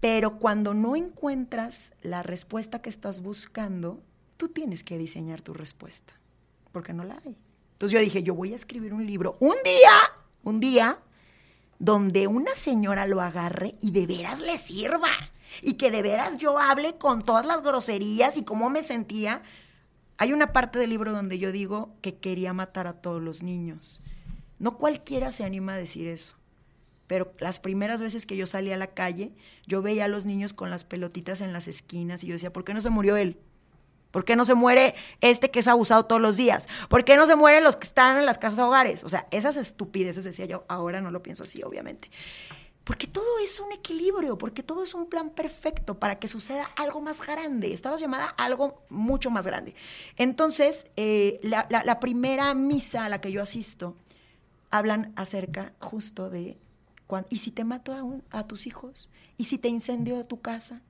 Pero 0.00 0.38
cuando 0.38 0.74
no 0.74 0.96
encuentras 0.96 1.94
la 2.02 2.22
respuesta 2.22 2.82
que 2.82 2.90
estás 2.90 3.22
buscando, 3.22 4.02
tú 4.36 4.48
tienes 4.48 4.84
que 4.84 4.98
diseñar 4.98 5.42
tu 5.42 5.54
respuesta, 5.54 6.14
porque 6.72 6.92
no 6.92 7.04
la 7.04 7.20
hay. 7.24 7.38
Entonces 7.72 7.92
yo 7.92 8.00
dije, 8.00 8.22
yo 8.22 8.34
voy 8.34 8.52
a 8.52 8.56
escribir 8.56 8.94
un 8.94 9.06
libro 9.06 9.36
un 9.40 9.54
día, 9.64 9.92
un 10.42 10.60
día, 10.60 10.98
donde 11.78 12.26
una 12.26 12.54
señora 12.54 13.06
lo 13.06 13.20
agarre 13.20 13.74
y 13.80 13.90
de 13.90 14.06
veras 14.06 14.40
le 14.40 14.58
sirva. 14.58 15.10
Y 15.62 15.74
que 15.74 15.90
de 15.90 16.02
veras 16.02 16.38
yo 16.38 16.58
hable 16.58 16.96
con 16.98 17.22
todas 17.22 17.46
las 17.46 17.62
groserías 17.62 18.36
y 18.36 18.44
cómo 18.44 18.70
me 18.70 18.82
sentía. 18.82 19.42
Hay 20.18 20.32
una 20.32 20.52
parte 20.52 20.78
del 20.78 20.90
libro 20.90 21.12
donde 21.12 21.38
yo 21.38 21.52
digo 21.52 21.94
que 22.00 22.16
quería 22.16 22.52
matar 22.52 22.86
a 22.86 23.00
todos 23.00 23.22
los 23.22 23.42
niños. 23.42 24.00
No 24.58 24.78
cualquiera 24.78 25.30
se 25.30 25.44
anima 25.44 25.74
a 25.74 25.78
decir 25.78 26.08
eso. 26.08 26.36
Pero 27.06 27.34
las 27.38 27.58
primeras 27.58 28.00
veces 28.00 28.24
que 28.24 28.36
yo 28.36 28.46
salí 28.46 28.72
a 28.72 28.76
la 28.76 28.94
calle, 28.94 29.34
yo 29.66 29.82
veía 29.82 30.06
a 30.06 30.08
los 30.08 30.24
niños 30.24 30.54
con 30.54 30.70
las 30.70 30.84
pelotitas 30.84 31.40
en 31.40 31.52
las 31.52 31.68
esquinas 31.68 32.24
y 32.24 32.28
yo 32.28 32.32
decía, 32.32 32.52
¿por 32.52 32.64
qué 32.64 32.72
no 32.72 32.80
se 32.80 32.90
murió 32.90 33.16
él? 33.16 33.38
¿Por 34.14 34.24
qué 34.24 34.36
no 34.36 34.44
se 34.44 34.54
muere 34.54 34.94
este 35.20 35.50
que 35.50 35.58
es 35.58 35.66
abusado 35.66 36.06
todos 36.06 36.22
los 36.22 36.36
días? 36.36 36.68
¿Por 36.88 37.04
qué 37.04 37.16
no 37.16 37.26
se 37.26 37.34
mueren 37.34 37.64
los 37.64 37.74
que 37.74 37.88
están 37.88 38.16
en 38.16 38.26
las 38.26 38.38
casas 38.38 38.60
hogares? 38.60 39.02
O 39.02 39.08
sea, 39.08 39.26
esas 39.32 39.56
estupideces 39.56 40.22
decía 40.22 40.44
yo, 40.44 40.64
ahora 40.68 41.00
no 41.00 41.10
lo 41.10 41.20
pienso 41.20 41.42
así, 41.42 41.64
obviamente. 41.64 42.12
Porque 42.84 43.08
todo 43.08 43.40
es 43.42 43.58
un 43.58 43.72
equilibrio, 43.72 44.38
porque 44.38 44.62
todo 44.62 44.84
es 44.84 44.94
un 44.94 45.06
plan 45.06 45.30
perfecto 45.30 45.98
para 45.98 46.20
que 46.20 46.28
suceda 46.28 46.70
algo 46.76 47.00
más 47.00 47.26
grande. 47.26 47.72
Estabas 47.72 47.98
llamada 47.98 48.32
a 48.36 48.44
algo 48.44 48.84
mucho 48.88 49.30
más 49.30 49.48
grande. 49.48 49.74
Entonces, 50.16 50.86
eh, 50.94 51.40
la, 51.42 51.98
primera 51.98 52.54
misa 52.54 53.06
a 53.06 53.08
la 53.08 53.20
que 53.20 53.32
yo 53.32 53.42
asisto, 53.42 53.96
hablan 54.70 55.12
acerca 55.16 55.72
justo 55.80 56.30
de, 56.30 56.56
¿y 57.30 57.38
si 57.38 57.50
te 57.50 57.64
mato 57.64 57.92
a, 57.92 58.38
a 58.38 58.46
tus 58.46 58.68
hijos? 58.68 59.10
¿Y 59.36 59.46
si 59.46 59.58
te 59.58 59.66
incendio 59.66 60.24
tu 60.24 60.40
casa? 60.40 60.82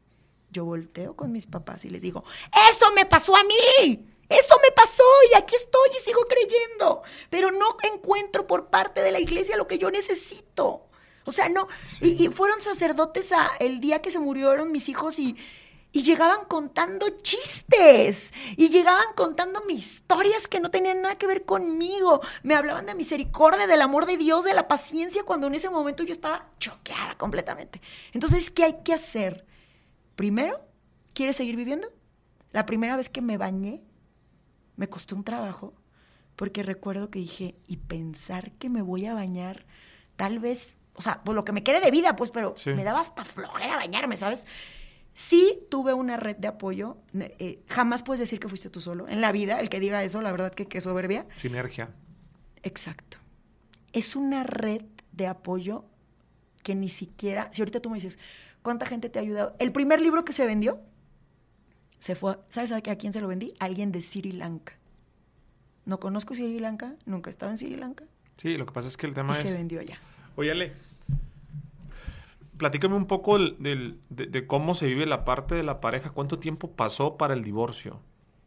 Yo 0.55 0.64
volteo 0.64 1.14
con 1.14 1.32
mis 1.32 1.46
papás 1.46 1.84
y 1.84 1.90
les 1.90 2.00
digo, 2.00 2.24
eso 2.70 2.86
me 2.94 3.05
pasó 3.05 3.36
a 3.36 3.42
mí. 3.44 4.09
Eso 4.26 4.57
me 4.62 4.70
pasó 4.70 5.02
y 5.30 5.36
aquí 5.36 5.55
estoy 5.55 5.90
y 5.98 6.02
sigo 6.02 6.22
creyendo, 6.22 7.02
pero 7.28 7.50
no 7.50 7.76
encuentro 7.92 8.46
por 8.46 8.70
parte 8.70 9.02
de 9.02 9.12
la 9.12 9.20
iglesia 9.20 9.59
lo 9.59 9.66
que 9.66 9.76
yo 9.76 9.90
necesito. 9.90 10.88
O 11.26 11.30
sea, 11.30 11.50
no. 11.50 11.68
Y, 12.00 12.28
fueron 12.28 12.61
sacerdotes 12.62 13.32
a, 13.32 13.50
el 13.61 13.80
día 13.80 14.00
que 14.00 14.11
se 14.11 14.18
murieron 14.18 14.72
mis 14.72 14.88
hijos 14.88 15.18
y, 15.18 15.36
y 15.92 16.02
llegaban 16.02 16.46
contando 16.46 17.07
chistes 17.22 18.32
y 18.57 18.70
llegaban 18.70 19.12
contando 19.14 19.62
mis 19.66 19.94
historias 19.94 20.48
que 20.48 20.61
no 20.61 20.70
tenían 20.70 21.02
nada 21.02 21.16
que 21.16 21.26
ver 21.26 21.44
conmigo. 21.44 22.20
Me 22.42 22.55
hablaban 22.55 22.86
de 22.86 22.94
misericordia, 22.94 23.66
del 23.66 23.82
amor 23.82 24.07
de 24.07 24.16
Dios, 24.16 24.44
de 24.44 24.55
la 24.55 24.68
paciencia, 24.68 25.22
cuando 25.24 25.48
en 25.48 25.55
ese 25.55 25.68
momento 25.68 26.02
yo 26.02 26.12
estaba 26.12 26.50
choqueada 26.59 27.16
completamente. 27.18 27.80
Entonces, 28.12 28.50
¿qué 28.50 28.64
hay 28.64 28.82
que 28.82 28.94
hacer? 28.94 29.46
Primero, 30.17 30.61
¿quieres 31.12 31.37
seguir 31.37 31.57
viviendo? 31.57 31.89
La 32.53 32.67
primera 32.67 32.97
vez 32.97 33.09
que 33.09 33.21
me 33.21 33.37
bañé, 33.37 33.83
me 34.77 34.89
costó 34.89 35.17
un 35.17 35.25
trabajo, 35.25 35.75
porque 36.37 36.62
recuerdo 36.62 37.11
que 37.11 37.19
dije, 37.19 37.57
y 37.67 37.79
pensar 37.79 38.53
que 38.53 38.69
me 38.69 38.83
voy 38.83 39.07
a 39.07 39.15
bañar, 39.15 39.67
tal 40.17 40.39
vez, 40.39 40.77
o 40.95 41.03
sea, 41.03 41.23
por 41.23 41.35
lo 41.35 41.45
que 41.45 41.53
me 41.53 41.62
quede 41.62 41.81
de 41.81 41.91
vida, 41.91 42.17
pues, 42.17 42.31
pero 42.31 42.55
me 42.67 42.85
daba 42.85 43.01
hasta 43.01 43.25
flojera 43.25 43.77
bañarme, 43.77 44.17
¿sabes? 44.17 44.47
Sí 45.12 45.61
tuve 45.71 45.95
una 45.95 46.17
red 46.17 46.37
de 46.37 46.49
apoyo. 46.49 46.97
Eh, 47.15 47.62
jamás 47.69 48.03
puedes 48.03 48.19
decir 48.19 48.41
que 48.41 48.49
fuiste 48.49 48.69
tú 48.69 48.81
solo. 48.81 49.09
En 49.09 49.21
la 49.21 49.31
vida, 49.31 49.61
el 49.61 49.69
que 49.69 49.79
diga 49.79 50.03
eso, 50.03 50.21
la 50.21 50.33
verdad 50.33 50.53
que, 50.53 50.67
que 50.67 50.81
soberbia. 50.81 51.27
Sinergia. 51.31 51.91
Exacto. 52.65 53.19
Es 53.93 54.17
una 54.17 54.43
red 54.43 54.83
de 55.12 55.29
apoyo 55.29 55.85
que 56.65 56.75
ni 56.75 56.89
siquiera, 56.89 57.49
si 57.53 57.62
ahorita 57.62 57.79
tú 57.79 57.91
me 57.91 57.97
dices, 57.97 58.19
¿Cuánta 58.65 58.87
gente 58.87 59.11
te 59.11 59.19
ha 59.19 59.23
ayudado? 59.23 59.55
El 59.59 59.73
primer 59.73 60.01
libro 60.01 60.25
que 60.25 60.33
se 60.33 60.47
vendió, 60.47 60.81
se 61.99 62.15
fue, 62.15 62.39
¿sabes 62.49 62.73
a 62.73 62.81
quién 62.81 63.12
se 63.12 63.21
lo 63.21 63.29
vendí? 63.29 63.53
A 63.61 63.67
alguien 63.67 63.93
de 63.93 64.01
Sri 64.01 64.33
Lanka. 64.33 64.73
No 65.85 66.01
conozco 66.01 66.35
Sri 66.35 66.59
Lanka, 66.61 66.95
nunca 67.05 67.29
he 67.29 67.33
estado 67.33 67.53
en 67.53 67.59
Sri 67.59 67.77
Lanka. 67.77 68.07
Sí, 68.39 68.57
lo 68.57 68.65
que 68.65 68.73
pasa 68.73 68.89
es 68.89 68.97
que 68.97 69.07
el 69.07 69.12
tema 69.12 69.35
es... 69.35 69.41
se 69.41 69.53
vendió 69.53 69.83
ya. 69.83 69.99
Óyale, 70.35 70.73
platícame 72.57 72.95
un 72.95 73.05
poco 73.05 73.39
de, 73.39 74.45
cómo 74.47 74.73
se 74.73 74.87
vive 74.87 75.05
la 75.05 75.27
parte 75.27 75.55
de 75.55 75.62
la 75.62 75.83
pareja. 75.83 76.09
¿Cuánto 76.09 76.39
tiempo 76.39 76.71
pasó 76.71 77.19
para 77.19 77.35
el 77.35 77.45
divorcio? 77.45 78.01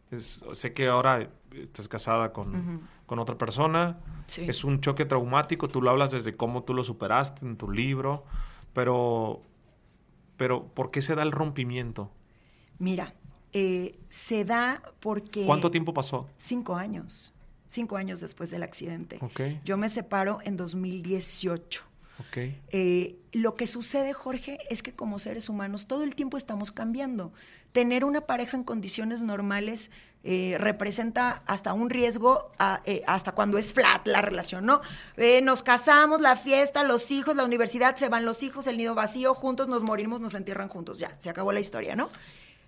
sé 0.10 0.74
que 0.74 0.88
ahora 0.88 1.30
estás 1.52 1.88
casada 1.88 2.34
con, 2.34 2.90
otra 3.06 3.38
persona. 3.38 4.00
Es 4.36 4.64
un 4.64 4.82
choque 4.82 5.06
traumático. 5.06 5.68
Tú 5.68 5.80
lo 5.80 5.92
hablas 5.92 6.10
desde 6.10 6.36
cómo 6.36 6.64
tú 6.64 6.74
lo 6.74 6.84
superaste 6.84 7.46
en 7.46 7.56
tu 7.56 7.70
libro. 7.70 8.26
Pero 8.74 9.44
pero 10.38 10.68
¿por 10.68 10.92
qué 10.92 11.02
se 11.02 11.16
da 11.16 11.24
el 11.24 11.32
rompimiento? 11.32 12.12
Mira, 12.80 13.14
eh, 13.54 13.98
se 14.10 14.46
da 14.46 14.82
porque... 15.00 15.46
¿Cuánto 15.46 15.72
tiempo 15.72 15.94
pasó? 15.94 16.28
Cinco 16.38 16.76
años. 16.76 17.34
Cinco 17.66 17.98
años 17.98 18.22
después 18.22 18.50
del 18.50 18.64
accidente. 18.64 19.20
Okay. 19.22 19.60
Yo 19.66 19.78
me 19.78 19.90
separo 19.90 20.40
en 20.44 20.56
2018. 20.56 21.84
Okay. 22.30 22.60
Eh, 22.72 23.20
lo 23.34 23.56
que 23.56 23.68
sucede, 23.68 24.14
Jorge, 24.14 24.58
es 24.70 24.82
que 24.82 24.94
como 24.94 25.20
seres 25.20 25.50
humanos 25.50 25.86
todo 25.86 26.04
el 26.04 26.16
tiempo 26.16 26.38
estamos 26.38 26.72
cambiando. 26.72 27.32
Tener 27.74 28.06
una 28.06 28.22
pareja 28.22 28.58
en 28.58 28.64
condiciones 28.64 29.22
normales 29.22 29.92
eh, 30.24 30.58
representa 30.60 31.44
hasta 31.46 31.72
un 31.72 31.90
riesgo 31.90 32.52
eh, 32.84 33.02
hasta 33.08 33.32
cuando 33.32 33.58
es 33.58 33.72
flat 33.72 34.06
la 34.08 34.22
relación, 34.22 34.66
¿no? 34.66 34.82
Eh, 35.16 35.42
nos 35.42 35.64
casamos, 35.64 36.20
la 36.20 36.36
fiesta, 36.36 36.84
los 36.84 37.12
hijos, 37.12 37.36
la 37.36 37.46
universidad, 37.46 37.96
se 37.96 38.10
van 38.10 38.26
los 38.26 38.44
hijos, 38.44 38.68
el 38.68 38.78
nido 38.78 38.94
vacío, 38.94 39.34
juntos 39.36 39.70
nos 39.70 39.84
morimos, 39.84 40.20
nos 40.20 40.34
entierran 40.34 40.68
juntos, 40.68 41.00
ya, 41.00 41.16
se 41.20 41.30
acabó 41.30 41.54
la 41.54 41.62
historia, 41.62 41.96
¿no? 41.96 42.10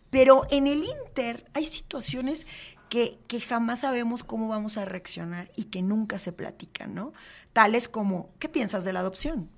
Pero 0.10 0.44
en 0.52 0.68
el 0.68 0.86
Inter 0.86 1.44
hay 1.54 1.66
situaciones 1.66 2.48
que, 2.88 3.20
que, 3.28 3.42
jamás 3.42 3.82
sabemos 3.82 4.24
cómo 4.24 4.48
vamos 4.48 4.78
a 4.78 4.86
reaccionar 4.86 5.52
y 5.56 5.66
que 5.66 5.82
nunca 5.82 6.18
se 6.18 6.32
platican, 6.32 6.96
¿no? 6.96 7.12
Tales 7.52 7.90
como, 7.90 8.30
¿qué 8.40 8.48
piensas 8.48 8.86
de 8.86 8.94
la 8.94 9.02
adopción? 9.02 9.50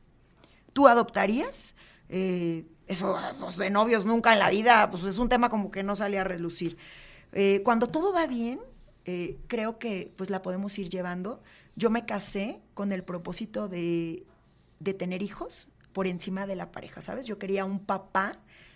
¿Tú 0.74 0.88
adoptarías? 0.88 1.76
eso, 2.10 3.16
pues, 3.40 3.56
de 3.58 3.70
novios 3.70 4.06
nunca 4.06 4.34
en 4.34 4.40
la 4.40 4.50
vida, 4.50 4.90
pues 4.90 5.04
es 5.04 5.18
un 5.18 5.30
tema 5.30 5.50
como 5.50 5.72
que 5.72 5.84
no 5.84 5.96
sale 5.96 6.20
a 6.20 6.24
relucir. 6.24 6.78
Eh, 7.34 7.62
cuando 7.64 7.88
todo 7.88 8.14
va 8.14 8.28
bien, 8.28 8.60
eh, 9.06 9.38
creo 9.48 9.80
que 9.80 10.14
pues 10.16 10.30
la 10.30 10.42
podemos 10.42 10.78
ir 10.78 10.90
llevando. 10.90 11.42
Yo 11.76 11.90
me 11.90 12.06
casé 12.06 12.60
con 12.74 12.92
el 12.92 13.04
propósito 13.04 13.68
de, 13.68 14.26
tener 14.98 15.22
hijos 15.24 15.70
por 15.94 16.08
encima 16.08 16.46
de 16.46 16.56
la 16.56 16.72
pareja, 16.72 17.02
¿sabes? 17.02 17.26
Yo 17.26 17.38
quería 17.38 17.66
un 17.66 17.80
papá 17.80 18.34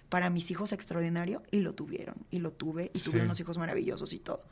para 0.10 0.30
mis 0.30 0.52
hijos 0.52 0.72
extraordinario 0.72 1.44
y 1.52 1.60
lo 1.60 1.74
tuvieron, 1.74 2.16
y 2.30 2.40
lo 2.40 2.52
tuve, 2.52 2.92
y 2.94 3.00
tuve 3.00 3.22
unos 3.22 3.40
hijos 3.40 3.58
maravillosos 3.58 4.14
y 4.14 4.20
todo. 4.20 4.44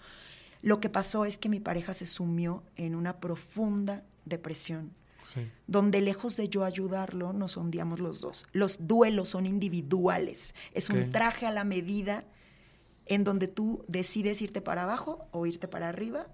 Lo 0.62 0.80
que 0.80 0.90
pasó 0.90 1.26
es 1.26 1.38
que 1.38 1.50
mi 1.50 1.60
pareja 1.60 1.94
se 1.94 2.06
sumió 2.06 2.64
en 2.76 2.96
una 2.96 3.20
profunda 3.20 4.04
depresión, 4.26 4.92
donde 5.68 6.02
lejos 6.02 6.36
de 6.36 6.50
yo 6.50 6.64
ayudarlo, 6.64 7.34
nos 7.34 7.58
hundíamos 7.58 8.00
los 8.00 8.22
dos. 8.22 8.46
Los 8.52 8.88
duelos 8.88 9.30
son 9.30 9.46
individuales, 9.46 10.54
es 10.74 10.90
un 10.90 11.12
traje 11.12 11.46
a 11.46 11.52
la 11.52 11.64
medida 11.64 12.26
en 13.06 13.24
donde 13.24 13.48
tú 13.48 13.84
decides 13.88 14.42
irte 14.42 14.62
para 14.62 14.84
abajo 14.84 15.28
o 15.32 15.46
irte 15.46 15.68
para 15.68 15.90
arriba 15.90 16.28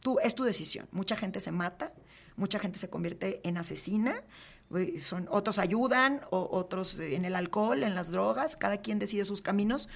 tú, 0.00 0.18
es 0.20 0.34
tu 0.34 0.44
decisión. 0.44 0.88
Mucha 0.90 1.16
gente 1.16 1.40
se 1.40 1.52
mata, 1.52 1.92
mucha 2.36 2.58
gente 2.58 2.78
se 2.78 2.90
convierte 2.90 3.40
en 3.44 3.56
asesina, 3.56 4.22
son, 4.98 5.28
otros 5.30 5.58
ayudan, 5.58 6.20
o, 6.30 6.48
otros 6.50 6.98
en 6.98 7.24
el 7.24 7.36
alcohol, 7.36 7.82
en 7.82 7.94
las 7.94 8.10
drogas, 8.10 8.56
cada 8.56 8.78
quien 8.78 8.98
decide 8.98 9.24
sus 9.24 9.42
caminos, 9.42 9.88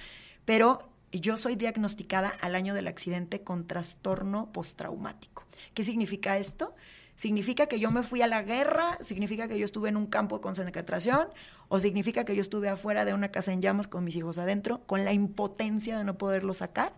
pero 0.45 0.89
yo 1.11 1.37
soy 1.37 1.55
diagnosticada 1.55 2.33
al 2.41 2.55
año 2.55 2.73
del 2.73 2.87
accidente 2.87 3.41
con 3.41 3.67
trastorno 3.67 4.51
postraumático. 4.51 5.45
¿Qué 5.73 5.83
significa 5.83 6.37
esto? 6.37 6.75
¿Significa 7.15 7.67
que 7.67 7.79
yo 7.79 7.91
me 7.91 8.03
fui 8.03 8.21
a 8.21 8.27
la 8.27 8.43
guerra? 8.43 8.97
¿Significa 8.99 9.47
que 9.47 9.57
yo 9.57 9.65
estuve 9.65 9.89
en 9.89 9.95
un 9.95 10.05
campo 10.05 10.37
de 10.37 10.41
concentración? 10.41 11.29
¿O 11.69 11.79
significa 11.79 12.25
que 12.25 12.35
yo 12.35 12.41
estuve 12.41 12.67
afuera 12.67 13.05
de 13.05 13.13
una 13.13 13.31
casa 13.31 13.53
en 13.53 13.61
llamas 13.61 13.87
con 13.87 14.03
mis 14.03 14.15
hijos 14.17 14.37
adentro, 14.37 14.85
con 14.85 15.05
la 15.05 15.13
impotencia 15.13 15.97
de 15.97 16.03
no 16.03 16.17
poderlo 16.17 16.53
sacar? 16.53 16.93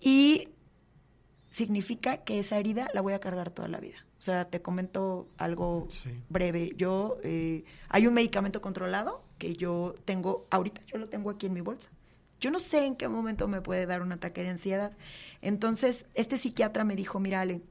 Y 0.00 0.48
significa 1.48 2.18
que 2.18 2.40
esa 2.40 2.58
herida 2.58 2.88
la 2.92 3.00
voy 3.00 3.14
a 3.14 3.20
cargar 3.20 3.50
toda 3.50 3.68
la 3.68 3.80
vida. 3.80 4.04
O 4.18 4.22
sea, 4.22 4.48
te 4.48 4.62
comento 4.62 5.28
algo 5.38 5.88
breve. 6.28 6.72
Yo, 6.76 7.18
eh, 7.24 7.64
hay 7.88 8.06
un 8.06 8.14
medicamento 8.14 8.60
controlado 8.60 9.24
que 9.38 9.56
yo 9.56 9.94
tengo, 10.04 10.46
ahorita 10.50 10.82
yo 10.86 10.98
lo 10.98 11.06
tengo 11.06 11.30
aquí 11.30 11.46
en 11.46 11.54
mi 11.54 11.60
bolsa. 11.60 11.90
Yo 12.38 12.50
no 12.50 12.58
sé 12.58 12.86
en 12.86 12.96
qué 12.96 13.08
momento 13.08 13.48
me 13.48 13.60
puede 13.60 13.86
dar 13.86 14.02
un 14.02 14.12
ataque 14.12 14.42
de 14.42 14.50
ansiedad. 14.50 14.96
Entonces, 15.40 16.06
este 16.14 16.38
psiquiatra 16.38 16.84
me 16.84 16.96
dijo, 16.96 17.18
mira, 17.18 17.40
Ale, 17.40 17.62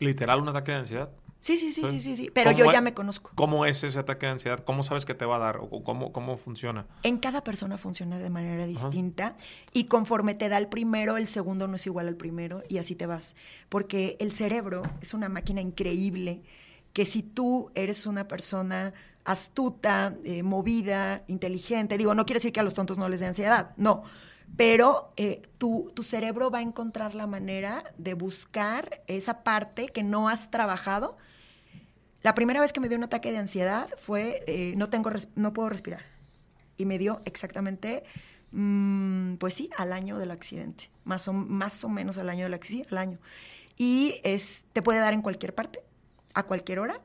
¿Literal 0.00 0.40
un 0.40 0.48
ataque 0.48 0.72
de 0.72 0.78
ansiedad? 0.78 1.10
Sí, 1.40 1.56
sí, 1.56 1.72
sí, 1.72 1.88
sí, 1.88 2.00
sí, 2.00 2.16
sí, 2.16 2.30
pero 2.34 2.52
yo 2.52 2.70
ya 2.70 2.82
me 2.82 2.92
conozco. 2.92 3.30
¿Cómo 3.34 3.64
es 3.64 3.82
ese 3.82 3.98
ataque 3.98 4.26
de 4.26 4.32
ansiedad? 4.32 4.58
¿Cómo 4.58 4.82
sabes 4.82 5.06
que 5.06 5.14
te 5.14 5.24
va 5.24 5.36
a 5.36 5.38
dar 5.38 5.56
o 5.58 5.82
cómo, 5.82 6.12
cómo 6.12 6.36
funciona? 6.36 6.86
En 7.02 7.16
cada 7.16 7.42
persona 7.42 7.78
funciona 7.78 8.18
de 8.18 8.28
manera 8.28 8.66
distinta 8.66 9.36
y 9.72 9.84
conforme 9.84 10.34
te 10.34 10.50
da 10.50 10.58
el 10.58 10.68
primero, 10.68 11.16
el 11.16 11.26
segundo 11.26 11.66
no 11.66 11.76
es 11.76 11.86
igual 11.86 12.08
al 12.08 12.16
primero 12.16 12.62
y 12.68 12.76
así 12.76 12.94
te 12.94 13.06
vas. 13.06 13.36
Porque 13.70 14.18
el 14.20 14.32
cerebro 14.32 14.82
es 15.00 15.14
una 15.14 15.30
máquina 15.30 15.62
increíble 15.62 16.42
que 16.92 17.06
si 17.06 17.22
tú 17.22 17.70
eres 17.74 18.04
una 18.04 18.28
persona 18.28 18.92
astuta, 19.24 20.16
eh, 20.24 20.42
movida, 20.42 21.24
inteligente, 21.26 21.96
digo, 21.96 22.14
no 22.14 22.26
quiere 22.26 22.38
decir 22.38 22.52
que 22.52 22.60
a 22.60 22.64
los 22.64 22.74
tontos 22.74 22.98
no 22.98 23.08
les 23.08 23.20
dé 23.20 23.26
ansiedad, 23.26 23.70
no, 23.76 24.02
pero 24.56 25.12
eh, 25.16 25.42
tu, 25.58 25.90
cerebro 26.02 26.50
va 26.50 26.58
a 26.58 26.62
encontrar 26.62 27.14
la 27.14 27.26
manera 27.26 27.84
de 27.96 28.14
buscar 28.14 29.02
esa 29.06 29.42
parte 29.42 29.88
que 29.88 30.02
no 30.02 30.28
has 30.28 30.50
trabajado. 30.50 31.16
La 32.22 32.34
primera 32.34 32.60
vez 32.60 32.72
que 32.72 32.80
me 32.80 32.88
dio 32.88 32.98
un 32.98 33.04
ataque 33.04 33.32
de 33.32 33.38
ansiedad 33.38 33.88
fue, 33.96 34.42
eh, 34.46 34.74
no, 34.76 34.90
tengo 34.90 35.10
no 35.34 35.52
puedo 35.52 35.68
respirar. 35.68 36.04
Y 36.76 36.86
me 36.86 36.98
dio 36.98 37.20
exactamente, 37.24 38.04
mm, 38.52 39.34
pues 39.36 39.54
sí, 39.54 39.70
al 39.76 39.92
año 39.92 40.18
del 40.18 40.30
accidente. 40.30 40.90
Más 41.04 41.28
o, 41.28 41.32
más 41.32 41.84
o 41.84 41.88
menos 41.88 42.18
al 42.18 42.28
año 42.28 42.44
del 42.44 42.54
accidente, 42.54 42.88
al 42.92 42.98
año. 42.98 43.18
Y 43.76 44.16
es, 44.24 44.66
te 44.72 44.82
puede 44.82 44.98
dar 44.98 45.14
en 45.14 45.22
cualquier 45.22 45.54
parte, 45.54 45.82
a 46.34 46.42
cualquier 46.42 46.80
hora. 46.80 47.00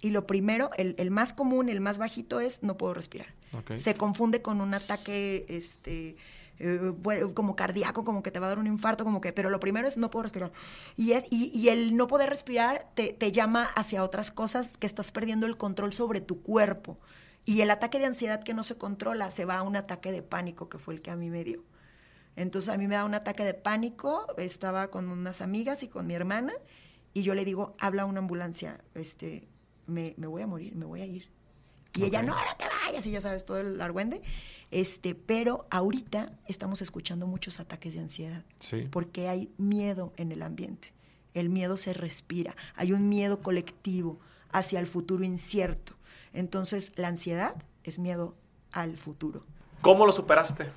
Y 0.00 0.10
lo 0.10 0.26
primero, 0.26 0.70
el, 0.76 1.10
más 1.10 1.32
común, 1.32 1.68
el 1.68 1.80
más 1.80 1.98
bajito 1.98 2.40
es 2.40 2.62
no 2.62 2.76
puedo 2.76 2.94
respirar. 2.94 3.34
Se 3.76 3.94
confunde 3.94 4.42
con 4.42 4.60
un 4.60 4.74
ataque, 4.74 5.46
este, 5.48 6.16
eh, 6.64 7.32
como 7.34 7.56
cardíaco, 7.56 8.04
como 8.04 8.22
que 8.22 8.30
te 8.30 8.38
va 8.38 8.46
a 8.46 8.50
dar 8.50 8.60
un 8.60 8.68
infarto, 8.68 9.02
como 9.02 9.20
que, 9.20 9.32
pero 9.32 9.50
lo 9.50 9.58
primero 9.58 9.88
es 9.88 9.96
no 9.96 10.10
puedo 10.10 10.22
respirar. 10.22 10.52
Y, 10.96 11.12
y, 11.30 11.68
el 11.70 11.96
no 11.96 12.06
poder 12.06 12.30
respirar 12.30 12.88
te, 12.94 13.12
te 13.12 13.32
llama 13.32 13.64
hacia 13.74 14.04
otras 14.04 14.30
cosas 14.30 14.72
que 14.78 14.86
estás 14.86 15.10
perdiendo 15.10 15.46
el 15.46 15.56
control 15.56 15.92
sobre 15.92 16.20
tu 16.20 16.40
cuerpo. 16.40 16.98
Y 17.44 17.62
el 17.62 17.70
ataque 17.72 17.98
de 17.98 18.06
ansiedad 18.06 18.44
que 18.44 18.54
no 18.54 18.62
se 18.62 18.76
controla 18.76 19.30
se 19.30 19.44
va 19.44 19.58
a 19.58 19.62
un 19.62 19.74
ataque 19.74 20.12
de 20.12 20.22
pánico, 20.22 20.68
que 20.68 20.78
fue 20.78 20.94
el 20.94 21.02
que 21.02 21.10
a 21.10 21.16
mí 21.16 21.30
me 21.30 21.42
dio. 21.42 21.64
Entonces 22.36 22.72
a 22.72 22.78
mí 22.78 22.86
me 22.86 22.94
da 22.94 23.04
un 23.04 23.14
ataque 23.14 23.42
de 23.44 23.54
pánico, 23.54 24.26
estaba 24.38 24.88
con 24.88 25.08
unas 25.08 25.40
amigas 25.40 25.82
y 25.82 25.88
con 25.88 26.06
mi 26.06 26.14
hermana, 26.14 26.52
y 27.12 27.22
yo 27.22 27.34
le 27.34 27.44
digo, 27.44 27.74
habla 27.80 28.04
una 28.04 28.20
ambulancia, 28.20 28.82
este, 28.94 29.48
me, 29.86 30.14
me 30.16 30.28
voy 30.28 30.42
a 30.42 30.46
morir, 30.46 30.76
me 30.76 30.86
voy 30.86 31.00
a 31.02 31.06
ir. 31.06 31.28
Y 31.96 32.04
ella, 32.04 32.22
no, 32.22 32.34
no 32.34 32.56
te 32.56 32.64
vayas, 32.86 33.06
y 33.06 33.10
ya 33.10 33.20
sabes, 33.20 33.44
todo 33.44 33.58
el 33.58 33.80
argüende. 33.80 34.22
Este, 34.70 35.14
pero 35.14 35.66
ahorita 35.70 36.30
estamos 36.46 36.80
escuchando 36.80 37.26
muchos 37.26 37.60
ataques 37.60 37.94
de 37.94 38.00
ansiedad. 38.00 38.44
Porque 38.90 39.28
hay 39.28 39.50
miedo 39.58 40.12
en 40.16 40.32
el 40.32 40.42
ambiente. 40.42 40.94
El 41.34 41.50
miedo 41.50 41.76
se 41.76 41.92
respira. 41.92 42.56
Hay 42.74 42.92
un 42.92 43.08
miedo 43.08 43.40
colectivo 43.40 44.18
hacia 44.50 44.80
el 44.80 44.86
futuro 44.86 45.24
incierto. 45.24 45.94
Entonces, 46.32 46.92
la 46.96 47.08
ansiedad 47.08 47.54
es 47.84 47.98
miedo 47.98 48.34
al 48.72 48.96
futuro. 48.96 49.44
¿Cómo 49.82 50.06
lo 50.06 50.12
superaste? 50.12 50.70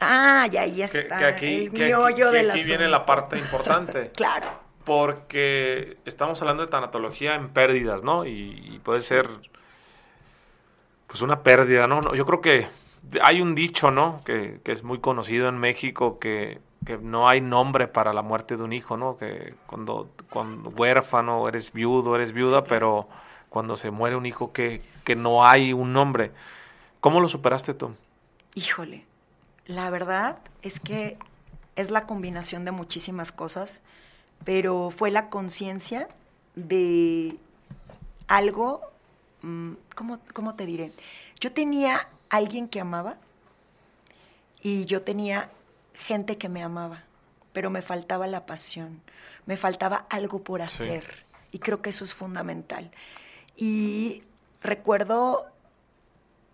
Ah, 0.00 0.46
ya 0.50 0.62
ahí 0.62 0.82
está. 0.82 1.26
aquí, 1.26 1.64
el 1.64 1.72
miollo 1.72 2.30
de 2.30 2.50
aquí 2.50 2.64
viene 2.64 2.88
la 2.88 3.06
parte 3.06 3.38
importante. 3.38 4.10
claro. 4.16 4.48
Porque 4.84 5.98
estamos 6.04 6.40
hablando 6.40 6.64
de 6.64 6.68
tanatología 6.70 7.34
en 7.34 7.50
pérdidas, 7.50 8.02
¿no? 8.02 8.24
Y, 8.24 8.80
puede 8.82 9.00
ser 9.00 9.28
pues 11.10 11.22
una 11.22 11.42
pérdida, 11.42 11.88
¿no? 11.88 12.14
Yo 12.14 12.24
creo 12.24 12.40
que 12.40 12.68
hay 13.20 13.40
un 13.40 13.56
dicho, 13.56 13.90
¿no? 13.90 14.20
Que, 14.24 14.60
es 14.64 14.84
muy 14.84 15.00
conocido 15.00 15.48
en 15.48 15.58
México, 15.58 16.20
que, 16.20 16.60
no 17.02 17.28
hay 17.28 17.40
nombre 17.40 17.88
para 17.88 18.12
la 18.12 18.22
muerte 18.22 18.56
de 18.56 18.62
un 18.62 18.72
hijo, 18.72 18.96
¿no? 18.96 19.16
Que 19.16 19.54
cuando, 19.66 20.08
cuando 20.30 20.70
huérfano, 20.70 21.48
eres 21.48 21.72
viudo, 21.72 22.14
eres 22.14 22.30
viuda, 22.32 22.62
pero 22.62 23.08
cuando 23.48 23.76
se 23.76 23.90
muere 23.90 24.14
un 24.14 24.24
hijo, 24.24 24.52
que, 24.52 24.82
que 25.02 25.16
no 25.16 25.44
hay 25.44 25.72
un 25.72 25.92
nombre. 25.92 26.30
¿Cómo 27.00 27.20
lo 27.20 27.28
superaste 27.28 27.74
tú? 27.74 27.92
Híjole, 28.54 29.04
la 29.66 29.90
verdad 29.90 30.38
es 30.62 30.78
que 30.78 31.18
es 31.74 31.90
la 31.90 32.06
combinación 32.06 32.64
de 32.64 32.70
muchísimas 32.70 33.32
cosas, 33.32 33.82
pero 34.44 34.90
fue 34.90 35.10
la 35.10 35.28
conciencia 35.28 36.08
de 36.54 37.36
algo, 38.28 38.89
¿cómo, 39.94 40.18
¿cómo 40.32 40.54
te 40.54 40.66
diré? 40.66 40.92
Yo 41.40 41.52
tenía 41.52 42.08
alguien 42.28 42.68
que 42.68 42.80
amaba 42.80 43.16
y 44.62 44.84
yo 44.86 45.02
tenía 45.02 45.50
gente 45.94 46.38
que 46.38 46.48
me 46.48 46.62
amaba, 46.62 47.04
pero 47.52 47.70
me 47.70 47.82
faltaba 47.82 48.26
la 48.26 48.46
pasión, 48.46 49.00
me 49.46 49.56
faltaba 49.56 50.06
algo 50.10 50.42
por 50.42 50.62
hacer 50.62 51.24
y 51.52 51.58
creo 51.58 51.82
que 51.82 51.90
eso 51.90 52.04
es 52.04 52.14
fundamental. 52.14 52.90
Y 53.56 54.22
recuerdo 54.62 55.46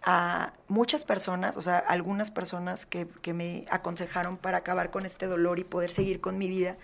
a 0.02 0.52
muchas 0.68 1.04
personas, 1.04 1.56
o 1.56 1.62
sea, 1.62 1.78
algunas 1.78 2.30
personas 2.30 2.86
que, 2.86 3.08
que, 3.22 3.32
me 3.32 3.64
aconsejaron 3.70 4.36
para 4.36 4.58
acabar 4.58 4.90
con 4.92 5.04
este 5.04 5.26
dolor 5.26 5.58
y 5.58 5.64
poder 5.64 5.90
seguir 5.90 6.20
con 6.20 6.38
mi 6.38 6.48
vida, 6.48 6.76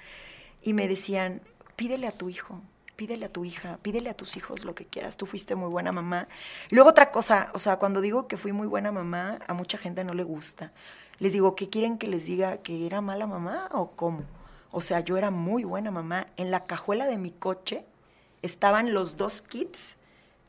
y 0.60 0.72
me 0.72 0.88
decían, 0.88 1.40
pídele 1.76 2.08
a 2.08 2.12
tu 2.12 2.28
hijo, 2.28 2.60
pídele 2.96 3.26
a 3.26 3.28
tu 3.28 3.44
hija, 3.44 3.78
pídele 3.82 4.10
a 4.10 4.14
tus 4.14 4.36
hijos 4.36 4.64
lo 4.64 4.74
que 4.74 4.86
quieras, 4.86 5.16
tú 5.16 5.26
fuiste 5.26 5.54
muy 5.54 5.68
buena 5.68 5.92
mamá. 5.92 6.28
Y 6.70 6.74
luego 6.74 6.90
otra 6.90 7.10
cosa, 7.10 7.50
o 7.54 7.58
sea, 7.58 7.76
cuando 7.76 8.00
digo 8.00 8.28
que 8.28 8.36
fui 8.36 8.52
muy 8.52 8.66
buena 8.66 8.92
mamá, 8.92 9.38
a 9.46 9.54
mucha 9.54 9.78
gente 9.78 10.04
no 10.04 10.14
le 10.14 10.22
gusta. 10.22 10.72
Les 11.18 11.32
digo, 11.32 11.54
¿qué 11.54 11.68
quieren 11.68 11.98
que 11.98 12.08
les 12.08 12.26
diga? 12.26 12.58
¿Que 12.58 12.86
era 12.86 13.00
mala 13.00 13.26
mamá 13.26 13.68
o 13.72 13.92
cómo? 13.92 14.24
O 14.70 14.80
sea, 14.80 15.00
yo 15.00 15.16
era 15.16 15.30
muy 15.30 15.64
buena 15.64 15.90
mamá. 15.90 16.26
En 16.36 16.50
la 16.50 16.64
cajuela 16.64 17.06
de 17.06 17.18
mi 17.18 17.30
coche 17.30 17.84
estaban 18.40 18.92
los 18.92 19.16
dos 19.16 19.42
kits 19.42 19.98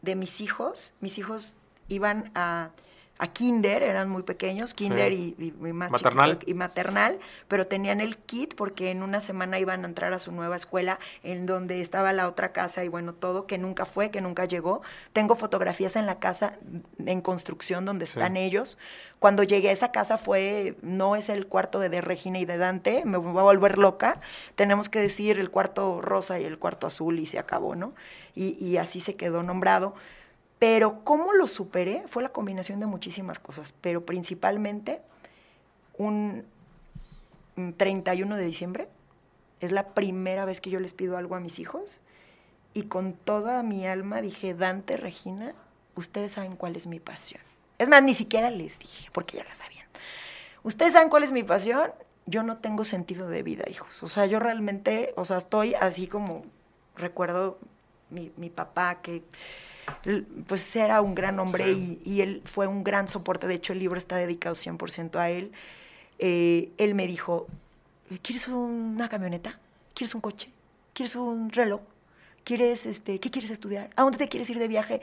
de 0.02 0.16
mis 0.16 0.42
hijos. 0.42 0.94
Mis 1.00 1.18
hijos 1.18 1.58
iban 1.90 2.32
a 2.34 2.72
a 3.20 3.28
kinder, 3.28 3.84
eran 3.84 4.10
muy 4.10 4.24
pequeños, 4.24 4.74
kinder 4.74 5.14
y, 5.14 5.54
más 5.60 5.92
maternal. 5.92 6.40
y 6.46 6.54
maternal, 6.56 7.20
pero 7.48 7.68
tenían 7.68 8.02
el 8.02 8.18
kit 8.18 8.56
porque 8.56 8.90
en 8.90 9.04
una 9.04 9.22
semana 9.22 9.60
iban 9.60 9.84
a 9.84 9.88
entrar 9.88 10.14
a 10.14 10.20
su 10.20 10.32
nueva 10.32 10.56
escuela 10.56 11.00
en 11.22 11.46
donde 11.46 11.80
estaba 11.80 12.12
la 12.12 12.28
otra 12.28 12.52
casa 12.52 12.84
y 12.84 12.88
bueno, 12.88 13.14
todo 13.14 13.46
que 13.46 13.58
nunca 13.60 13.86
fue, 13.86 14.10
que 14.10 14.20
nunca 14.20 14.46
llegó. 14.46 14.82
Tengo 15.14 15.36
fotografías 15.36 15.96
en 15.96 16.08
la 16.08 16.20
casa 16.20 16.58
en 17.06 17.22
construcción 17.22 17.86
donde 17.86 18.06
están 18.06 18.36
ellos. 18.36 18.80
Cuando 19.20 19.44
llegué 19.44 19.70
a 19.70 19.74
esa 19.74 19.92
casa 19.92 20.18
fue, 20.18 20.76
no 20.82 21.16
es 21.16 21.30
el 21.30 21.48
cuarto 21.48 21.80
de, 21.80 21.90
de 21.90 22.02
Regina 22.02 22.40
y 22.40 22.46
de 22.46 22.58
Dante, 22.58 23.04
me 23.06 23.18
voy 23.18 23.40
a 23.40 23.44
volver 23.44 23.78
loca, 23.78 24.20
tenemos 24.56 24.90
que 24.90 25.00
decir 25.00 25.40
el 25.40 25.52
cuarto 25.52 26.02
rosa 26.02 26.40
y 26.40 26.46
el 26.46 26.58
cuarto 26.58 26.88
azul 26.88 27.20
y 27.20 27.28
se 27.28 27.40
acabó, 27.40 27.76
¿no? 27.76 27.94
y, 28.36 28.64
y 28.64 28.78
así 28.78 29.00
se 29.00 29.16
quedó 29.16 29.44
nombrado 29.44 29.94
pero 30.64 31.04
cómo 31.04 31.34
lo 31.34 31.46
superé 31.46 32.06
fue 32.08 32.24
la 32.24 32.30
combinación 32.30 32.80
de 32.80 32.86
muchísimas 32.86 33.38
cosas, 33.38 33.74
pero 33.82 34.06
principalmente 34.06 35.02
un 35.98 36.46
31 37.76 38.38
de 38.38 38.46
diciembre 38.46 38.88
es 39.60 39.74
la 39.74 39.90
primera 39.90 40.46
vez 40.46 40.62
que 40.62 40.70
yo 40.70 40.80
les 40.80 40.94
pido 40.94 41.18
algo 41.18 41.36
a 41.36 41.42
mis 41.42 41.60
hijos 41.60 42.00
y 42.74 42.84
con 42.84 43.12
toda 43.12 43.62
mi 43.62 43.86
alma 43.86 44.22
dije, 44.22 44.54
Dante, 44.54 44.96
Regina, 44.96 45.54
ustedes 45.96 46.32
saben 46.32 46.56
cuál 46.56 46.78
es 46.78 46.88
mi 46.88 47.02
pasión. 47.02 47.42
Es 47.78 47.90
más, 47.90 48.02
ni 48.02 48.14
siquiera 48.14 48.50
les 48.50 48.80
dije, 48.80 49.10
porque 49.12 49.36
ya 49.36 49.44
la 49.44 49.56
sabían. 49.56 49.86
Ustedes 50.64 50.94
saben 50.94 51.10
cuál 51.10 51.24
es 51.24 51.34
mi 51.34 51.44
pasión. 51.44 51.92
Yo 52.26 52.42
no 52.42 52.60
tengo 52.60 52.86
sentido 52.86 53.28
de 53.28 53.44
vida, 53.44 53.66
hijos. 53.70 54.02
O 54.02 54.08
sea, 54.08 54.28
yo 54.28 54.40
realmente, 54.40 55.14
o 55.18 55.26
sea, 55.26 55.40
estoy 55.40 55.74
así 55.74 56.08
como, 56.08 56.46
recuerdo 56.96 57.60
mi, 58.10 58.32
mi 58.38 58.50
papá 58.50 59.02
que 59.02 59.24
pues 60.48 60.76
era 60.76 61.02
un 61.02 61.16
gran 61.16 61.40
hombre 61.40 61.72
y, 61.72 62.22
él 62.22 62.42
fue 62.46 62.68
un 62.68 62.84
gran 62.84 63.08
soporte. 63.08 63.48
De 63.48 63.56
hecho, 63.56 63.74
el 63.74 63.80
libro 63.80 63.98
está 63.98 64.18
dedicado 64.18 64.56
100% 64.56 65.18
a 65.18 65.30
él. 65.30 65.52
Eh, 66.20 66.72
él 66.78 66.96
me 66.96 67.08
dijo, 67.08 67.48
¿quieres 68.22 68.48
una 68.48 69.10
camioneta? 69.10 69.60
¿Quieres 69.94 70.16
un 70.16 70.22
coche? 70.22 70.52
¿Quieres 70.94 71.16
un 71.16 71.50
reloj? 71.50 71.82
¿Quieres, 72.44 72.86
este, 72.86 73.20
¿Qué 73.20 73.32
quieres 73.32 73.52
estudiar? 73.52 73.90
¿A 73.96 74.04
dónde 74.04 74.18
te 74.18 74.28
quieres 74.28 74.50
ir 74.50 74.60
de 74.60 74.68
viaje? 74.68 75.02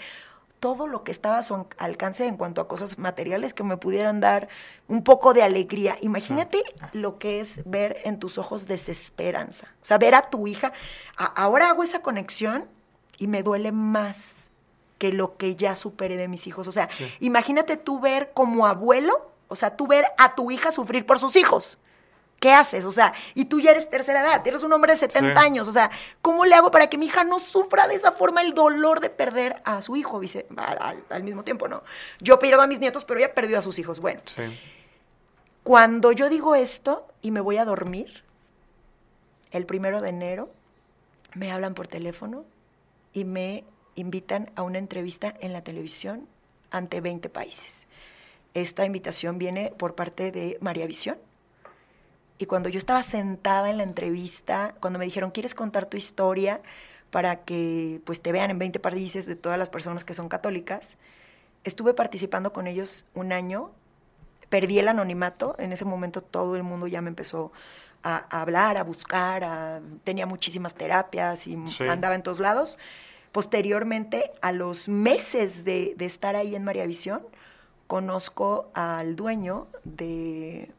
todo 0.61 0.87
lo 0.87 1.03
que 1.03 1.11
estaba 1.11 1.39
a 1.39 1.43
su 1.43 1.67
alcance 1.79 2.27
en 2.27 2.37
cuanto 2.37 2.61
a 2.61 2.69
cosas 2.69 2.99
materiales 2.99 3.55
que 3.55 3.65
me 3.65 3.79
pudieran 3.79 4.21
dar 4.21 4.49
un 4.89 5.03
poco 5.03 5.33
de 5.33 5.43
alegría. 5.43 5.97
Imagínate 6.03 6.63
lo 6.93 7.19
que 7.19 7.41
es 7.41 7.63
ver 7.65 7.97
en 8.05 8.19
tus 8.19 8.39
ojos 8.39 8.67
desesperanza. 8.67 9.69
O 9.81 9.85
sea, 9.85 9.99
ver 9.99 10.15
a 10.15 10.23
tu 10.23 10.47
hija. 10.47 10.73
ahora 11.17 11.71
hago 11.71 11.83
esa 11.83 12.03
conexión 12.03 12.67
y 13.19 13.27
me 13.27 13.43
duele 13.43 13.73
más 13.73 14.40
que 15.01 15.15
lo 15.15 15.39
que 15.39 15.57
ya 15.57 15.75
superé 15.75 16.19
de 16.19 16.29
mis 16.29 16.47
hijos. 16.47 16.69
O 16.69 16.73
sea, 16.73 16.87
imagínate 17.21 17.79
tú 17.79 18.01
ver 18.01 18.33
como 18.35 18.67
abuelo, 18.67 19.33
o 19.49 19.57
sea, 19.57 19.75
tú 19.75 19.87
ver 19.87 20.05
a 20.19 20.35
tu 20.35 20.51
hija 20.51 20.71
sufrir 20.71 21.07
por 21.07 21.19
sus 21.19 21.37
hijos. 21.37 21.79
¿qué 22.39 22.53
haces? 22.53 22.85
O 22.87 22.91
sea, 22.91 23.15
y 23.35 23.47
tú 23.47 23.61
ya 23.61 23.71
eres 23.71 23.89
tercera 23.89 24.21
edad, 24.21 24.47
eres 24.47 24.63
un 24.63 24.73
hombre 24.73 24.93
de 24.93 24.99
70 24.99 25.39
años, 25.41 25.69
o 25.69 25.73
sea, 25.73 25.91
¿cómo 26.23 26.47
le 26.47 26.55
hago 26.55 26.71
para 26.71 26.89
que 26.89 26.99
mi 26.99 27.07
hija 27.07 27.23
no 27.23 27.39
sufra 27.39 27.87
de 27.87 27.95
esa 27.95 28.13
forma 28.13 28.41
el 28.41 28.55
dolor 28.55 29.01
de 29.01 29.11
perder 29.11 29.61
a 29.65 29.83
su 29.83 29.95
hijo 29.95 30.21
al, 31.11 31.23
mismo 31.23 31.45
tiempo, 31.45 31.69
no? 31.69 31.83
Yo 32.19 32.39
pierdo 32.39 32.63
a 32.63 32.67
mis 32.67 32.81
nietos, 32.81 33.05
pero 33.05 33.21
ella 33.21 33.35
perdió 33.35 33.59
a 33.59 33.63
sus 33.63 33.79
hijos. 33.79 34.01
Bueno, 34.01 34.23
cuando 35.63 36.13
yo 36.13 36.29
digo 36.29 36.55
esto 36.55 37.07
y 37.21 37.31
me 37.31 37.41
voy 37.41 37.59
a 37.59 37.67
dormir, 37.67 38.25
el 39.51 39.67
primero 39.67 40.01
de 40.01 40.09
enero, 40.09 40.51
me 41.35 41.53
hablan 41.53 41.75
por 41.75 41.87
teléfono 41.89 42.45
y 43.13 43.25
me 43.25 43.65
invitan 44.01 44.51
a 44.57 44.63
una 44.63 44.79
entrevista 44.79 45.35
en 45.41 45.53
la 45.53 45.63
televisión 45.63 46.27
ante 46.71 47.01
20 47.01 47.29
países. 47.29 47.87
Esta 48.55 48.85
invitación 48.85 49.39
viene 49.39 49.73
por 49.77 49.95
parte 49.95 50.33
de 50.33 50.59
María 50.61 50.87
Visión, 50.87 51.19
y 52.41 52.47
cuando 52.47 52.71
yo 52.71 52.79
estaba 52.79 53.03
sentada 53.03 53.69
en 53.69 53.77
la 53.77 53.83
entrevista, 53.83 54.75
cuando 54.81 54.99
me 54.99 55.05
dijeron, 55.05 55.31
¿quieres 55.31 55.55
contar 55.55 55.85
tu 55.85 55.99
historia 55.99 56.63
para 57.11 57.45
que 57.45 58.01
pues 58.07 58.23
te 58.23 58.33
vean 58.33 58.51
en 58.51 58.59
20 58.59 58.81
países 58.81 59.27
de 59.27 59.37
todas 59.37 59.59
las 59.59 59.69
personas 59.69 60.05
que 60.05 60.15
son 60.15 60.31
católicas? 60.31 60.97
Estuve 61.65 61.93
participando 61.93 62.55
con 62.55 62.67
ellos 62.67 63.05
un 63.13 63.33
año, 63.33 63.73
perdí 64.49 64.79
el 64.79 64.89
anonimato, 64.89 65.55
en 65.59 65.75
ese 65.75 65.85
momento 65.85 66.23
todo 66.23 66.57
el 66.57 66.63
mundo 66.63 66.87
ya 66.87 67.03
me 67.03 67.11
empezó 67.11 67.53
a, 68.03 68.17
hablar, 68.41 68.79
a 68.79 68.85
buscar, 68.85 69.83
tenía 70.05 70.25
muchísimas 70.25 70.73
terapias 70.73 71.47
y 71.47 71.63
andaba 71.91 72.15
en 72.15 72.23
todos 72.23 72.41
lados. 72.41 72.79
Posteriormente, 73.33 74.33
a 74.43 74.53
los 74.53 74.89
meses 74.89 75.65
de, 75.65 75.95
de 75.97 76.05
estar 76.05 76.37
ahí 76.37 76.57
en 76.57 76.65
María 76.65 76.87
Visión, 76.87 77.23
conozco 77.87 78.71
al 78.75 79.17
dueño 79.17 79.69
de 79.85 80.71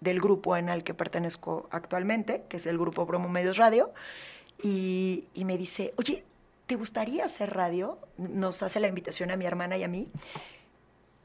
del 0.00 0.20
grupo 0.20 0.56
en 0.56 0.68
el 0.68 0.84
que 0.84 0.94
pertenezco 0.94 1.68
actualmente, 1.70 2.44
que 2.48 2.58
es 2.58 2.66
el 2.66 2.78
grupo 2.78 3.06
Bromo 3.06 3.28
Medios 3.28 3.56
Radio, 3.56 3.92
y, 4.62 5.28
me 5.34 5.56
dice, 5.56 5.92
oye, 5.96 6.24
¿te 6.66 6.74
gustaría 6.74 7.24
hacer 7.24 7.54
radio? 7.54 7.98
Nos 8.16 8.62
hace 8.62 8.80
la 8.80 8.88
invitación 8.88 9.30
a 9.30 9.36
mi 9.36 9.46
hermana 9.46 9.76
y 9.76 9.84
a 9.84 9.88
mí. 9.88 10.08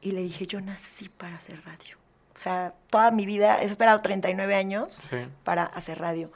Y 0.00 0.12
le 0.12 0.22
dije, 0.22 0.46
yo 0.46 0.60
nací 0.60 1.08
para 1.08 1.36
hacer 1.36 1.62
radio. 1.64 1.96
O 2.34 2.38
sea, 2.38 2.74
toda 2.90 3.10
mi 3.10 3.26
vida, 3.26 3.60
he 3.60 3.64
esperado 3.64 4.00
39 4.02 4.54
años 4.54 5.10
para 5.42 5.64
hacer 5.64 5.98
radio. 5.98 6.30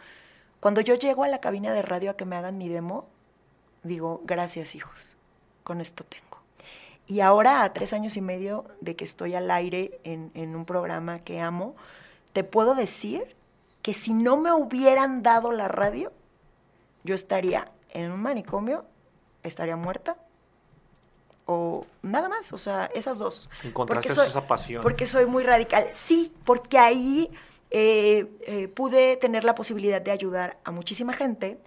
Cuando 0.60 0.80
yo 0.80 0.94
llego 0.94 1.24
a 1.24 1.28
la 1.28 1.40
cabina 1.40 1.72
de 1.72 1.82
radio 1.82 2.10
a 2.10 2.16
que 2.16 2.24
me 2.24 2.36
hagan 2.36 2.58
mi 2.58 2.68
demo, 2.68 3.08
digo, 3.82 4.22
gracias 4.24 4.74
hijos, 4.74 5.16
con 5.64 5.80
esto 5.80 6.04
tengo. 6.04 6.38
Y 7.06 7.20
ahora, 7.20 7.62
a 7.62 7.72
tres 7.72 7.92
años 7.92 8.16
y 8.16 8.20
medio 8.20 8.66
de 8.80 8.94
que 8.94 9.04
estoy 9.04 9.34
al 9.34 9.50
aire 9.50 10.00
en, 10.04 10.30
en 10.34 10.54
un 10.54 10.64
programa 10.64 11.20
que 11.20 11.40
amo, 11.40 11.74
te 12.32 12.44
puedo 12.44 12.74
decir 12.74 13.34
que 13.82 13.94
si 13.94 14.12
no 14.12 14.36
me 14.36 14.52
hubieran 14.52 15.22
dado 15.22 15.52
la 15.52 15.68
radio, 15.68 16.12
yo 17.04 17.14
estaría 17.14 17.64
en 17.90 18.12
un 18.12 18.20
manicomio, 18.20 18.84
estaría 19.42 19.76
muerta 19.76 20.16
o 21.50 21.86
nada 22.02 22.28
más, 22.28 22.52
o 22.52 22.58
sea, 22.58 22.90
esas 22.94 23.18
dos. 23.18 23.48
Encontraste 23.64 24.12
esa 24.12 24.46
pasión. 24.46 24.82
Porque 24.82 25.06
soy 25.06 25.24
muy 25.24 25.42
radical. 25.44 25.86
Sí, 25.92 26.30
porque 26.44 26.76
ahí 26.76 27.30
eh, 27.70 28.26
eh, 28.42 28.68
pude 28.68 29.16
tener 29.16 29.44
la 29.44 29.54
posibilidad 29.54 30.02
de 30.02 30.10
ayudar 30.10 30.58
a 30.64 30.70
muchísima 30.70 31.14
gente 31.14 31.58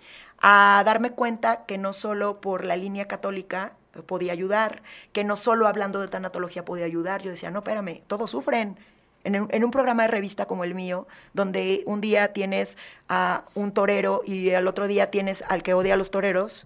a 0.41 0.81
darme 0.85 1.11
cuenta 1.11 1.65
que 1.65 1.77
no 1.77 1.93
solo 1.93 2.41
por 2.41 2.65
la 2.65 2.75
línea 2.75 3.07
católica 3.07 3.73
podía 4.05 4.33
ayudar, 4.33 4.81
que 5.13 5.23
no 5.23 5.35
solo 5.35 5.67
hablando 5.67 6.01
de 6.01 6.07
tanatología 6.07 6.65
podía 6.65 6.85
ayudar. 6.85 7.21
Yo 7.21 7.29
decía, 7.29 7.51
no, 7.51 7.59
espérame, 7.59 8.01
todos 8.07 8.31
sufren 8.31 8.77
en 9.23 9.63
un, 9.63 9.71
programa 9.71 10.03
de 10.03 10.07
revista 10.07 10.47
como 10.47 10.63
el 10.63 10.73
mío, 10.73 11.07
donde 11.33 11.83
un 11.85 12.01
día 12.01 12.33
tienes 12.33 12.77
a 13.07 13.45
un 13.53 13.71
torero 13.71 14.21
y 14.25 14.51
al 14.51 14.67
otro 14.67 14.87
día 14.87 15.11
tienes 15.11 15.43
al 15.47 15.61
que 15.61 15.75
odia 15.75 15.93
a 15.93 15.97
los 15.97 16.09
toreros, 16.09 16.65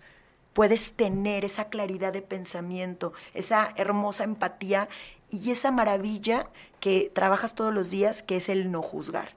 puedes 0.53 0.93
tener 0.93 1.43
esa 1.43 1.67
claridad 1.67 2.13
de 2.13 2.21
pensamiento, 2.21 3.11
esa 3.33 3.73
hermosa 3.75 4.23
empatía 4.23 4.87
y 5.29 5.51
esa 5.51 5.71
maravilla 5.71 6.47
que 6.79 7.11
trabajas 7.13 7.55
todos 7.55 7.73
los 7.73 7.89
días, 7.89 8.23
que 8.23 8.37
es 8.37 8.47
el 8.47 8.71
no 8.71 8.81
juzgar. 8.81 9.35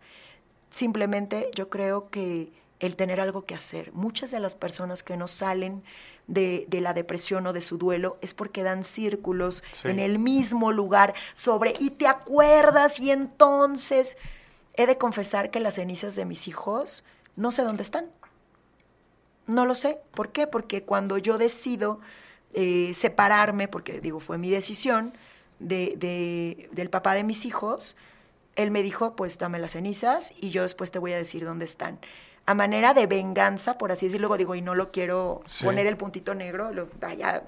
Simplemente 0.71 1.51
yo 1.55 1.71
creo 1.71 2.11
que 2.11 2.53
el 2.81 2.97
tener 2.97 3.21
algo 3.21 3.45
que 3.45 3.55
hacer. 3.55 3.93
Muchas 3.93 4.31
de 4.31 4.41
las 4.41 4.55
personas 4.55 5.03
que 5.03 5.17
no 5.17 5.27
salen 5.27 5.83
de, 6.27 6.67
la 6.71 6.95
depresión 6.95 7.47
o 7.47 7.53
de 7.53 7.61
su 7.61 7.79
duelo 7.79 8.19
es 8.21 8.35
porque 8.35 8.63
dan 8.63 8.85
círculos 8.85 9.65
en 9.85 9.99
el 9.99 10.19
mismo 10.19 10.73
lugar 10.73 11.15
sobre, 11.35 11.75
y 11.79 11.91
te 11.91 12.07
acuerdas, 12.07 13.01
y 13.01 13.11
entonces 13.11 14.17
he 14.75 14.87
de 14.87 14.99
confesar 14.99 15.51
que 15.51 15.61
las 15.61 15.75
cenizas 15.75 16.15
de 16.15 16.25
mis 16.25 16.47
hijos 16.47 17.05
no 17.37 17.51
sé 17.51 17.63
dónde 17.63 17.83
están. 17.83 18.07
No 19.47 19.65
lo 19.65 19.75
sé. 19.75 20.01
¿Por 20.13 20.31
qué? 20.31 20.47
Porque 20.47 20.83
cuando 20.83 21.19
yo 21.19 21.39
decido 21.39 22.01
eh, 22.53 22.93
separarme, 22.95 23.67
porque 23.67 24.01
digo, 24.01 24.21
fue 24.21 24.39
mi 24.39 24.51
decisión, 24.51 25.13
de, 25.59 26.69
del 26.71 26.91
papá 26.91 27.15
de 27.15 27.25
mis 27.25 27.45
hijos, 27.45 27.97
él 28.57 28.71
me 28.71 28.83
dijo, 28.83 29.17
pues 29.17 29.39
dame 29.39 29.59
las 29.59 29.73
cenizas 29.73 30.33
y 30.41 30.51
yo 30.51 30.63
después 30.63 30.91
te 30.91 30.99
voy 30.99 31.13
a 31.13 31.17
decir 31.17 31.45
dónde 31.45 31.65
están 31.65 31.99
a 32.49 32.55
manera 32.55 32.95
de 32.95 33.07
venganza, 33.07 33.77
por 33.77 33.93
así 33.93 34.07
decirlo, 34.07 34.35
digo, 34.39 34.55
y 34.55 34.63
no 34.63 34.75
lo 34.75 34.91
quiero 34.91 35.43
poner 35.63 35.87
el 35.87 35.99
puntito 35.99 36.35
negro, 36.35 36.73
lo, 36.73 36.89
vaya, 36.99 37.43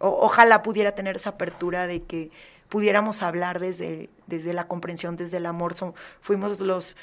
ojalá 0.00 0.64
pudiera 0.64 0.96
tener 0.96 1.14
esa 1.14 1.30
apertura 1.30 1.86
de 1.86 2.02
que 2.02 2.32
pudiéramos 2.68 3.22
hablar 3.22 3.60
desde, 3.60 4.10
desde 4.26 4.52
la 4.52 4.66
comprensión, 4.66 5.14
desde 5.14 5.36
el 5.36 5.46
amor. 5.46 5.74
fuimos 6.20 6.58
los, 6.58 6.96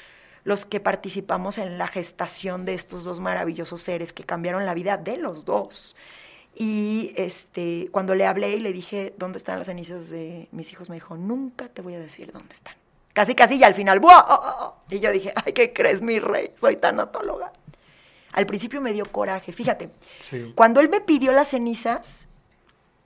los 0.44 0.66
que 0.66 0.80
participamos 0.80 1.56
en 1.56 1.78
la 1.78 1.86
gestación 1.86 2.66
de 2.66 2.74
estos 2.74 3.04
dos 3.04 3.20
maravillosos 3.20 3.80
seres 3.80 4.12
que 4.12 4.24
cambiaron 4.24 4.66
la 4.66 4.74
vida 4.74 4.98
de 4.98 5.16
los 5.16 5.46
dos. 5.46 5.96
Y 6.54 7.14
este, 7.16 7.88
cuando 7.90 8.14
le 8.14 8.26
hablé 8.26 8.50
y 8.50 8.60
le 8.60 8.74
dije, 8.74 9.14
¿dónde 9.16 9.38
están 9.38 9.56
las 9.56 9.68
cenizas 9.68 10.10
de 10.10 10.46
mis 10.52 10.70
hijos? 10.72 10.90
Me 10.90 10.96
dijo, 10.96 11.16
nunca 11.16 11.68
te 11.68 11.80
voy 11.80 11.94
a 11.94 12.00
decir 12.00 12.32
dónde 12.32 12.52
están. 12.52 12.74
Casi, 13.14 13.34
casi, 13.34 13.54
y 13.56 13.64
al 13.64 13.72
final, 13.72 14.00
¡buah! 14.00 14.26
Oh, 14.28 14.34
oh, 14.34 14.54
oh". 14.60 14.74
Y 14.90 15.00
yo 15.00 15.10
dije, 15.10 15.32
ay, 15.34 15.54
¿qué 15.54 15.72
crees, 15.72 16.02
mi 16.02 16.18
rey? 16.18 16.52
Soy 16.60 16.76
tanatóloga. 16.76 17.52
Al 18.32 18.44
principio 18.46 18.80
me 18.80 18.92
dio 18.92 19.06
coraje, 19.06 19.52
fíjate. 19.52 19.88
Cuando 20.54 20.80
él 20.80 20.90
me 20.90 21.00
pidió 21.00 21.32
las 21.32 21.48
cenizas... 21.48 22.28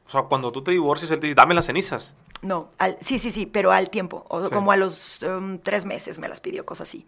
O 0.06 0.10
sea, 0.10 0.22
cuando 0.22 0.50
tú 0.50 0.64
te 0.64 0.70
divorcias, 0.70 1.10
él 1.10 1.20
te 1.20 1.26
dice, 1.26 1.34
dame 1.34 1.54
las 1.54 1.66
cenizas. 1.66 2.14
No, 2.40 2.70
sí, 3.00 3.18
sí, 3.18 3.30
sí, 3.30 3.46
pero 3.46 3.70
al 3.72 3.90
tiempo, 3.90 4.24
o 4.28 4.48
como 4.48 4.72
a 4.72 4.76
los 4.76 5.22
um, 5.22 5.58
tres 5.58 5.84
meses 5.84 6.18
me 6.18 6.28
las 6.28 6.40
pidió, 6.40 6.64
cosas 6.64 6.88
así. 6.88 7.06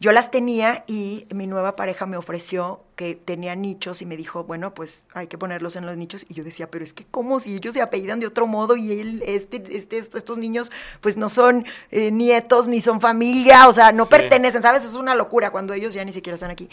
Yo 0.00 0.12
las 0.12 0.30
tenía 0.30 0.84
y 0.86 1.26
mi 1.30 1.48
nueva 1.48 1.74
pareja 1.74 2.06
me 2.06 2.16
ofreció 2.16 2.84
que 2.94 3.16
tenía 3.16 3.56
nichos 3.56 4.00
y 4.00 4.06
me 4.06 4.16
dijo, 4.16 4.44
bueno, 4.44 4.72
pues 4.72 5.08
hay 5.12 5.26
que 5.26 5.36
ponerlos 5.36 5.74
en 5.74 5.86
los 5.86 5.96
nichos. 5.96 6.24
Y 6.28 6.34
yo 6.34 6.44
decía, 6.44 6.70
pero 6.70 6.84
es 6.84 6.92
que 6.92 7.04
¿cómo 7.04 7.40
si 7.40 7.56
ellos 7.56 7.74
se 7.74 7.82
apellidan 7.82 8.20
de 8.20 8.28
otro 8.28 8.46
modo 8.46 8.76
y 8.76 9.00
él, 9.00 9.22
este, 9.26 9.62
este, 9.76 9.98
estos 9.98 10.38
niños 10.38 10.70
pues 11.00 11.16
no 11.16 11.28
son 11.28 11.66
eh, 11.90 12.12
nietos 12.12 12.68
ni 12.68 12.80
son 12.80 13.00
familia, 13.00 13.66
o 13.66 13.72
sea, 13.72 13.90
no 13.90 14.06
pertenecen, 14.06 14.62
¿sabes? 14.62 14.84
Es 14.84 14.94
una 14.94 15.16
locura 15.16 15.50
cuando 15.50 15.74
ellos 15.74 15.94
ya 15.94 16.04
ni 16.04 16.12
siquiera 16.12 16.34
están 16.34 16.52
aquí. 16.52 16.68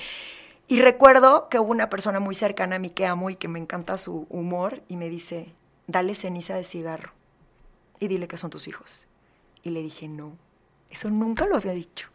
Y 0.68 0.82
recuerdo 0.82 1.50
que 1.50 1.58
hubo 1.58 1.72
una 1.72 1.90
persona 1.90 2.20
muy 2.20 2.36
cercana 2.36 2.76
a 2.76 2.80
mí 2.80 2.92
que 2.92 3.08
amo 3.08 3.32
y 3.32 3.36
que 3.36 3.48
me 3.48 3.60
encanta 3.60 3.98
su 3.98 4.28
humor 4.30 4.84
y 4.88 4.98
me 4.98 5.10
dice, 5.10 5.54
dale 5.88 6.14
ceniza 6.14 6.56
de 6.56 6.64
cigarro 6.64 7.12
y 8.00 8.08
dile 8.08 8.28
que 8.28 8.38
son 8.38 8.52
tus 8.52 8.68
hijos. 8.68 9.08
Y 9.64 9.72
le 9.72 9.82
dije, 9.82 10.08
no, 10.08 10.38
eso 10.92 11.10
nunca 11.10 11.48
lo 11.48 11.56
había 11.56 11.74
dicho. 11.74 12.10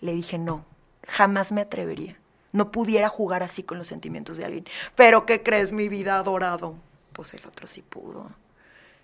Le 0.00 0.12
dije, 0.12 0.38
no, 0.38 0.64
jamás 1.06 1.52
me 1.52 1.60
atrevería. 1.60 2.18
No 2.52 2.72
pudiera 2.72 3.08
jugar 3.08 3.42
así 3.42 3.62
con 3.62 3.78
los 3.78 3.86
sentimientos 3.86 4.36
de 4.36 4.44
alguien. 4.44 4.64
Pero 4.96 5.24
¿qué 5.24 5.42
crees, 5.42 5.72
mi 5.72 5.88
vida 5.88 6.18
adorado? 6.18 6.74
Pues 7.12 7.34
el 7.34 7.44
otro 7.46 7.66
sí 7.66 7.82
pudo. 7.82 8.30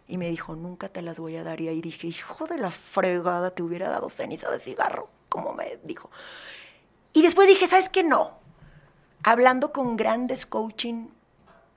Y 0.09 0.18
me 0.18 0.28
dijo, 0.28 0.57
nunca 0.57 0.88
te 0.88 1.03
las 1.03 1.18
voy 1.18 1.36
a 1.36 1.44
dar. 1.44 1.61
Y 1.61 1.68
ahí 1.68 1.80
dije, 1.80 2.07
hijo 2.09 2.47
de 2.47 2.59
la 2.59 2.70
fregada, 2.70 3.51
te 3.51 3.62
hubiera 3.62 3.88
dado 3.88 4.09
ceniza 4.09 4.51
de 4.51 4.59
cigarro, 4.59 5.09
como 5.28 5.53
me 5.53 5.78
dijo. 5.84 6.11
Y 7.12 7.22
después 7.22 7.49
dije, 7.49 7.66
¿sabes 7.66 7.88
qué? 7.88 8.03
No. 8.03 8.38
Hablando 9.22 9.72
con 9.72 9.97
grandes 9.97 10.47
coaching, 10.47 11.09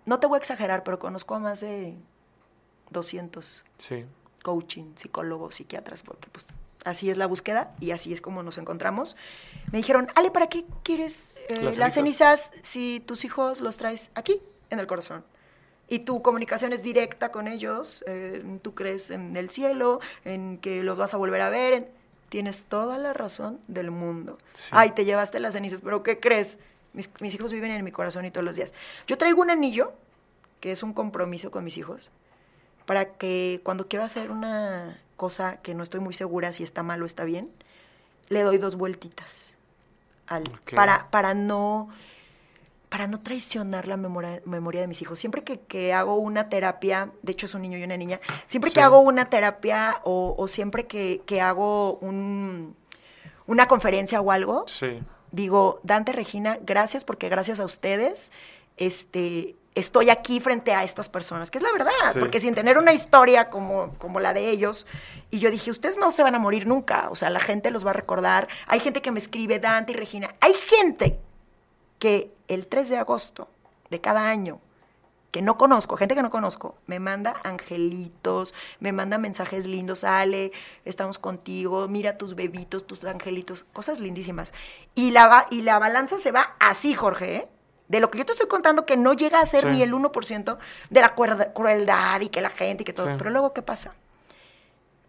no 0.05 0.19
te 0.19 0.27
voy 0.27 0.37
a 0.37 0.39
exagerar, 0.39 0.83
pero 0.83 0.99
conozco 0.99 1.35
a 1.35 1.39
más 1.39 1.61
de 1.61 1.95
200 2.89 3.65
sí. 3.77 4.05
coaching, 4.43 4.93
psicólogos, 4.95 5.55
psiquiatras, 5.55 6.03
porque 6.03 6.29
pues 6.29 6.45
así 6.85 7.09
es 7.09 7.17
la 7.17 7.27
búsqueda 7.27 7.73
y 7.79 7.91
así 7.91 8.13
es 8.13 8.21
como 8.21 8.43
nos 8.43 8.57
encontramos. 8.57 9.15
Me 9.71 9.79
dijeron, 9.79 10.07
Ale, 10.15 10.31
¿para 10.31 10.47
qué 10.47 10.65
quieres 10.83 11.35
eh, 11.49 11.73
las, 11.77 11.93
cenizas. 11.93 12.51
si 12.63 13.01
tus 13.05 13.25
hijos 13.25 13.61
los 13.61 13.77
traes 13.77 14.11
aquí, 14.15 14.41
en 14.69 14.79
el 14.79 14.87
corazón? 14.87 15.23
Y 15.87 15.99
tu 15.99 16.21
comunicación 16.21 16.71
es 16.71 16.83
directa 16.83 17.31
con 17.31 17.47
ellos, 17.47 18.03
eh, 18.07 18.43
tú 18.61 18.75
crees 18.75 19.09
en 19.09 19.35
el 19.35 19.49
cielo, 19.49 19.99
en 20.23 20.59
que 20.59 20.83
los 20.83 20.97
vas 20.97 21.13
a 21.13 21.17
volver 21.17 21.41
a 21.41 21.49
ver. 21.49 21.91
Tienes 22.29 22.65
toda 22.65 22.99
la 22.99 23.11
razón 23.11 23.59
del 23.67 23.89
mundo. 23.89 24.37
Ay, 24.69 24.91
te 24.91 25.03
llevaste 25.03 25.39
las 25.39 25.53
cenizas, 25.53 25.81
pero 25.81 26.03
¿qué 26.03 26.19
crees? 26.19 26.59
Mis, 26.93 27.09
mis 27.21 27.33
hijos 27.33 27.51
viven 27.51 27.71
en 27.71 27.83
mi 27.83 27.91
corazón 27.91 28.23
y 28.25 28.29
todos 28.31 28.45
los 28.45 28.55
días. 28.55 28.71
Yo 29.07 29.17
traigo 29.17 29.41
un 29.41 29.49
anillo, 29.49 29.93
que 30.59 30.71
es 30.71 30.83
un 30.83 30.93
compromiso 30.93 31.49
con 31.49 31.63
mis 31.63 31.75
hijos, 31.77 32.11
para 32.85 33.13
que 33.13 33.61
cuando 33.63 33.87
quiero 33.87 34.05
hacer 34.05 34.29
una 34.29 35.01
cosa 35.19 35.57
que 35.57 35.75
no 35.75 35.83
estoy 35.83 35.99
muy 35.99 36.13
segura 36.13 36.53
si 36.53 36.63
está 36.63 36.81
mal 36.81 37.03
o 37.03 37.05
está 37.05 37.25
bien, 37.25 37.51
le 38.29 38.41
doy 38.41 38.57
dos 38.57 38.75
vueltitas 38.75 39.57
al, 40.25 40.43
para, 40.73 41.11
para 41.11 41.35
no 41.35 41.89
para 42.89 43.05
no 43.05 43.19
traicionar 43.19 43.87
la 43.87 43.97
memoria, 43.97 44.41
memoria 44.45 44.81
de 44.81 44.87
mis 44.87 45.01
hijos. 45.03 45.19
Siempre 45.19 45.43
que, 45.43 45.93
hago 45.93 46.15
una 46.15 46.49
terapia, 46.49 47.11
de 47.21 47.33
hecho 47.33 47.45
es 47.45 47.53
un 47.53 47.61
niño 47.61 47.77
y 47.77 47.83
una 47.83 47.97
niña, 47.97 48.19
siempre 48.47 48.71
que 48.71 48.81
hago 48.81 48.99
una 48.99 49.29
terapia 49.29 49.97
o, 50.03 50.47
siempre 50.47 50.87
que, 50.87 51.41
hago 51.41 51.99
un, 51.99 52.75
una 53.45 53.67
conferencia 53.67 54.21
o 54.21 54.31
algo, 54.31 54.65
digo, 55.31 55.79
Dante 55.83 56.13
Regina, 56.13 56.57
gracias 56.63 57.03
porque 57.03 57.29
gracias 57.29 57.59
a 57.59 57.65
ustedes, 57.65 58.31
este, 58.77 59.55
estoy 59.75 60.09
aquí 60.09 60.39
frente 60.39 60.73
a 60.73 60.83
estas 60.83 61.09
personas, 61.09 61.51
que 61.51 61.57
es 61.57 61.63
la 61.63 61.71
verdad, 61.71 61.91
porque 62.19 62.39
sin 62.39 62.55
tener 62.55 62.77
una 62.77 62.93
historia 62.93 63.49
como, 63.49 63.93
como 63.97 64.19
la 64.19 64.33
de 64.33 64.49
ellos, 64.49 64.85
y 65.29 65.39
yo 65.39 65.51
dije, 65.51 65.71
ustedes 65.71 65.97
no 65.97 66.11
se 66.11 66.23
van 66.23 66.35
a 66.35 66.39
morir 66.39 66.67
nunca, 66.67 67.09
o 67.09 67.15
sea, 67.15 67.29
la 67.29 67.39
gente 67.39 67.71
los 67.71 67.85
va 67.85 67.91
a 67.91 67.93
recordar, 67.93 68.47
hay 68.67 68.79
gente 68.79 69.01
que 69.01 69.11
me 69.11 69.19
escribe, 69.19 69.59
Dante 69.59 69.93
y 69.93 69.95
Regina, 69.95 70.29
hay 70.41 70.53
gente 70.53 71.19
que 71.99 72.31
el 72.47 72.67
3 72.67 72.89
de 72.89 72.97
agosto 72.97 73.49
de 73.89 74.01
cada 74.01 74.27
año, 74.27 74.59
que 75.31 75.41
no 75.43 75.57
conozco, 75.57 75.95
gente 75.95 76.15
que 76.15 76.23
no 76.23 76.31
conozco, 76.31 76.75
me 76.87 76.99
manda 76.99 77.35
angelitos, 77.43 78.55
me 78.79 78.91
manda 78.91 79.17
mensajes 79.19 79.67
lindos, 79.67 80.03
Ale, 80.03 80.51
estamos 80.85 81.19
contigo, 81.19 81.87
mira 81.87 82.17
tus 82.17 82.33
bebitos, 82.33 82.87
tus 82.87 83.03
angelitos, 83.03 83.63
cosas 83.71 83.99
lindísimas. 83.99 84.53
Y 84.95 85.11
la, 85.11 85.45
y 85.51 85.61
la 85.61 85.77
balanza 85.77 86.17
se 86.17 86.31
va 86.31 86.55
así, 86.59 86.95
Jorge, 86.95 87.35
¿eh? 87.35 87.47
De 87.89 87.99
lo 87.99 88.09
que 88.09 88.19
yo 88.19 88.25
te 88.25 88.31
estoy 88.31 88.47
contando, 88.47 88.85
que 88.85 88.95
no 88.95 89.13
llega 89.13 89.41
a 89.41 89.45
ser 89.45 89.65
ni 89.65 89.81
el 89.81 89.91
1% 89.91 90.57
de 90.89 91.01
la 91.01 91.15
crueldad 91.15 92.21
y 92.21 92.29
que 92.29 92.39
la 92.39 92.51
gente 92.51 92.83
y 92.83 92.85
que 92.85 92.93
todo. 92.93 93.17
Pero 93.17 93.31
luego, 93.31 93.51
¿qué 93.51 93.63
pasa? 93.63 93.93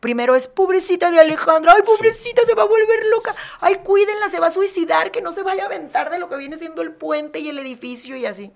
Primero 0.00 0.34
es, 0.34 0.48
pobrecita 0.48 1.10
de 1.10 1.20
Alejandra, 1.20 1.74
ay, 1.76 1.82
pobrecita, 1.82 2.42
se 2.46 2.54
va 2.54 2.62
a 2.62 2.66
volver 2.66 3.04
loca, 3.14 3.34
ay, 3.60 3.76
cuídenla, 3.84 4.30
se 4.30 4.40
va 4.40 4.46
a 4.46 4.50
suicidar, 4.50 5.10
que 5.10 5.20
no 5.20 5.30
se 5.30 5.42
vaya 5.42 5.64
a 5.64 5.66
aventar 5.66 6.10
de 6.10 6.18
lo 6.18 6.30
que 6.30 6.36
viene 6.36 6.56
siendo 6.56 6.80
el 6.80 6.92
puente 6.92 7.38
y 7.38 7.50
el 7.50 7.58
edificio 7.58 8.16
y 8.16 8.24
así. 8.24 8.50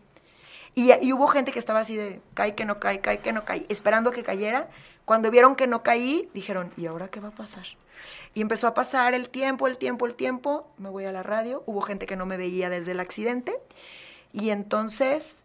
Y, 0.74 0.90
y, 0.90 1.12
hubo 1.12 1.28
gente 1.28 1.52
que 1.52 1.58
estaba 1.58 1.80
así 1.80 1.94
de, 1.96 2.22
cae 2.32 2.54
que 2.54 2.64
no 2.64 2.80
cae, 2.80 3.00
cae 3.00 3.18
que 3.18 3.32
no 3.32 3.44
cae, 3.44 3.66
esperando 3.68 4.10
que 4.10 4.22
cayera. 4.22 4.68
Cuando 5.04 5.30
vieron 5.30 5.54
que 5.54 5.66
no 5.66 5.82
caí, 5.82 6.30
dijeron, 6.32 6.72
¿y 6.78 6.86
ahora 6.86 7.08
qué 7.08 7.20
va 7.20 7.28
a 7.28 7.34
pasar? 7.34 7.66
Y 8.32 8.40
empezó 8.40 8.66
a 8.66 8.74
pasar 8.74 9.12
el 9.12 9.28
tiempo, 9.28 9.68
el 9.68 9.76
tiempo, 9.76 10.06
el 10.06 10.14
tiempo, 10.14 10.66
me 10.78 10.88
voy 10.88 11.04
a 11.04 11.12
la 11.12 11.22
radio, 11.22 11.62
hubo 11.66 11.82
gente 11.82 12.06
que 12.06 12.16
no 12.16 12.24
me 12.24 12.38
veía 12.38 12.70
desde 12.70 12.92
el 12.92 13.00
accidente 13.00 13.60
y 14.34 14.50
entonces 14.50 15.36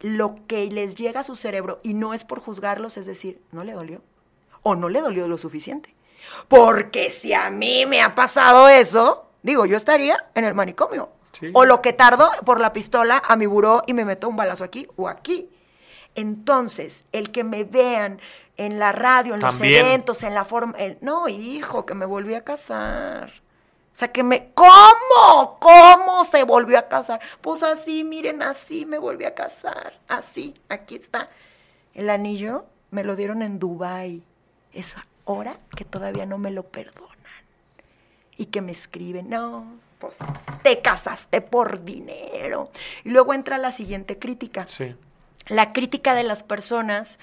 lo 0.00 0.36
que 0.46 0.66
les 0.70 0.94
llega 0.94 1.20
a 1.20 1.24
su 1.24 1.34
cerebro, 1.34 1.80
y 1.82 1.94
no 1.94 2.14
es 2.14 2.24
por 2.24 2.40
juzgarlos, 2.40 2.96
es 2.96 3.06
decir, 3.06 3.40
no 3.50 3.64
le 3.64 3.72
dolió, 3.72 4.00
o 4.62 4.76
no 4.76 4.88
le 4.88 5.00
dolió 5.00 5.26
lo 5.26 5.36
suficiente. 5.36 5.94
Porque 6.48 7.10
si 7.10 7.34
a 7.34 7.50
mí 7.50 7.84
me 7.86 8.00
ha 8.00 8.14
pasado 8.14 8.68
eso, 8.68 9.26
digo, 9.42 9.66
yo 9.66 9.76
estaría 9.76 10.16
en 10.34 10.44
el 10.44 10.54
manicomio. 10.54 11.10
O 11.52 11.64
lo 11.64 11.82
que 11.82 11.92
tardo 11.92 12.30
por 12.46 12.60
la 12.60 12.72
pistola 12.72 13.20
a 13.26 13.34
mi 13.34 13.46
buró 13.46 13.82
y 13.88 13.92
me 13.92 14.04
meto 14.04 14.28
un 14.28 14.36
balazo 14.36 14.62
aquí 14.62 14.86
o 14.94 15.08
aquí. 15.08 15.50
Entonces, 16.14 17.04
el 17.10 17.32
que 17.32 17.42
me 17.42 17.64
vean 17.64 18.20
en 18.56 18.78
la 18.78 18.92
radio, 18.92 19.34
en 19.34 19.40
los 19.40 19.60
eventos, 19.60 20.22
en 20.22 20.34
la 20.34 20.44
forma... 20.44 20.76
no, 21.00 21.28
hijo, 21.28 21.84
que 21.84 21.94
me 21.94 22.06
volví 22.06 22.34
a 22.34 22.44
casar. 22.44 23.32
O 23.94 23.96
sea, 23.96 24.10
que 24.10 24.24
me... 24.24 24.50
¿Cómo? 24.54 25.56
¿Cómo 25.60 26.24
se 26.24 26.42
volvió 26.42 26.80
a 26.80 26.88
casar? 26.88 27.20
Pues 27.40 27.62
así, 27.62 28.02
miren, 28.02 28.42
así 28.42 28.86
me 28.86 28.98
volví 28.98 29.24
a 29.24 29.36
casar. 29.36 30.00
Así, 30.08 30.52
aquí 30.68 30.96
está. 30.96 31.28
El 31.94 32.10
anillo 32.10 32.66
me 32.90 33.04
lo 33.04 33.14
dieron 33.14 33.40
en 33.40 33.60
Dubai. 33.60 34.24
Es 34.72 34.96
ahora 35.26 35.56
que 35.76 35.84
todavía 35.84 36.26
no 36.26 36.38
me 36.38 36.50
lo 36.50 36.64
perdonan. 36.64 37.14
Y 38.36 38.46
que 38.46 38.62
me 38.62 38.72
escriben, 38.72 39.30
no, 39.30 39.64
pues 40.00 40.18
te 40.64 40.82
casaste 40.82 41.40
por 41.40 41.84
dinero. 41.84 42.72
Y 43.04 43.10
luego 43.10 43.32
entra 43.32 43.58
la 43.58 43.70
siguiente 43.70 44.18
crítica. 44.18 44.66
Sí. 44.66 44.96
La 45.46 45.72
crítica 45.72 46.14
de 46.14 46.24
las 46.24 46.42
personas 46.42 47.20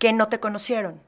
que 0.00 0.12
no 0.12 0.28
te 0.28 0.40
conocieron, 0.40 1.00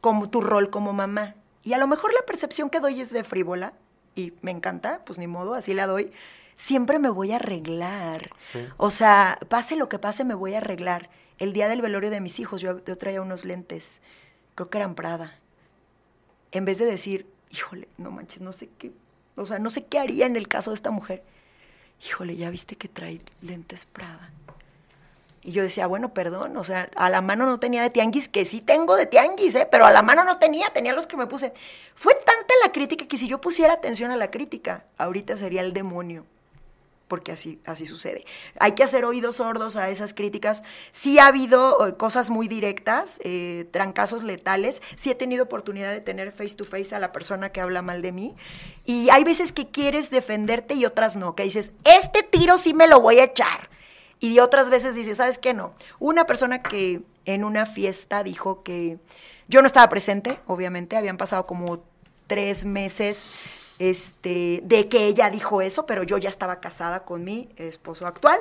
como 0.00 0.28
tu 0.28 0.40
rol 0.40 0.70
como 0.70 0.92
mamá. 0.92 1.36
Y 1.62 1.74
a 1.74 1.78
lo 1.78 1.86
mejor 1.86 2.12
la 2.12 2.22
percepción 2.26 2.68
que 2.68 2.80
doy 2.80 3.00
es 3.00 3.12
de 3.12 3.22
frívola, 3.22 3.74
y 4.14 4.32
me 4.42 4.50
encanta, 4.50 5.02
pues 5.04 5.18
ni 5.18 5.26
modo, 5.26 5.54
así 5.54 5.74
la 5.74 5.86
doy, 5.86 6.12
siempre 6.56 6.98
me 6.98 7.08
voy 7.08 7.32
a 7.32 7.36
arreglar. 7.36 8.30
O 8.76 8.90
sea, 8.90 9.38
pase 9.48 9.76
lo 9.76 9.88
que 9.88 9.98
pase, 9.98 10.24
me 10.24 10.34
voy 10.34 10.54
a 10.54 10.58
arreglar. 10.58 11.10
El 11.38 11.52
día 11.52 11.68
del 11.68 11.80
velorio 11.80 12.10
de 12.10 12.20
mis 12.20 12.38
hijos, 12.38 12.60
yo, 12.60 12.82
traía 12.82 13.22
unos 13.22 13.44
lentes, 13.44 14.02
creo 14.54 14.68
que 14.68 14.78
eran 14.78 14.94
Prada. 14.94 15.38
En 16.52 16.64
vez 16.64 16.78
de 16.78 16.84
decir, 16.84 17.26
híjole, 17.50 17.88
no 17.96 18.10
manches, 18.10 18.40
no 18.40 18.52
sé 18.52 18.68
qué, 18.78 18.92
o 19.36 19.46
sea, 19.46 19.58
no 19.58 19.70
sé 19.70 19.86
qué 19.86 19.98
haría 19.98 20.26
en 20.26 20.36
el 20.36 20.48
caso 20.48 20.70
de 20.70 20.74
esta 20.74 20.90
mujer. 20.90 21.22
Híjole, 22.04 22.36
ya 22.36 22.50
viste 22.50 22.76
que 22.76 22.88
trae 22.88 23.18
lentes 23.40 23.86
Prada. 23.86 24.30
Y 25.42 25.52
yo 25.52 25.62
decía, 25.62 25.86
bueno, 25.86 26.12
perdón, 26.12 26.58
o 26.58 26.64
sea, 26.64 26.90
a 26.96 27.08
la 27.08 27.22
mano 27.22 27.46
no 27.46 27.58
tenía 27.58 27.82
de 27.82 27.88
tianguis, 27.88 28.28
que 28.28 28.44
sí 28.44 28.60
tengo 28.60 28.94
de 28.96 29.06
tianguis, 29.06 29.54
¿eh? 29.54 29.66
pero 29.70 29.86
a 29.86 29.90
la 29.90 30.02
mano 30.02 30.22
no 30.24 30.38
tenía, 30.38 30.68
tenía 30.68 30.92
los 30.92 31.06
que 31.06 31.16
me 31.16 31.26
puse. 31.26 31.54
Fue 31.94 32.14
la 32.62 32.72
crítica 32.72 33.06
que 33.06 33.16
si 33.16 33.28
yo 33.28 33.40
pusiera 33.40 33.74
atención 33.74 34.10
a 34.10 34.16
la 34.16 34.30
crítica, 34.30 34.84
ahorita 34.98 35.36
sería 35.36 35.60
el 35.60 35.72
demonio, 35.72 36.24
porque 37.08 37.32
así, 37.32 37.60
así 37.64 37.86
sucede. 37.86 38.24
Hay 38.58 38.72
que 38.72 38.84
hacer 38.84 39.04
oídos 39.04 39.36
sordos 39.36 39.76
a 39.76 39.90
esas 39.90 40.14
críticas. 40.14 40.62
Sí 40.92 41.18
ha 41.18 41.26
habido 41.26 41.86
eh, 41.86 41.96
cosas 41.96 42.30
muy 42.30 42.46
directas, 42.46 43.18
eh, 43.24 43.66
trancazos 43.72 44.22
letales, 44.22 44.80
sí 44.94 45.10
he 45.10 45.14
tenido 45.14 45.44
oportunidad 45.44 45.92
de 45.92 46.00
tener 46.00 46.32
face 46.32 46.54
to 46.54 46.64
face 46.64 46.94
a 46.94 46.98
la 46.98 47.12
persona 47.12 47.50
que 47.50 47.60
habla 47.60 47.82
mal 47.82 48.02
de 48.02 48.12
mí, 48.12 48.36
y 48.84 49.10
hay 49.10 49.24
veces 49.24 49.52
que 49.52 49.70
quieres 49.70 50.10
defenderte 50.10 50.74
y 50.74 50.84
otras 50.84 51.16
no, 51.16 51.34
que 51.34 51.42
dices, 51.42 51.72
este 51.84 52.22
tiro 52.22 52.58
sí 52.58 52.74
me 52.74 52.86
lo 52.86 53.00
voy 53.00 53.18
a 53.18 53.24
echar 53.24 53.70
y 54.20 54.38
otras 54.38 54.68
veces 54.68 54.94
dice, 54.94 55.14
¿sabes 55.14 55.38
qué 55.38 55.54
no? 55.54 55.72
Una 55.98 56.26
persona 56.26 56.62
que 56.62 57.00
en 57.24 57.42
una 57.42 57.64
fiesta 57.64 58.22
dijo 58.22 58.62
que 58.62 58.98
yo 59.48 59.62
no 59.62 59.66
estaba 59.66 59.88
presente, 59.88 60.38
obviamente, 60.46 60.96
habían 60.96 61.16
pasado 61.16 61.46
como 61.46 61.82
tres 62.30 62.64
meses 62.64 63.26
este, 63.80 64.60
de 64.62 64.88
que 64.88 65.06
ella 65.06 65.30
dijo 65.30 65.60
eso, 65.62 65.84
pero 65.84 66.04
yo 66.04 66.16
ya 66.16 66.28
estaba 66.28 66.60
casada 66.60 67.04
con 67.04 67.24
mi 67.24 67.48
esposo 67.56 68.06
actual. 68.06 68.38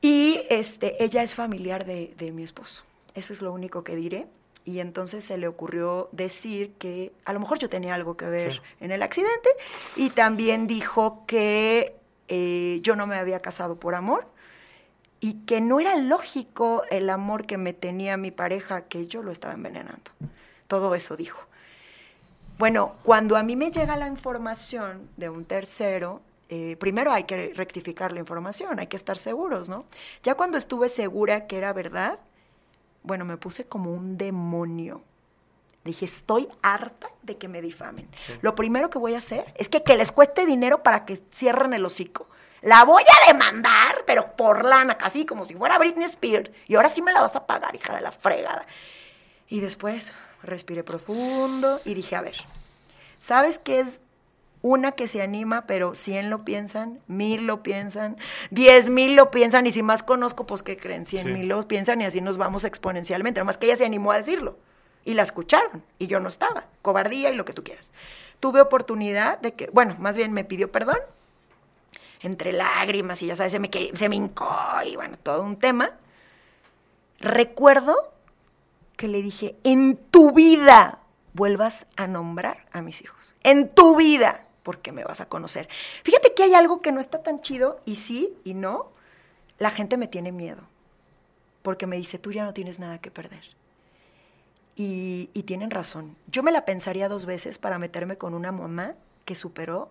Y 0.00 0.40
este, 0.50 1.02
ella 1.04 1.22
es 1.22 1.36
familiar 1.36 1.84
de, 1.84 2.32
mi 2.34 2.42
esposo. 2.42 2.82
Eso 3.14 3.32
es 3.32 3.40
lo 3.40 3.52
único 3.52 3.84
que 3.84 3.94
diré. 3.94 4.26
Y 4.64 4.80
entonces 4.80 5.24
se 5.24 5.38
le 5.38 5.46
ocurrió 5.46 6.08
decir 6.10 6.72
que 6.74 7.12
a 7.24 7.32
lo 7.32 7.38
mejor 7.38 7.60
yo 7.60 7.68
tenía 7.68 7.94
algo 7.94 8.16
que 8.16 8.26
ver 8.26 8.60
en 8.80 8.90
el 8.90 9.02
accidente. 9.04 9.48
Y 9.94 10.10
también 10.10 10.66
dijo 10.66 11.22
que 11.26 11.94
eh, 12.26 12.80
yo 12.82 12.96
no 12.96 13.06
me 13.06 13.14
había 13.14 13.40
casado 13.40 13.76
por 13.78 13.94
amor, 13.94 14.26
y 15.20 15.44
que 15.46 15.60
no 15.60 15.80
era 15.80 15.96
lógico 15.96 16.82
el 16.90 17.10
amor 17.10 17.46
que 17.46 17.58
me 17.58 17.72
tenía 17.72 18.16
mi 18.16 18.30
pareja, 18.30 18.82
que 18.82 19.06
yo 19.06 19.22
lo 19.22 19.30
estaba 19.30 19.54
envenenando. 19.54 20.10
Todo 20.68 20.94
eso 20.94 21.16
dijo. 21.16 21.47
Bueno, 22.58 22.96
cuando 23.04 23.36
a 23.36 23.44
mí 23.44 23.54
me 23.54 23.70
llega 23.70 23.96
la 23.96 24.08
información 24.08 25.08
de 25.16 25.28
un 25.28 25.44
tercero, 25.44 26.20
eh, 26.48 26.76
primero 26.80 27.12
hay 27.12 27.22
que 27.22 27.52
rectificar 27.54 28.12
la 28.12 28.18
información, 28.18 28.80
hay 28.80 28.88
que 28.88 28.96
estar 28.96 29.16
seguros, 29.16 29.68
¿no? 29.68 29.84
Ya 30.24 30.34
cuando 30.34 30.58
estuve 30.58 30.88
segura 30.88 31.46
que 31.46 31.56
era 31.56 31.72
verdad, 31.72 32.18
bueno, 33.04 33.24
me 33.24 33.36
puse 33.36 33.66
como 33.66 33.92
un 33.92 34.18
demonio. 34.18 35.02
Dije, 35.84 36.04
estoy 36.04 36.48
harta 36.60 37.08
de 37.22 37.38
que 37.38 37.46
me 37.46 37.62
difamen. 37.62 38.08
Lo 38.42 38.56
primero 38.56 38.90
que 38.90 38.98
voy 38.98 39.14
a 39.14 39.18
hacer 39.18 39.54
es 39.56 39.68
que, 39.68 39.84
que 39.84 39.96
les 39.96 40.10
cueste 40.10 40.44
dinero 40.44 40.82
para 40.82 41.04
que 41.04 41.22
cierren 41.32 41.74
el 41.74 41.84
hocico. 41.84 42.26
La 42.62 42.84
voy 42.84 43.04
a 43.04 43.32
demandar, 43.32 44.02
pero 44.04 44.34
por 44.34 44.64
lana, 44.64 44.98
casi 44.98 45.24
como 45.24 45.44
si 45.44 45.54
fuera 45.54 45.78
Britney 45.78 46.04
Spears. 46.06 46.50
Y 46.66 46.74
ahora 46.74 46.88
sí 46.88 47.02
me 47.02 47.12
la 47.12 47.20
vas 47.20 47.36
a 47.36 47.46
pagar, 47.46 47.76
hija 47.76 47.94
de 47.94 48.00
la 48.00 48.10
fregada. 48.10 48.66
Y 49.46 49.60
después 49.60 50.12
respiré 50.42 50.84
profundo 50.84 51.80
y 51.84 51.94
dije, 51.94 52.16
a 52.16 52.20
ver, 52.20 52.36
¿sabes 53.18 53.58
qué 53.58 53.80
es 53.80 54.00
una 54.62 54.92
que 54.92 55.06
se 55.06 55.22
anima, 55.22 55.66
pero 55.66 55.94
cien 55.94 56.30
lo 56.30 56.44
piensan, 56.44 57.00
mil 57.06 57.46
lo 57.46 57.62
piensan, 57.62 58.16
diez 58.50 58.90
mil 58.90 59.14
lo 59.14 59.30
piensan, 59.30 59.66
y 59.66 59.72
si 59.72 59.82
más 59.82 60.02
conozco, 60.02 60.46
pues 60.46 60.62
¿qué 60.62 60.76
creen? 60.76 61.06
Cien 61.06 61.32
mil 61.32 61.48
lo 61.48 61.62
piensan 61.66 62.00
y 62.00 62.04
así 62.04 62.20
nos 62.20 62.36
vamos 62.36 62.64
exponencialmente. 62.64 63.40
Además 63.40 63.58
que 63.58 63.66
ella 63.66 63.76
se 63.76 63.86
animó 63.86 64.12
a 64.12 64.16
decirlo. 64.16 64.58
Y 65.04 65.14
la 65.14 65.22
escucharon 65.22 65.82
y 65.98 66.06
yo 66.06 66.20
no 66.20 66.28
estaba. 66.28 66.66
Cobardía 66.82 67.30
y 67.30 67.34
lo 67.34 67.44
que 67.44 67.54
tú 67.54 67.64
quieras. 67.64 67.92
Tuve 68.40 68.60
oportunidad 68.60 69.38
de 69.38 69.54
que, 69.54 69.70
bueno, 69.72 69.96
más 69.98 70.16
bien 70.16 70.32
me 70.32 70.44
pidió 70.44 70.70
perdón, 70.70 70.98
entre 72.20 72.52
lágrimas 72.52 73.22
y 73.22 73.26
ya 73.26 73.36
sabes, 73.36 73.52
se 73.52 73.58
me, 73.58 73.70
se 73.94 74.08
me 74.08 74.16
hincó 74.16 74.54
y 74.84 74.96
bueno, 74.96 75.16
todo 75.22 75.42
un 75.42 75.56
tema. 75.56 75.92
Recuerdo 77.20 78.12
que 78.98 79.08
le 79.08 79.22
dije, 79.22 79.56
en 79.62 79.96
tu 79.96 80.32
vida 80.32 80.98
vuelvas 81.32 81.86
a 81.96 82.08
nombrar 82.08 82.66
a 82.72 82.82
mis 82.82 83.00
hijos. 83.00 83.36
En 83.44 83.68
tu 83.68 83.96
vida, 83.96 84.44
porque 84.64 84.90
me 84.90 85.04
vas 85.04 85.20
a 85.20 85.28
conocer. 85.28 85.68
Fíjate 86.02 86.34
que 86.34 86.42
hay 86.42 86.54
algo 86.54 86.80
que 86.80 86.90
no 86.90 86.98
está 86.98 87.22
tan 87.22 87.40
chido 87.40 87.80
y 87.86 87.94
sí 87.94 88.36
y 88.42 88.54
no. 88.54 88.90
La 89.58 89.70
gente 89.70 89.96
me 89.96 90.08
tiene 90.08 90.32
miedo 90.32 90.62
porque 91.62 91.86
me 91.86 91.96
dice, 91.96 92.18
tú 92.18 92.32
ya 92.32 92.44
no 92.44 92.52
tienes 92.52 92.80
nada 92.80 92.98
que 92.98 93.12
perder. 93.12 93.44
Y, 94.74 95.30
y, 95.32 95.44
tienen 95.44 95.70
razón. 95.70 96.16
Yo 96.26 96.42
me 96.42 96.52
la 96.52 96.64
pensaría 96.64 97.08
dos 97.08 97.24
veces 97.24 97.58
para 97.58 97.78
meterme 97.78 98.18
con 98.18 98.34
una 98.34 98.52
mamá 98.52 98.94
que 99.24 99.36
superó 99.36 99.90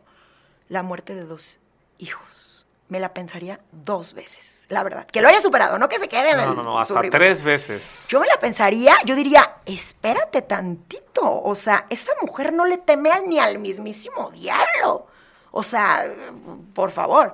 la 0.68 0.84
muerte 0.84 1.16
de 1.16 1.24
dos 1.24 1.60
hijos. 1.97 2.46
Me 2.89 2.99
la 2.99 3.13
pensaría 3.13 3.59
dos 3.71 4.13
veces, 4.13 4.65
la 4.69 4.81
verdad. 4.83 5.05
Que 5.05 5.21
lo 5.21 5.27
haya 5.27 5.41
superado, 5.41 5.77
no 5.77 5.89
que 5.89 5.99
se 5.99 6.07
quede 6.07 6.31
en 6.31 6.38
no, 6.38 6.53
No, 6.55 6.63
no, 6.63 6.79
hasta 6.79 7.01
tres 7.09 7.43
veces. 7.43 8.07
Yo 8.09 8.19
me 8.19 8.27
la 8.27 8.39
pensaría, 8.39 8.95
yo 9.05 9.15
diría, 9.15 9.57
espérate 9.65 10.41
tantito. 10.43 11.43
O 11.43 11.53
sea, 11.55 11.85
esa 11.89 12.13
mujer 12.21 12.53
no 12.53 12.65
le 12.65 12.77
teme 12.77 13.09
ni 13.27 13.39
al 13.39 13.59
mismísimo 13.59 14.31
diablo. 14.31 15.07
O 15.51 15.63
sea, 15.63 16.05
por 16.73 16.91
favor. 16.91 17.33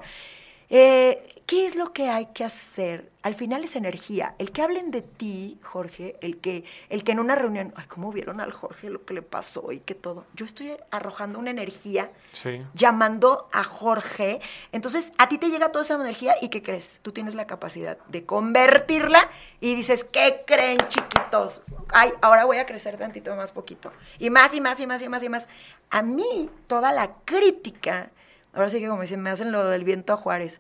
Eh, 0.70 1.33
¿Qué 1.54 1.68
es 1.68 1.76
lo 1.76 1.94
que 1.94 2.10
hay 2.10 2.26
que 2.34 2.44
hacer? 2.44 3.12
Al 3.22 3.36
final 3.36 3.64
es 3.64 3.76
energía. 3.76 4.34
El 4.40 4.52
que 4.52 4.64
hablen 4.64 4.90
de 4.90 5.04
ti, 5.04 5.60
Jorge, 5.62 6.16
el 6.22 6.40
que, 6.40 6.64
el 6.90 7.04
que 7.04 7.12
en 7.12 7.20
una 7.20 7.36
reunión, 7.36 7.72
ay, 7.76 7.86
¿cómo 7.86 8.12
vieron 8.12 8.42
al 8.42 8.52
Jorge 8.52 8.90
lo 8.90 9.06
que 9.06 9.14
le 9.14 9.22
pasó 9.22 9.72
y 9.72 9.80
que 9.80 9.94
todo? 9.94 10.26
Yo 10.34 10.48
estoy 10.48 10.76
arrojando 10.90 11.38
una 11.38 11.52
energía, 11.52 12.10
llamando 12.74 13.50
a 13.52 13.64
Jorge. 13.64 14.42
Entonces, 14.72 15.14
a 15.20 15.30
ti 15.30 15.38
te 15.38 15.52
llega 15.52 15.72
toda 15.72 15.86
esa 15.86 15.94
energía 15.94 16.34
y 16.42 16.50
¿qué 16.50 16.64
crees? 16.64 17.02
Tú 17.04 17.12
tienes 17.12 17.36
la 17.36 17.46
capacidad 17.46 18.00
de 18.08 18.26
convertirla 18.26 19.30
y 19.60 19.76
dices, 19.76 20.06
¿qué 20.06 20.42
creen, 20.48 20.80
chiquitos? 20.88 21.62
Ay, 21.90 22.10
ahora 22.22 22.46
voy 22.46 22.58
a 22.58 22.66
crecer 22.66 22.98
tantito 22.98 23.36
más 23.36 23.52
poquito. 23.52 23.94
Y 24.18 24.32
más 24.32 24.56
y 24.56 24.60
más 24.60 24.80
y 24.80 24.88
más 24.88 25.04
y 25.04 25.08
más 25.08 25.22
y 25.22 25.30
más. 25.30 25.48
A 25.92 26.02
mí, 26.02 26.50
toda 26.66 26.92
la 26.92 27.14
crítica, 27.26 28.10
ahora 28.54 28.70
sí 28.70 28.80
que 28.80 28.88
como 28.88 29.04
dicen, 29.04 29.22
me 29.22 29.30
hacen 29.30 29.52
lo 29.52 29.66
del 29.66 29.84
viento 29.84 30.14
a 30.14 30.18
Juárez 30.18 30.60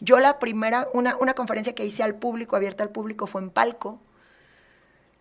yo 0.00 0.18
la 0.18 0.38
primera, 0.38 0.88
una, 0.92 1.16
una 1.16 1.34
conferencia 1.34 1.74
que 1.74 1.84
hice 1.84 2.02
al 2.02 2.14
público, 2.14 2.56
abierta 2.56 2.82
al 2.82 2.90
público, 2.90 3.26
fue 3.26 3.42
en 3.42 3.50
Palco 3.50 4.00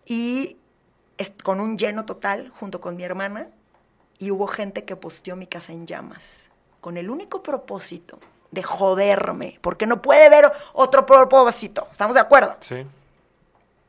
y 0.06 0.58
con 1.44 1.60
un 1.60 1.78
lleno 1.78 2.06
total 2.06 2.50
junto 2.60 2.80
con 2.80 2.96
mi 2.96 3.04
hermana 3.04 3.50
y 4.18 4.32
hubo 4.32 4.48
gente 4.48 4.86
que 4.86 4.96
posteó 4.96 5.36
mi 5.36 5.48
casa 5.48 5.74
en 5.74 5.86
llamas 5.86 6.50
con 6.82 6.98
el 6.98 7.10
único 7.10 7.44
propósito 7.44 8.20
de 8.52 8.64
joderme, 8.64 9.60
porque 9.62 9.86
no 9.86 10.02
puede 10.02 10.26
haber 10.26 10.52
otro 10.74 11.06
propósito, 11.06 11.88
¿estamos 11.92 12.16
de 12.16 12.22
acuerdo? 12.22 12.56
Sí. 12.62 12.86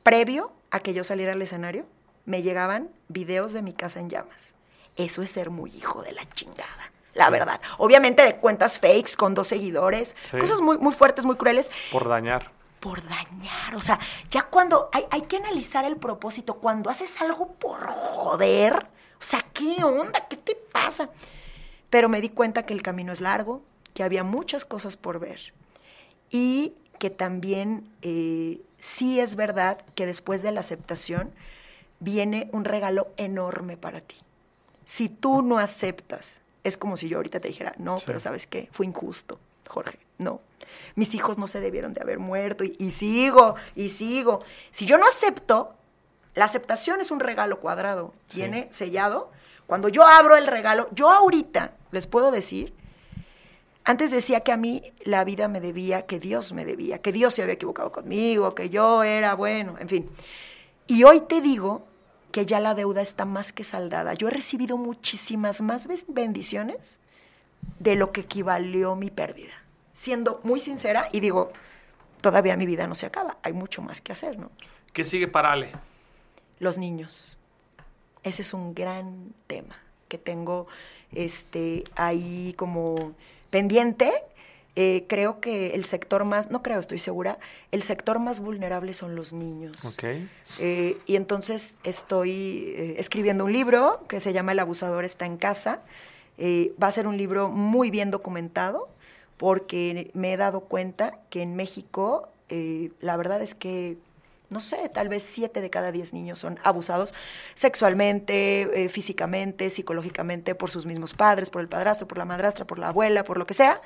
Previo 0.03 0.53
a 0.71 0.81
que 0.81 0.93
yo 0.93 1.05
saliera 1.05 1.33
al 1.33 1.41
escenario, 1.41 1.87
me 2.27 2.43
llegaban 2.43 2.91
videos 3.09 3.53
de 3.53 3.63
mi 3.63 3.73
casa 3.73 4.01
en 4.01 4.11
llamas. 4.11 4.55
Eso 4.97 5.23
es 5.23 5.31
ser 5.31 5.51
muy 5.51 5.71
hijo 5.71 6.03
de 6.03 6.13
la 6.13 6.29
chingada 6.29 6.93
la 7.15 7.31
verdad. 7.31 7.61
Obviamente 7.79 8.23
de 8.23 8.37
cuentas 8.37 8.79
fakes 8.79 9.17
con 9.17 9.35
dos 9.35 9.49
seguidores, 9.49 10.17
cosas 10.31 10.61
muy, 10.61 10.79
muy 10.79 10.93
fuertes, 10.93 11.25
muy 11.25 11.37
crueles. 11.37 11.71
Por 11.91 12.09
dañar. 12.09 12.53
Por 12.81 13.03
dañar, 13.07 13.75
o 13.77 13.81
sea, 13.81 13.99
ya 14.31 14.45
cuando 14.45 14.89
hay, 14.93 15.05
hay 15.11 15.23
que 15.23 15.37
analizar 15.37 15.85
el 15.85 15.99
propósito, 15.99 16.55
cuando 16.55 16.89
haces 16.89 17.21
algo 17.21 17.53
por 17.53 17.87
joder, 17.87 18.75
o 18.75 19.23
sea, 19.23 19.45
¿qué 19.53 19.85
onda? 19.85 20.27
¿Qué 20.29 20.39
te 20.39 20.55
pasa? 20.55 21.11
Pero 21.91 22.09
me 22.09 22.23
di 22.23 22.31
cuenta 22.31 22.65
que 22.65 22.73
el 22.73 22.81
camino 22.81 23.13
es 23.13 23.21
largo, 23.21 23.63
que 23.93 24.03
había 24.03 24.25
muchas 24.25 24.65
cosas 24.65 24.97
por 24.97 25.19
ver 25.19 25.53
y 26.31 26.73
que 26.99 27.11
también 27.11 27.91
eh, 28.03 28.61
sí 28.79 29.21
es 29.21 29.37
verdad 29.37 29.79
que 29.95 30.07
después 30.07 30.43
de 30.43 30.53
la 30.53 30.61
aceptación 30.61 31.33
viene 31.99 32.49
un 32.53 32.65
regalo 32.65 33.09
enorme 33.17 33.77
para 33.77 34.01
ti. 34.01 34.17
Si 34.85 35.09
tú 35.09 35.43
no 35.43 35.59
aceptas 35.59 36.43
es 36.65 36.77
como 36.77 36.97
si 36.97 37.09
yo 37.09 37.19
ahorita 37.19 37.41
te 37.41 37.49
dijera, 37.49 37.73
no, 37.79 37.97
pero 38.07 38.21
¿sabes 38.21 38.47
qué? 38.47 38.69
Fue 38.73 38.87
injusto, 38.87 39.39
Jorge, 39.69 39.99
no. 40.19 40.41
Mis 40.95 41.15
hijos 41.15 41.39
no 41.39 41.49
se 41.49 41.61
debieron 41.61 41.95
de 41.95 42.03
haber 42.03 42.19
muerto 42.19 42.65
y, 42.65 42.91
sigo, 42.91 43.55
y 43.75 43.89
sigo. 43.89 44.43
Si 44.71 44.87
yo 44.87 44.99
no 44.99 45.07
acepto, 45.07 45.75
la 46.35 46.45
aceptación 46.45 47.01
es 47.01 47.11
un 47.11 47.21
regalo 47.21 47.61
cuadrado, 47.61 48.13
tiene 48.27 48.69
sellado. 48.71 49.31
Cuando 49.67 49.89
yo 49.89 50.07
abro 50.07 50.37
el 50.37 50.47
regalo, 50.47 50.89
yo 50.93 51.11
ahorita 51.11 51.73
les 51.93 52.07
puedo 52.07 52.31
decir, 52.31 52.75
antes 53.85 54.11
decía 54.11 54.41
que 54.41 54.53
a 54.53 54.57
mí 54.57 54.83
la 55.05 55.25
vida 55.25 55.49
me 55.49 55.61
debía, 55.61 56.07
que 56.07 56.19
Dios 56.19 56.53
me 56.53 56.65
debía, 56.65 56.99
que 56.99 57.13
Dios 57.13 57.35
se 57.35 57.43
había 57.43 57.55
equivocado 57.55 57.91
conmigo, 57.91 58.55
que 58.55 58.69
yo 58.69 59.03
era 59.03 59.35
bueno, 59.35 59.77
en 59.79 59.89
fin. 59.89 60.11
Y 60.87 61.05
hoy 61.05 61.21
te 61.21 61.41
digo 61.41 61.87
que 62.31 62.47
ya 62.47 62.61
la 62.61 62.75
deuda 62.75 63.03
está 63.03 63.25
más 63.25 63.53
que 63.53 63.65
saldada. 63.65 64.15
Yo 64.15 64.29
he 64.29 64.31
recibido 64.31 64.77
muchísimas 64.77 65.61
más 65.61 65.87
bendiciones 66.09 67.01
de 67.79 67.97
lo 67.97 68.13
que 68.13 68.23
equivalió 68.23 68.97
mi 68.97 69.11
pérdida. 69.11 69.53
Siendo 69.93 70.41
muy 70.45 70.61
sincera 70.61 71.09
y 71.13 71.21
digo, 71.21 71.53
todavía 72.21 72.57
mi 72.57 72.67
vida 72.67 72.87
no 72.87 72.95
se 72.95 73.07
acaba, 73.07 73.39
hay 73.43 73.53
mucho 73.53 73.83
más 73.83 74.01
que 74.01 74.13
hacer, 74.13 74.39
¿no? 74.39 74.51
¿Qué 74.93 75.05
sigue 75.05 75.29
para 75.29 75.53
Ale? 75.53 75.73
Los 76.59 76.79
niños. 76.79 77.37
Ese 78.23 78.43
es 78.43 78.55
un 78.55 78.75
gran 78.75 79.33
tema 79.47 79.77
que 80.09 80.19
tengo 80.19 80.67
este, 81.13 81.85
ahí 81.97 82.55
como 82.57 83.15
pendiente 83.51 84.13
eh, 84.77 85.05
creo 85.09 85.41
que 85.41 85.75
el 85.75 85.85
sector 85.85 86.25
más, 86.25 86.51
no 86.51 86.63
creo, 86.63 86.79
estoy 86.79 86.99
segura, 86.99 87.39
el 87.73 87.83
sector 87.83 88.21
más 88.21 88.39
vulnerable 88.39 88.95
son 88.95 89.17
los 89.17 89.33
niños. 89.33 89.85
Okay. 89.85 90.29
Eh, 90.61 90.97
y 91.07 91.17
entonces 91.17 91.79
estoy 91.83 92.73
eh, 92.77 92.95
escribiendo 92.99 93.45
un 93.45 93.53
libro 93.53 94.05
que 94.09 94.21
se 94.21 94.33
llama 94.33 94.53
El 94.53 94.61
abusador 94.61 95.05
está 95.05 95.27
en 95.27 95.37
casa. 95.37 95.81
va 96.41 96.87
a 96.87 96.93
ser 96.93 97.07
un 97.07 97.17
libro 97.17 97.51
muy 97.51 97.91
bien 97.91 98.11
documentado 98.11 98.89
porque 99.37 100.11
me 100.15 100.33
he 100.33 100.37
dado 100.37 100.61
cuenta 100.61 101.19
que 101.31 101.43
en 101.43 101.57
México 101.57 102.29
la 103.01 103.17
verdad 103.17 103.43
es 103.43 103.55
que 103.55 103.97
no 104.49 104.59
sé, 104.59 104.89
tal 104.89 105.09
vez 105.09 105.23
siete 105.23 105.61
de 105.61 105.71
cada 105.71 105.93
diez 105.93 106.13
niños 106.13 106.41
son 106.41 106.59
abusados 106.65 107.15
sexualmente, 107.55 108.89
físicamente, 108.91 109.71
psicológicamente 109.71 110.57
por 110.57 110.71
sus 110.71 110.87
mismos 110.87 111.15
padres, 111.15 111.51
por 111.51 111.61
el 111.61 111.69
padrastro, 111.69 112.09
por 112.09 112.19
la 112.19 112.25
madrastra, 112.25 112.67
por 112.67 112.81
la 112.81 112.89
abuela, 112.89 113.23
por 113.23 113.39
lo 113.39 113.47
que 113.47 113.55
sea. 113.55 113.81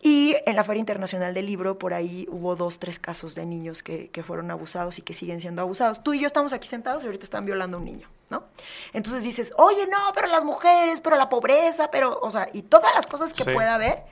Y 0.00 0.36
en 0.46 0.54
la 0.54 0.62
Feria 0.62 0.80
Internacional 0.80 1.34
del 1.34 1.46
Libro, 1.46 1.78
por 1.78 1.92
ahí 1.92 2.26
hubo 2.30 2.54
dos, 2.54 2.78
tres 2.78 3.00
casos 3.00 3.34
de 3.34 3.44
niños 3.46 3.82
que, 3.82 4.10
fueron 4.24 4.50
abusados 4.50 4.98
y 4.98 5.02
que 5.02 5.12
siguen 5.12 5.40
siendo 5.40 5.62
abusados. 5.62 6.02
Tú 6.02 6.14
y 6.14 6.20
yo 6.20 6.26
estamos 6.26 6.52
aquí 6.52 6.68
sentados 6.68 7.02
y 7.02 7.06
ahorita 7.06 7.24
están 7.24 7.44
violando 7.44 7.76
a 7.76 7.80
un 7.80 7.86
niño, 7.86 8.08
¿no? 8.30 8.44
Entonces 8.92 9.24
dices, 9.24 9.52
oye, 9.56 9.86
no, 9.86 10.12
pero 10.14 10.28
las 10.28 10.44
mujeres, 10.44 11.00
pero 11.00 11.16
la 11.16 11.28
pobreza, 11.28 11.90
pero, 11.90 12.18
o 12.20 12.30
sea, 12.30 12.48
y 12.52 12.62
todas 12.62 12.94
las 12.94 13.06
cosas 13.06 13.32
que 13.32 13.44
pueda 13.44 13.74
haber, 13.74 14.04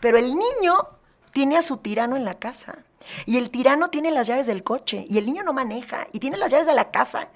pero 0.00 0.16
el 0.16 0.34
niño 0.34 0.88
tiene 1.32 1.58
a 1.58 1.62
su 1.62 1.76
tirano 1.76 2.16
en 2.16 2.24
la 2.24 2.34
casa. 2.34 2.78
Y 3.26 3.36
el 3.36 3.50
tirano 3.50 3.90
tiene 3.90 4.10
las 4.10 4.26
llaves 4.26 4.46
del 4.46 4.62
coche 4.62 5.04
y 5.08 5.18
el 5.18 5.26
niño 5.26 5.42
no 5.42 5.52
maneja 5.52 6.06
y 6.12 6.20
tiene 6.20 6.38
las 6.38 6.50
llaves 6.50 6.66
de 6.66 6.72
la 6.72 6.90
casa 6.90 7.28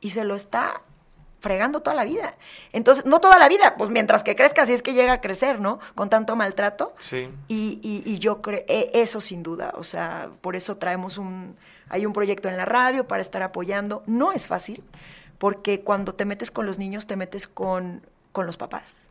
y 0.00 0.10
se 0.10 0.24
lo 0.24 0.36
está 0.36 0.82
fregando 1.42 1.80
toda 1.80 1.96
la 1.96 2.04
vida. 2.04 2.36
Entonces, 2.72 3.04
no 3.04 3.20
toda 3.20 3.36
la 3.36 3.48
vida, 3.48 3.74
pues 3.76 3.90
mientras 3.90 4.22
que 4.22 4.36
crezca, 4.36 4.64
si 4.64 4.72
es 4.72 4.82
que 4.82 4.94
llega 4.94 5.14
a 5.14 5.20
crecer, 5.20 5.58
¿no? 5.58 5.80
Con 5.96 6.08
tanto 6.08 6.36
maltrato. 6.36 6.94
Sí. 6.98 7.28
Y, 7.48 7.80
y, 7.82 8.18
yo 8.20 8.40
creo, 8.40 8.62
e, 8.68 8.90
eso 8.94 9.20
sin 9.20 9.42
duda, 9.42 9.72
o 9.76 9.82
sea, 9.82 10.30
por 10.40 10.54
eso 10.54 10.76
traemos 10.76 11.18
un, 11.18 11.56
hay 11.88 12.06
un 12.06 12.12
proyecto 12.12 12.48
en 12.48 12.56
la 12.56 12.64
radio 12.64 13.08
para 13.08 13.20
estar 13.20 13.42
apoyando. 13.42 14.04
No 14.06 14.30
es 14.30 14.46
fácil, 14.46 14.84
porque 15.38 15.80
cuando 15.80 16.14
te 16.14 16.24
metes 16.24 16.52
con 16.52 16.64
los 16.64 16.78
niños, 16.78 17.08
te 17.08 17.16
metes 17.16 17.48
con, 17.48 18.06
con 18.30 18.46
los 18.46 18.56
papás, 18.56 19.08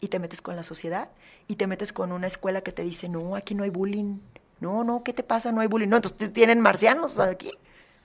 y 0.00 0.06
te 0.08 0.20
metes 0.20 0.40
con 0.40 0.54
la 0.54 0.62
sociedad, 0.62 1.08
y 1.48 1.56
te 1.56 1.66
metes 1.66 1.92
con 1.92 2.12
una 2.12 2.28
escuela 2.28 2.60
que 2.60 2.70
te 2.70 2.82
dice, 2.82 3.08
no, 3.08 3.34
aquí 3.34 3.56
no 3.56 3.64
hay 3.64 3.70
bullying. 3.70 4.20
No, 4.60 4.84
no, 4.84 5.02
¿qué 5.02 5.12
te 5.12 5.24
pasa? 5.24 5.50
No 5.50 5.60
hay 5.60 5.66
bullying. 5.66 5.88
No, 5.88 5.96
entonces 5.96 6.32
tienen 6.32 6.60
marcianos 6.60 7.18
aquí, 7.18 7.50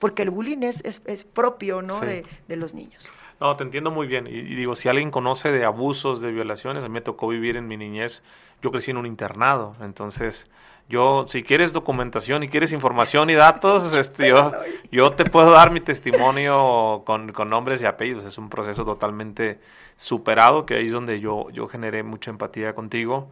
porque 0.00 0.22
el 0.22 0.30
bullying 0.30 0.64
es, 0.64 0.82
es, 0.82 1.24
propio, 1.24 1.82
¿no? 1.82 2.00
De, 2.00 2.26
de 2.48 2.56
los 2.56 2.74
niños. 2.74 3.08
No, 3.40 3.56
te 3.56 3.64
entiendo 3.64 3.90
muy 3.90 4.06
bien. 4.06 4.26
Y, 4.26 4.42
digo, 4.42 4.74
si 4.74 4.90
alguien 4.90 5.10
conoce 5.10 5.50
de 5.50 5.64
abusos, 5.64 6.20
de 6.20 6.30
violaciones, 6.30 6.84
a 6.84 6.88
mí 6.88 6.92
me 6.92 7.00
tocó 7.00 7.26
vivir 7.26 7.56
en 7.56 7.66
mi 7.66 7.78
niñez, 7.78 8.22
yo 8.60 8.70
crecí 8.70 8.90
en 8.90 8.98
un 8.98 9.06
internado. 9.06 9.74
Entonces, 9.80 10.50
yo, 10.90 11.24
si 11.26 11.42
quieres 11.42 11.72
documentación 11.72 12.42
y 12.42 12.48
quieres 12.48 12.70
información 12.72 13.30
y 13.30 13.34
datos, 13.34 13.92
este, 13.96 14.28
yo, 14.28 14.52
yo 14.92 15.12
te 15.12 15.24
puedo 15.24 15.52
dar 15.52 15.70
mi 15.70 15.80
testimonio 15.80 17.02
con, 17.06 17.32
con, 17.32 17.48
nombres 17.48 17.80
y 17.80 17.86
apellidos. 17.86 18.26
Es 18.26 18.36
un 18.36 18.50
proceso 18.50 18.84
totalmente 18.84 19.58
superado, 19.96 20.66
que 20.66 20.74
ahí 20.74 20.86
es 20.86 20.92
donde 20.92 21.18
yo, 21.20 21.48
yo 21.48 21.66
generé 21.66 22.02
mucha 22.02 22.30
empatía 22.30 22.74
contigo. 22.74 23.30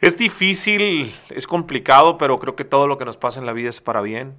Es 0.00 0.16
difícil, 0.16 1.14
es 1.30 1.46
complicado, 1.46 2.18
pero 2.18 2.40
creo 2.40 2.56
que 2.56 2.64
todo 2.64 2.88
lo 2.88 2.98
que 2.98 3.04
nos 3.04 3.16
pasa 3.16 3.38
en 3.38 3.46
la 3.46 3.52
vida 3.52 3.70
es 3.70 3.80
para 3.80 4.00
bien, 4.00 4.34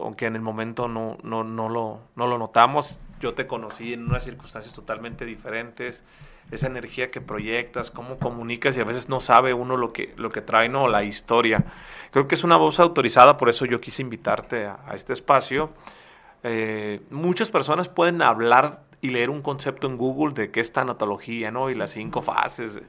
aunque 0.00 0.26
en 0.26 0.34
el 0.34 0.42
momento 0.42 0.88
no, 0.88 1.18
no, 1.22 1.44
no, 1.44 1.68
lo, 1.68 2.00
no 2.16 2.26
lo 2.26 2.36
notamos. 2.36 2.98
Yo 3.24 3.32
te 3.32 3.46
conocí 3.46 3.94
en 3.94 4.04
unas 4.04 4.22
circunstancias 4.22 4.74
totalmente 4.74 5.24
diferentes, 5.24 6.04
esa 6.50 6.66
energía 6.66 7.10
que 7.10 7.22
proyectas, 7.22 7.90
cómo 7.90 8.18
comunicas 8.18 8.76
y 8.76 8.80
a 8.80 8.84
veces 8.84 9.08
no 9.08 9.18
sabe 9.18 9.54
uno 9.54 9.78
lo 9.78 9.94
que, 9.94 10.12
lo 10.18 10.30
que 10.30 10.42
trae, 10.42 10.68
no, 10.68 10.88
la 10.88 11.04
historia. 11.04 11.64
Creo 12.10 12.28
que 12.28 12.34
es 12.34 12.44
una 12.44 12.58
voz 12.58 12.80
autorizada, 12.80 13.38
por 13.38 13.48
eso 13.48 13.64
yo 13.64 13.80
quise 13.80 14.02
invitarte 14.02 14.66
a, 14.66 14.90
este 14.92 15.14
espacio. 15.14 15.70
Eh, 16.42 17.00
muchas 17.08 17.48
personas 17.48 17.88
pueden 17.88 18.20
hablar 18.20 18.82
y 19.00 19.08
leer 19.08 19.30
un 19.30 19.40
concepto 19.40 19.86
en 19.86 19.96
Google 19.96 20.34
de 20.34 20.50
qué 20.50 20.60
es 20.60 20.70
tanatología, 20.70 21.50
¿no? 21.50 21.70
Y 21.70 21.74
las 21.74 21.92
cinco 21.92 22.20
fases 22.20 22.82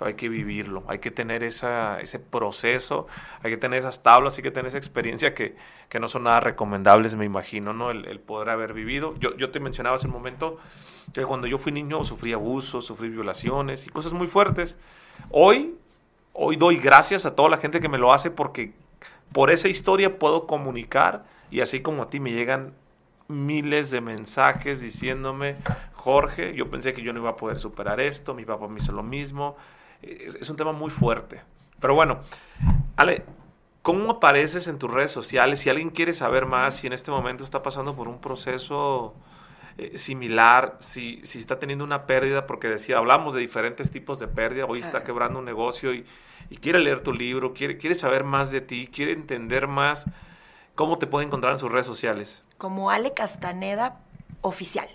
hay 0.00 0.14
que 0.14 0.28
vivirlo, 0.28 0.84
hay 0.88 0.98
que 0.98 1.10
tener 1.10 1.42
esa, 1.42 2.00
ese 2.00 2.18
proceso, 2.18 3.06
hay 3.42 3.50
que 3.50 3.56
tener 3.56 3.80
esas 3.80 4.02
tablas, 4.02 4.36
hay 4.36 4.42
que 4.42 4.50
tener 4.50 4.68
esa 4.68 4.78
experiencia 4.78 5.34
que, 5.34 5.56
que 5.88 6.00
no 6.00 6.08
son 6.08 6.24
nada 6.24 6.40
recomendables, 6.40 7.16
me 7.16 7.24
imagino, 7.24 7.72
¿no? 7.72 7.90
El, 7.90 8.20
poder 8.20 8.50
haber 8.50 8.72
vivido. 8.74 9.14
Yo, 9.18 9.50
te 9.50 9.60
mencionaba 9.60 9.96
hace 9.96 10.06
un 10.06 10.12
momento 10.12 10.58
que 11.12 11.24
cuando 11.24 11.46
yo 11.46 11.58
fui 11.58 11.72
niño 11.72 12.04
sufrí 12.04 12.32
abusos, 12.32 12.84
sufrí 12.86 13.08
violaciones 13.08 13.86
y 13.86 13.90
cosas 13.90 14.12
muy 14.12 14.26
fuertes. 14.26 14.78
Hoy, 15.30 15.76
hoy 16.32 16.56
doy 16.56 16.76
gracias 16.76 17.26
a 17.26 17.34
toda 17.34 17.48
la 17.48 17.56
gente 17.56 17.80
que 17.80 17.88
me 17.88 17.98
lo 17.98 18.12
hace 18.12 18.30
porque 18.30 18.74
por 19.32 19.50
esa 19.50 19.68
historia 19.68 20.18
puedo 20.18 20.46
comunicar 20.46 21.24
y 21.50 21.60
así 21.60 21.80
como 21.80 22.02
a 22.02 22.10
ti 22.10 22.20
me 22.20 22.32
llegan 22.32 22.74
miles 23.28 23.90
de 23.90 24.00
mensajes 24.00 24.80
diciéndome, 24.80 25.56
Jorge, 25.92 26.54
yo 26.54 26.70
pensé 26.70 26.94
que 26.94 27.02
yo 27.02 27.12
no 27.12 27.20
iba 27.20 27.30
a 27.30 27.36
poder 27.36 27.58
superar 27.58 28.00
esto, 28.00 28.34
mi 28.34 28.44
papá 28.44 28.68
me 28.68 28.80
hizo 28.80 28.92
lo 28.92 29.02
mismo, 29.02 29.56
es, 30.02 30.48
un 30.48 30.56
tema 30.56 30.72
muy 30.72 30.90
fuerte. 30.90 31.42
Pero 31.80 31.94
bueno, 31.94 32.20
Ale, 32.96 33.24
¿cómo 33.82 34.10
apareces 34.10 34.68
en 34.68 34.78
tus 34.78 34.90
redes 34.90 35.10
sociales? 35.10 35.60
Si 35.60 35.70
alguien 35.70 35.90
quiere 35.90 36.12
saber 36.12 36.46
más, 36.46 36.76
si 36.76 36.86
en 36.86 36.92
este 36.92 37.10
momento 37.10 37.44
está 37.44 37.62
pasando 37.62 37.94
por 37.94 38.08
un 38.08 38.20
proceso 38.20 39.14
eh, 39.76 39.96
similar, 39.96 40.76
si, 40.80 41.20
si 41.22 41.38
está 41.38 41.58
teniendo 41.58 41.84
una 41.84 42.06
pérdida, 42.06 42.46
porque 42.46 42.68
decía, 42.68 42.98
hablamos 42.98 43.34
de 43.34 43.40
diferentes 43.40 43.90
tipos 43.90 44.18
de 44.18 44.26
pérdida, 44.26 44.64
hoy 44.66 44.80
está 44.80 45.04
quebrando 45.04 45.38
un 45.38 45.44
negocio 45.44 45.94
y, 45.94 46.04
quiere 46.60 46.78
leer 46.78 47.00
tu 47.00 47.12
libro, 47.12 47.52
quiere, 47.52 47.76
quiere 47.76 47.94
saber 47.94 48.24
más 48.24 48.50
de 48.50 48.60
ti, 48.62 48.88
quiere 48.92 49.12
entender 49.12 49.68
más, 49.68 50.06
¿cómo 50.74 50.98
te 50.98 51.06
puede 51.06 51.26
encontrar 51.26 51.52
en 51.52 51.58
sus 51.58 51.70
redes 51.70 51.86
sociales? 51.86 52.44
Como 52.56 52.90
Ale 52.90 53.12
Castaneda 53.12 54.00
Oficial. 54.40 54.88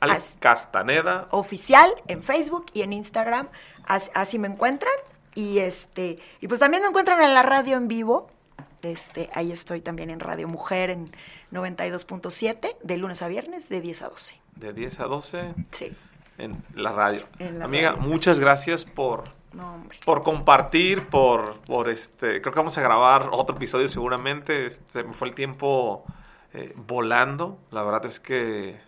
Ale 0.00 0.18
Castaneda. 0.38 1.28
Oficial 1.30 1.90
en 2.06 2.22
Facebook 2.22 2.66
y 2.72 2.82
en 2.82 2.92
Instagram 2.92 3.48
así, 3.86 4.38
me 4.38 4.48
encuentran. 4.48 4.92
Y 5.34 5.58
este, 5.58 6.18
y 6.40 6.48
pues 6.48 6.60
también 6.60 6.82
me 6.82 6.88
encuentran 6.88 7.22
en 7.22 7.34
la 7.34 7.42
radio 7.42 7.76
en 7.76 7.88
vivo. 7.88 8.28
Este, 8.82 9.30
ahí 9.34 9.52
estoy 9.52 9.80
también 9.80 10.10
en 10.10 10.20
Radio 10.20 10.48
Mujer 10.48 10.90
en 10.90 11.10
92.7, 11.52 12.76
de 12.82 12.96
lunes 12.98 13.22
a 13.22 13.28
viernes, 13.28 13.68
de 13.68 13.80
10 13.80 14.02
a 14.02 14.08
12. 14.08 14.40
De 14.54 14.72
10 14.72 15.00
a 15.00 15.04
12. 15.04 15.54
Sí. 15.70 15.92
En 16.38 16.62
la 16.74 16.92
radio. 16.92 17.26
Amiga, 17.62 17.96
muchas 17.96 18.40
gracias 18.40 18.84
por, 18.84 19.24
por 20.04 20.22
compartir, 20.22 21.06
por, 21.08 21.58
por 21.60 21.88
este, 21.88 22.40
creo 22.40 22.52
que 22.52 22.58
vamos 22.58 22.76
a 22.78 22.82
grabar 22.82 23.30
otro 23.32 23.56
episodio 23.56 23.88
seguramente. 23.88 24.70
Se 24.86 25.02
me 25.02 25.12
fue 25.12 25.28
el 25.28 25.34
tiempo 25.34 26.04
eh, 26.52 26.74
volando. 26.76 27.58
La 27.70 27.82
verdad 27.82 28.04
es 28.04 28.20
que 28.20 28.78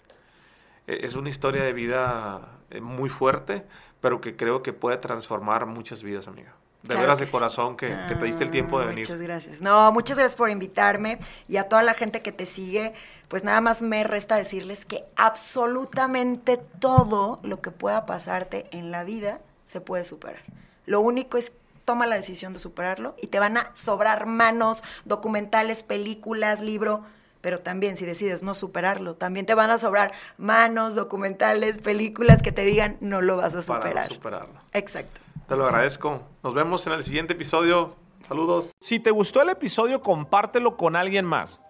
es 0.89 1.15
una 1.15 1.29
historia 1.29 1.63
de 1.63 1.73
vida 1.73 2.59
eh, 2.71 2.81
muy 2.81 3.09
fuerte 3.09 3.65
pero 4.01 4.21
que 4.21 4.37
creo 4.37 4.63
que 4.63 4.73
puede 4.73 4.97
transformar 4.99 5.67
muchas 5.67 6.03
vidas, 6.03 6.29
amiga. 6.29 6.55
De 6.83 6.95
veras 6.95 7.19
de 7.19 7.27
corazón 7.27 7.77
que, 7.77 7.89
te 7.89 8.15
diste 8.25 8.45
el 8.45 8.51
tiempo 8.51 8.79
de 8.79 8.87
venir. 8.87 9.05
Muchas 9.05 9.21
gracias. 9.21 9.61
No, 9.61 9.91
muchas 9.91 10.17
gracias 10.17 10.37
por 10.37 10.49
invitarme 10.49 11.19
y 11.49 11.57
a 11.57 11.69
toda 11.69 11.83
la 11.83 11.93
gente 11.93 12.23
que 12.23 12.31
te 12.31 12.47
sigue, 12.47 12.95
pues 13.27 13.43
nada 13.43 13.61
más 13.61 13.83
me 13.83 14.05
resta 14.05 14.37
decirles 14.37 14.85
que 14.85 15.05
absolutamente 15.17 16.57
todo 16.57 17.41
lo 17.43 17.61
que 17.61 17.73
pueda 17.73 18.07
pasarte 18.07 18.67
en 18.71 18.93
la 18.93 19.03
vida 19.03 19.41
se 19.65 19.81
puede 19.81 20.05
superar. 20.05 20.43
Lo 20.87 21.01
único 21.01 21.37
es 21.37 21.53
toma 21.85 22.07
la 22.07 22.15
decisión 22.15 22.53
de 22.53 22.61
superarlo 22.61 23.17
y 23.21 23.27
te 23.27 23.41
van 23.41 23.57
a 23.57 23.75
sobrar 23.75 24.27
manos, 24.27 24.85
documentales, 25.05 25.83
películas, 25.83 26.61
libro 26.61 27.03
pero 27.41 27.61
también 27.61 27.97
si 27.97 28.05
decides 28.05 28.43
no 28.43 28.55
superarlo, 28.55 29.15
también 29.15 29.47
te 29.47 29.55
van 29.55 29.71
a 29.71 29.79
sobrar 29.79 30.13
manos, 30.37 30.95
documentales, 30.95 31.79
películas 31.79 32.43
que 32.43 32.53
te 32.53 32.65
digan 32.65 32.97
no 33.01 33.23
lo 33.23 33.37
vas 33.37 33.55
a 33.55 33.63
superar. 33.63 33.95
Para 33.95 34.09
superarlo. 34.09 34.61
Exacto. 34.73 35.21
Te 35.47 35.57
lo 35.57 35.65
agradezco. 35.65 36.23
Nos 36.43 36.55
vemos 36.55 36.87
en 36.87 36.93
el 36.93 37.03
siguiente 37.03 37.33
episodio. 37.33 37.97
Saludos. 38.27 38.73
Si 38.81 39.01
te 39.01 39.11
gustó 39.11 39.41
el 39.41 39.49
episodio, 39.49 40.03
compártelo 40.03 40.77
con 40.77 40.97
alguien 40.97 41.25
más. 41.25 41.61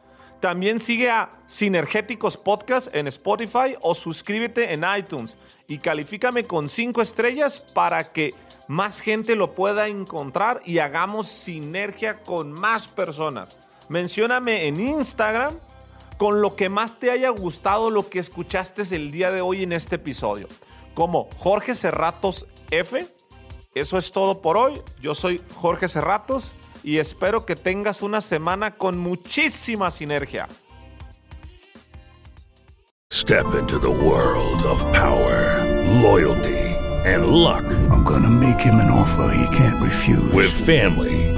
También 0.41 0.79
sigue 0.79 1.11
a 1.11 1.31
Sinergéticos 1.47 2.37
Podcast 2.37 2.95
en 2.95 3.09
Spotify 3.09 3.77
o 3.81 3.95
suscríbete 3.95 4.73
en 4.73 4.85
iTunes 4.97 5.37
y 5.67 5.79
califícame 5.79 6.47
con 6.47 6.69
cinco 6.69 7.03
estrellas 7.03 7.59
para 7.59 8.13
que 8.13 8.35
más 8.69 9.01
gente 9.01 9.35
lo 9.35 9.55
pueda 9.55 9.89
encontrar 9.89 10.61
y 10.65 10.79
hagamos 10.79 11.27
sinergia 11.27 12.23
con 12.23 12.53
más 12.53 12.87
personas. 12.87 13.59
Mencióname 13.89 14.67
en 14.67 14.81
Instagram 14.81 15.55
con 16.19 16.43
lo 16.43 16.57
que 16.57 16.69
más 16.69 16.99
te 16.99 17.11
haya 17.11 17.31
gustado 17.31 17.91
lo 17.91 18.09
que 18.09 18.19
escuchaste 18.19 18.83
el 18.95 19.11
día 19.11 19.31
de 19.31 19.41
hoy 19.41 19.63
en 19.63 19.73
este 19.73 19.97
episodio. 19.97 20.49
Como 20.95 21.29
Jorge 21.39 21.75
Cerratos 21.75 22.47
F. 22.71 23.07
Eso 23.75 23.99
es 23.99 24.13
todo 24.13 24.43
por 24.43 24.57
hoy. 24.57 24.83
Yo 25.01 25.15
soy 25.15 25.41
Jorge 25.55 25.89
Cerratos 25.89 26.55
y 26.83 26.99
espero 26.99 27.47
que 27.47 27.57
tengas 27.57 28.03
una 28.03 28.21
semana 28.21 28.75
con 28.75 28.99
muchísima 28.99 29.91
sinergia. 29.91 30.49
Step 33.11 33.47
into 33.59 33.79
the 33.79 33.89
world 33.89 34.63
of 34.65 34.85
power, 34.93 35.65
loyalty 36.03 36.59
and 37.05 37.29
luck. 37.29 37.65
I'm 37.91 38.05
gonna 38.05 38.29
make 38.29 38.61
him 38.61 38.75
an 38.75 38.91
offer 38.91 39.33
he 39.35 39.57
can't 39.57 39.83
refuse. 39.83 40.33
With 40.33 40.51
family 40.51 41.38